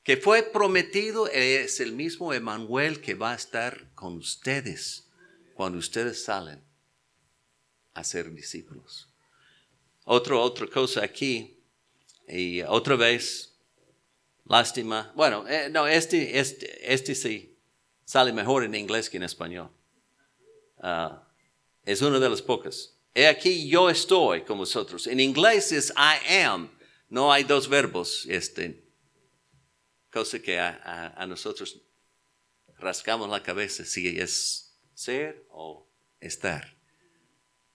que 0.02 0.18
fue 0.18 0.42
prometido 0.42 1.28
es 1.28 1.80
el 1.82 1.92
mismo 1.92 2.34
Emanuel 2.34 3.00
que 3.00 3.14
va 3.14 3.34
a 3.34 3.36
estar 3.36 3.94
con 3.94 4.18
ustedes 4.18 5.08
cuando 5.54 5.78
ustedes 5.78 6.24
salen 6.24 6.64
a 7.94 8.04
ser 8.04 8.34
discípulos. 8.34 9.08
Otra, 10.06 10.38
otra 10.38 10.66
cosa 10.66 11.04
aquí, 11.04 11.60
y 12.28 12.64
otra 12.64 12.96
vez, 12.96 13.54
lástima. 14.46 15.14
Bueno, 15.16 15.48
eh, 15.48 15.70
no, 15.70 15.86
este, 15.86 16.40
este, 16.40 16.92
este 16.92 17.14
sí 17.14 17.53
sale 18.06 18.34
mejor 18.34 18.64
en 18.64 18.76
inglés 18.76 19.10
que 19.10 19.18
en 19.18 19.24
español. 19.24 19.70
Ah, 20.80 21.28
es 21.84 22.02
una 22.02 22.20
de 22.20 22.30
las 22.30 22.42
pocas. 22.42 22.98
He 23.14 23.28
aquí 23.28 23.70
yo 23.70 23.90
estoy 23.90 24.44
con 24.44 24.58
vosotros. 24.58 25.08
En 25.08 25.20
inglés 25.20 25.72
es 25.72 25.92
I 25.92 26.42
am. 26.42 26.70
No 27.10 27.32
hay 27.32 27.44
dos 27.44 27.68
verbos. 27.68 28.26
Este, 28.28 28.84
cosa 30.12 30.40
que 30.40 30.60
a, 30.60 31.26
nosotros 31.28 31.82
rascamos 32.78 33.30
la 33.30 33.44
cabeza 33.44 33.86
si 33.86 34.20
es 34.20 34.76
ser 34.94 35.46
o 35.50 35.88
estar. 36.20 36.76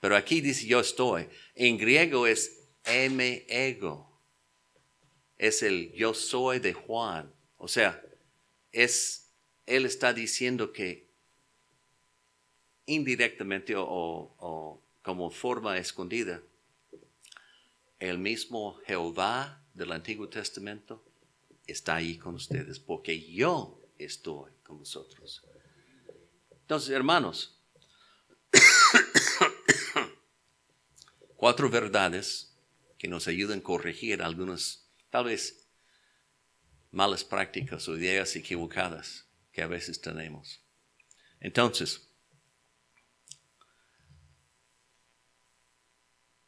Pero 0.01 0.16
aquí 0.16 0.41
dice 0.41 0.66
yo 0.66 0.81
estoy. 0.81 1.29
En 1.55 1.79
griego 1.79 2.26
es 2.26 2.59
me 3.11 3.45
ego. 3.49 4.20
Es 5.37 5.62
el 5.62 5.93
yo 5.93 6.14
soy 6.14 6.59
de 6.59 6.72
Juan. 6.72 7.33
O 7.57 7.68
sea, 7.68 8.03
es, 8.72 9.28
él 9.68 9.84
está 9.84 10.14
diciendo 10.14 10.72
que 10.72 11.06
indirectamente 12.86 13.74
o 13.76 14.82
como 15.02 15.30
forma 15.30 15.76
escondida, 15.76 16.42
el 17.98 18.18
mismo 18.18 18.80
Jehová 18.86 19.62
del 19.74 19.92
Antiguo 19.92 20.28
Testamento 20.28 21.04
está 21.66 21.96
ahí 21.96 22.16
con 22.16 22.34
ustedes, 22.34 22.78
porque 22.78 23.30
yo 23.30 23.82
estoy 23.98 24.52
con 24.62 24.78
vosotros. 24.78 25.44
Entonces, 26.50 26.90
hermanos, 26.90 27.60
cuatro 31.36 31.68
verdades 31.68 32.56
que 32.96 33.08
nos 33.08 33.28
ayudan 33.28 33.58
a 33.58 33.62
corregir 33.62 34.22
algunas, 34.22 34.88
tal 35.10 35.26
vez, 35.26 35.68
malas 36.90 37.22
prácticas 37.22 37.86
o 37.86 37.98
ideas 37.98 38.34
equivocadas 38.34 39.28
que 39.59 39.64
a 39.64 39.66
veces 39.66 40.00
tenemos. 40.00 40.64
Entonces, 41.40 42.09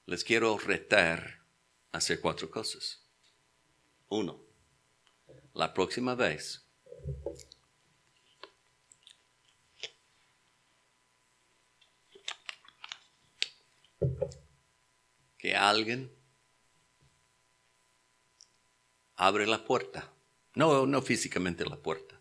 les 0.06 0.22
quiero 0.22 0.56
retar 0.58 1.44
a 1.90 1.98
hacer 1.98 2.20
cuatro 2.20 2.48
cosas. 2.48 3.04
Uno, 4.10 4.40
la 5.54 5.74
próxima 5.74 6.14
vez 6.14 6.64
que 15.36 15.56
alguien 15.56 16.16
abre 19.16 19.48
la 19.48 19.64
puerta, 19.64 20.12
no, 20.54 20.86
no 20.86 21.02
físicamente 21.02 21.64
la 21.64 21.76
puerta, 21.76 22.19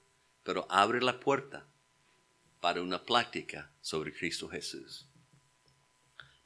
pero 0.49 0.65
abre 0.67 0.99
la 0.99 1.19
puerta 1.19 1.63
para 2.59 2.81
una 2.81 3.05
plática 3.05 3.71
sobre 3.81 4.11
Cristo 4.11 4.49
Jesús 4.49 5.07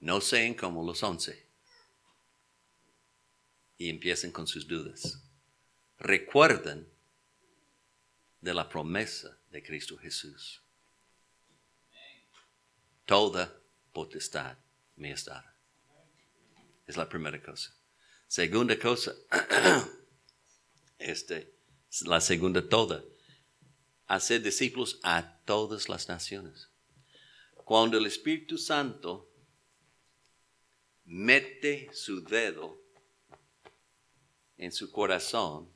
no 0.01 0.19
sean 0.19 0.55
como 0.55 0.85
los 0.85 1.01
once 1.03 1.47
y 3.77 3.89
empiecen 3.89 4.33
con 4.33 4.45
sus 4.45 4.67
dudas. 4.67 5.23
Recuerden 5.99 6.85
de 8.41 8.53
la 8.53 8.67
promesa 8.67 9.39
de 9.49 9.63
Cristo 9.63 9.97
Jesús. 9.97 10.61
Toda 13.05 13.57
potestad 13.93 14.57
me 14.97 15.11
es 15.11 15.23
dada. 15.23 15.55
Es 16.85 16.97
la 16.97 17.07
primera 17.07 17.41
cosa. 17.41 17.73
Segunda 18.27 18.77
cosa, 18.77 19.13
este, 20.99 21.55
la 22.01 22.19
segunda 22.19 22.67
toda, 22.67 23.01
hacer 24.07 24.41
discípulos 24.41 24.99
a 25.03 25.37
todas 25.45 25.89
las 25.89 26.07
naciones. 26.07 26.69
Cuando 27.65 27.97
el 27.97 28.05
Espíritu 28.05 28.57
Santo 28.57 29.29
mete 31.05 31.89
su 31.93 32.23
dedo 32.23 32.81
en 34.57 34.71
su 34.71 34.91
corazón, 34.91 35.71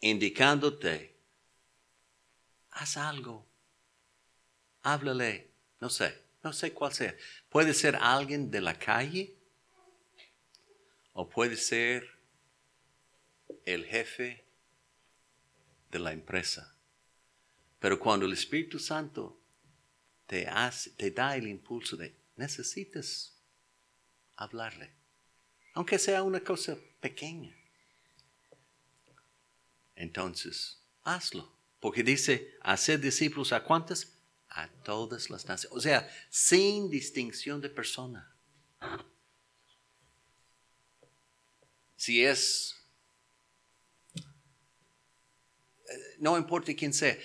indicándote, 0.00 1.16
haz 2.70 2.96
algo, 2.96 3.46
háblale, 4.82 5.52
no 5.80 5.88
sé, 5.88 6.22
no 6.42 6.52
sé 6.52 6.72
cuál 6.72 6.92
sea. 6.92 7.16
Puede 7.48 7.72
ser 7.72 7.96
alguien 7.96 8.50
de 8.50 8.60
la 8.60 8.78
calle 8.78 9.36
o 11.12 11.28
puede 11.28 11.56
ser 11.56 12.18
el 13.64 13.84
jefe 13.84 14.41
de 15.92 16.00
la 16.00 16.12
empresa. 16.12 16.74
Pero 17.78 18.00
cuando 18.00 18.26
el 18.26 18.32
Espíritu 18.32 18.80
Santo 18.80 19.38
te, 20.26 20.48
hace, 20.48 20.90
te 20.90 21.12
da 21.12 21.36
el 21.36 21.46
impulso 21.46 21.96
de 21.96 22.16
necesitas 22.36 23.36
hablarle, 24.36 24.90
aunque 25.74 25.98
sea 25.98 26.24
una 26.24 26.40
cosa 26.40 26.76
pequeña. 27.00 27.54
entonces 29.94 30.82
hazlo. 31.04 31.52
Porque 31.80 32.04
dice, 32.04 32.54
hacer 32.60 33.00
discípulos 33.00 33.52
a 33.52 33.64
cuántas? 33.64 34.12
A 34.48 34.68
todas 34.68 35.30
las 35.30 35.46
naciones. 35.46 35.76
O 35.76 35.80
sea, 35.80 36.08
sin 36.30 36.88
distinción 36.90 37.60
de 37.60 37.68
persona. 37.68 38.32
Si 41.96 42.24
es, 42.24 42.76
eh, 44.14 44.22
no 46.18 46.36
importa 46.36 46.74
quién 46.74 46.92
sea, 46.92 47.16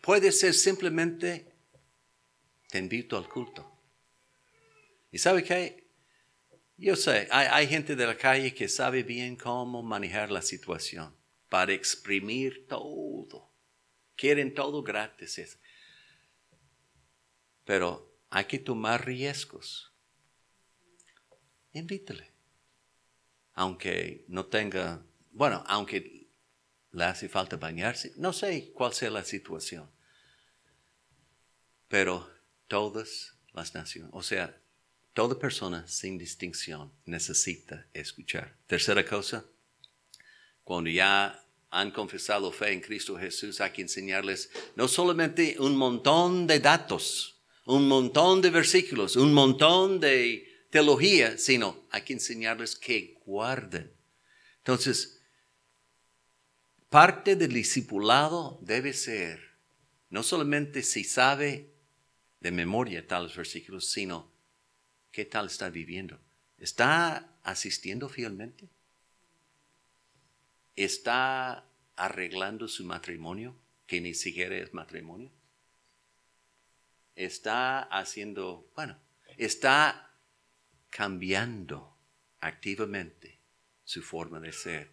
puede 0.00 0.32
ser 0.32 0.54
simplemente, 0.54 1.46
te 2.68 2.78
invito 2.78 3.16
al 3.16 3.28
culto. 3.28 3.70
¿Y 5.12 5.18
sabe 5.18 5.42
qué? 5.42 5.88
Yo 6.76 6.96
sé, 6.96 7.28
hay, 7.30 7.46
hay, 7.50 7.66
gente 7.66 7.94
de 7.94 8.06
la 8.06 8.16
calle 8.16 8.54
que 8.54 8.68
sabe 8.68 9.02
bien 9.02 9.36
cómo 9.36 9.82
manejar 9.82 10.30
la 10.30 10.40
situación 10.40 11.14
para 11.48 11.72
exprimir 11.72 12.66
todo. 12.66 13.50
Quieren 14.16 14.54
todo 14.54 14.82
gratis. 14.82 15.58
Pero 17.64 18.10
hay 18.30 18.44
que 18.44 18.58
tomar 18.58 19.04
riesgos. 19.04 19.92
Invítale. 21.72 22.30
Aunque 23.54 24.24
no 24.28 24.46
tenga, 24.46 25.04
bueno, 25.32 25.62
aunque 25.66 26.19
le 26.92 27.04
hace 27.04 27.28
falta 27.28 27.56
bañarse, 27.56 28.12
no 28.16 28.32
sé 28.32 28.72
cuál 28.72 28.92
sea 28.92 29.10
la 29.10 29.24
situación. 29.24 29.90
Pero 31.88 32.30
todas 32.68 33.34
las 33.52 33.74
naciones, 33.74 34.10
o 34.12 34.22
sea, 34.22 34.60
Toda 35.12 35.38
persona 35.38 35.86
sin 35.88 36.16
distinción 36.18 36.92
necesita 37.04 37.86
escuchar. 37.92 38.56
Tercera 38.66 39.04
cosa, 39.04 39.44
cuando 40.62 40.88
ya 40.88 41.44
han 41.68 41.90
confesado 41.90 42.52
fe 42.52 42.72
en 42.72 42.80
Cristo 42.80 43.18
Jesús, 43.18 43.60
hay 43.60 43.72
que 43.72 43.82
enseñarles 43.82 44.50
no 44.76 44.86
solamente 44.86 45.56
un 45.58 45.76
montón 45.76 46.46
de 46.46 46.60
datos, 46.60 47.42
un 47.66 47.88
montón 47.88 48.40
de 48.40 48.50
versículos, 48.50 49.16
un 49.16 49.34
montón 49.34 49.98
de 49.98 50.48
teología, 50.70 51.36
sino 51.38 51.86
hay 51.90 52.02
que 52.02 52.12
enseñarles 52.12 52.76
que 52.76 53.18
guarden. 53.26 53.92
Entonces, 54.58 55.19
parte 56.90 57.36
del 57.36 57.52
discipulado 57.52 58.58
debe 58.60 58.92
ser 58.92 59.40
no 60.10 60.22
solamente 60.22 60.82
si 60.82 61.04
sabe 61.04 61.70
de 62.40 62.50
memoria 62.50 63.06
tales 63.06 63.34
versículos, 63.34 63.90
sino 63.90 64.30
¿Qué 65.12 65.24
tal 65.24 65.46
está 65.46 65.70
viviendo? 65.70 66.20
¿Está 66.58 67.28
asistiendo 67.42 68.08
fielmente? 68.08 68.68
¿Está 70.76 71.66
arreglando 71.96 72.68
su 72.68 72.84
matrimonio, 72.84 73.56
que 73.86 74.00
ni 74.00 74.14
siquiera 74.14 74.56
es 74.56 74.72
matrimonio? 74.72 75.30
¿Está 77.16 77.82
haciendo, 77.82 78.70
bueno, 78.76 78.98
está 79.36 80.14
cambiando 80.90 81.96
activamente 82.38 83.40
su 83.84 84.02
forma 84.02 84.38
de 84.38 84.52
ser? 84.52 84.92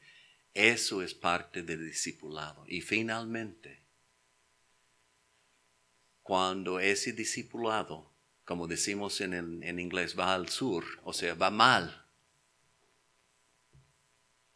Eso 0.57 1.01
es 1.01 1.13
parte 1.13 1.61
del 1.63 1.85
discipulado. 1.85 2.65
Y 2.67 2.81
finalmente, 2.81 3.83
cuando 6.23 6.79
ese 6.79 7.13
discipulado 7.13 8.17
como 8.47 8.65
decimos 8.65 9.19
en, 9.19 9.33
en 9.61 9.77
inglés, 9.77 10.17
va 10.17 10.33
al 10.33 10.47
sur, 10.47 10.85
o 11.03 11.11
sea, 11.11 11.33
va 11.33 11.51
mal. 11.51 12.05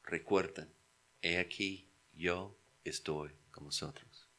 Recuerden, 0.06 0.74
he 1.22 1.38
aquí, 1.38 1.90
yo 2.14 2.58
estoy 2.86 3.32
con 3.52 3.66
vosotros. 3.66 4.30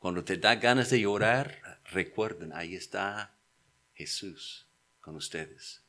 Cuando 0.00 0.24
te 0.24 0.36
da 0.36 0.56
ganas 0.56 0.90
de 0.90 1.00
llorar, 1.00 1.80
recuerden, 1.92 2.52
ahí 2.52 2.74
está 2.74 3.36
Jesús 3.94 4.66
con 5.00 5.14
ustedes. 5.14 5.81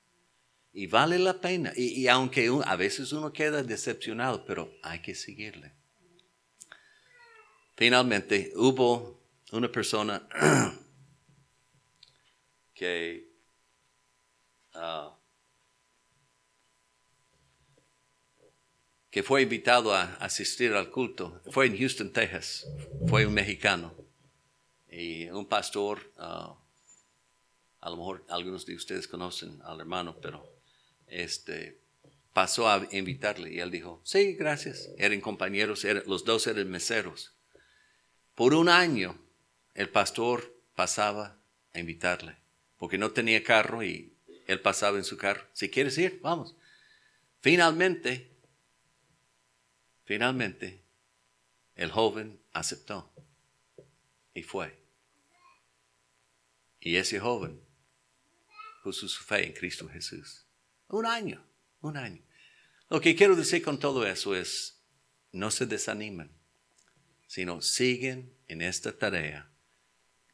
Y 0.74 0.88
vale 0.88 1.20
la 1.20 1.40
pena. 1.40 1.72
Y, 1.76 2.08
aunque 2.08 2.50
a 2.66 2.76
veces 2.76 3.14
uno 3.14 3.32
queda 3.32 3.62
decepcionado, 3.62 4.44
pero 4.44 4.74
hay 4.82 5.02
que 5.02 5.14
seguirle. 5.14 5.72
Finalmente, 7.76 8.52
hubo 8.56 9.22
una 9.52 9.72
persona 9.72 10.28
que 12.74 13.32
ah, 14.74 15.16
que 19.12 19.22
fue 19.22 19.44
invitado 19.44 19.94
a 19.94 20.16
asistir 20.16 20.74
al 20.74 20.90
culto. 20.90 21.40
Fue 21.52 21.68
en 21.68 21.78
Houston, 21.78 22.12
Texas. 22.12 22.68
Fue 23.08 23.28
un 23.28 23.34
mexicano. 23.36 23.94
Y 24.90 25.30
un 25.30 25.46
pastor, 25.46 26.12
ah, 26.18 26.58
a 27.80 27.90
lo 27.92 27.98
mejor 27.98 28.26
algunos 28.28 28.66
de 28.66 28.76
ustedes 28.76 29.08
conocen 29.08 29.62
al 29.64 29.80
hermano, 29.80 30.16
pero 30.20 30.53
este, 31.14 31.80
pasó 32.34 32.70
a 32.70 32.88
invitarle 32.92 33.54
y 33.54 33.60
él 33.60 33.72
dijo, 33.72 34.02
sí, 34.04 34.34
gracias. 34.34 34.90
Eran 34.98 35.22
compañeros, 35.22 35.86
los 36.06 36.26
dos 36.26 36.48
eran 36.48 36.70
meseros. 36.70 37.34
Por 38.36 38.54
un 38.54 38.70
año 38.70 39.20
el 39.76 39.90
pastor 39.90 40.60
pasaba 40.76 41.40
a 41.74 41.80
invitarle 41.80 42.44
porque 42.78 42.98
no 42.98 43.12
tenía 43.12 43.42
carro 43.44 43.82
y 43.82 44.14
él 44.46 44.60
pasaba 44.60 44.98
en 44.98 45.06
su 45.06 45.16
carro. 45.16 45.48
Si 45.54 45.70
quieres 45.70 45.98
ir, 45.98 46.20
vamos. 46.22 46.56
Finalmente, 47.40 48.36
finalmente, 50.04 50.84
el 51.76 51.92
joven 51.92 52.42
aceptó 52.52 53.14
y 54.34 54.44
fue. 54.44 54.78
Y 56.82 56.98
ese 56.98 57.22
joven 57.22 57.62
puso 58.84 59.08
su 59.08 59.24
fe 59.24 59.46
en 59.46 59.54
Cristo 59.54 59.88
Jesús. 59.88 60.43
Un 60.94 61.08
año, 61.08 61.44
un 61.82 61.98
año. 61.98 62.22
Lo 62.88 63.02
que 63.02 63.16
quiero 63.16 63.36
decir 63.36 63.64
con 63.64 63.80
todo 63.80 64.06
eso 64.06 64.36
es, 64.36 64.80
no 65.32 65.50
se 65.50 65.66
desanimen, 65.66 66.30
sino 67.26 67.64
siguen 67.64 68.32
en 68.48 68.62
esta 68.62 68.96
tarea 68.96 69.52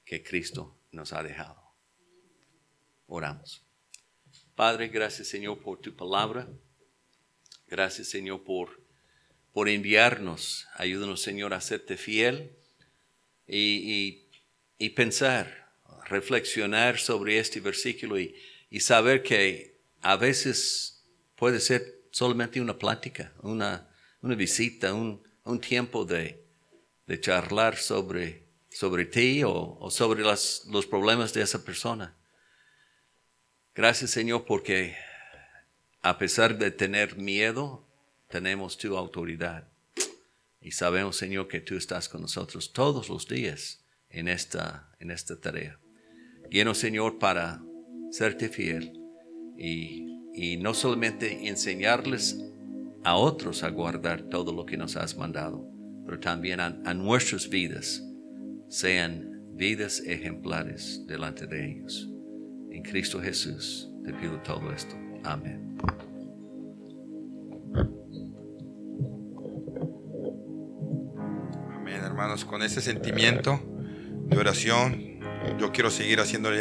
que 0.03 0.21
Cristo 0.21 0.77
nos 0.91 1.13
ha 1.13 1.23
dejado. 1.23 1.63
Oramos. 3.07 3.63
Padre, 4.53 4.89
gracias 4.89 5.29
Señor 5.29 5.61
por 5.61 5.79
tu 5.79 5.95
palabra. 5.95 6.49
Gracias 7.67 8.09
Señor 8.09 8.43
por, 8.43 8.81
por 9.53 9.69
enviarnos. 9.69 10.67
Ayúdanos 10.73 11.21
Señor 11.21 11.53
a 11.53 11.61
serte 11.61 11.95
fiel 11.95 12.51
y, 13.47 14.27
y, 14.77 14.89
pensar, 14.89 15.71
reflexionar 16.07 16.99
sobre 16.99 17.39
este 17.39 17.61
versículo 17.61 18.19
y, 18.19 18.35
y, 18.69 18.81
saber 18.81 19.23
que 19.23 19.78
a 20.01 20.15
veces 20.15 21.03
puede 21.35 21.59
ser 21.59 21.99
solamente 22.11 22.61
una 22.61 22.77
plática, 22.77 23.33
una, 23.41 23.89
una 24.21 24.35
visita, 24.35 24.93
un, 24.93 25.21
un 25.43 25.59
tiempo 25.59 26.05
de, 26.05 26.43
de, 27.07 27.19
charlar 27.19 27.77
sobre, 27.77 28.45
sobre 28.69 29.05
ti 29.05 29.43
o, 29.43 29.77
o 29.79 29.91
sobre 29.91 30.21
las, 30.21 30.65
los 30.67 30.85
problemas 30.85 31.33
de 31.33 31.41
esa 31.41 31.63
persona. 31.63 32.15
Gracias 33.75 34.11
Señor 34.11 34.45
porque 34.45 34.95
a 36.01 36.17
pesar 36.17 36.57
de 36.57 36.71
tener 36.71 37.17
miedo, 37.17 37.85
tenemos 38.29 38.77
tu 38.77 38.97
autoridad. 38.97 39.67
Y 40.61 40.71
sabemos 40.71 41.17
Señor 41.17 41.47
que 41.47 41.61
tú 41.61 41.75
estás 41.75 42.09
con 42.09 42.21
nosotros 42.21 42.73
todos 42.73 43.09
los 43.09 43.27
días 43.27 43.85
en 44.09 44.27
esta, 44.27 44.93
en 44.99 45.11
esta 45.11 45.39
tarea. 45.39 45.79
Lleno 46.49 46.73
Señor 46.73 47.19
para 47.19 47.61
serte 48.11 48.49
fiel 48.49 48.98
y, 49.59 50.05
no 50.61 50.73
solamente 50.73 51.47
enseñarles 51.47 52.41
a 53.03 53.15
otros 53.15 53.63
a 53.63 53.69
guardar 53.69 54.23
todo 54.23 54.53
lo 54.53 54.65
que 54.65 54.77
nos 54.77 54.95
has 54.95 55.17
mandado, 55.17 55.69
pero 56.05 56.19
también 56.19 56.61
a, 56.61 56.81
a 56.85 56.93
nuestras 56.93 57.49
vidas 57.49 58.01
sean 58.69 59.29
vidas 59.53 60.01
ejemplares 60.05 61.05
delante 61.07 61.45
de 61.45 61.71
ellos. 61.71 62.09
En 62.71 62.83
Cristo 62.83 63.19
Jesús 63.19 63.89
te 64.05 64.13
pido 64.13 64.39
todo 64.41 64.71
esto. 64.71 64.95
Amén. 65.23 65.77
Amén, 71.75 72.01
hermanos. 72.01 72.45
Con 72.45 72.61
ese 72.61 72.79
sentimiento 72.79 73.59
de 74.27 74.37
oración, 74.37 75.19
yo 75.59 75.71
quiero 75.71 75.89
seguir 75.89 76.19
haciéndole 76.19 76.57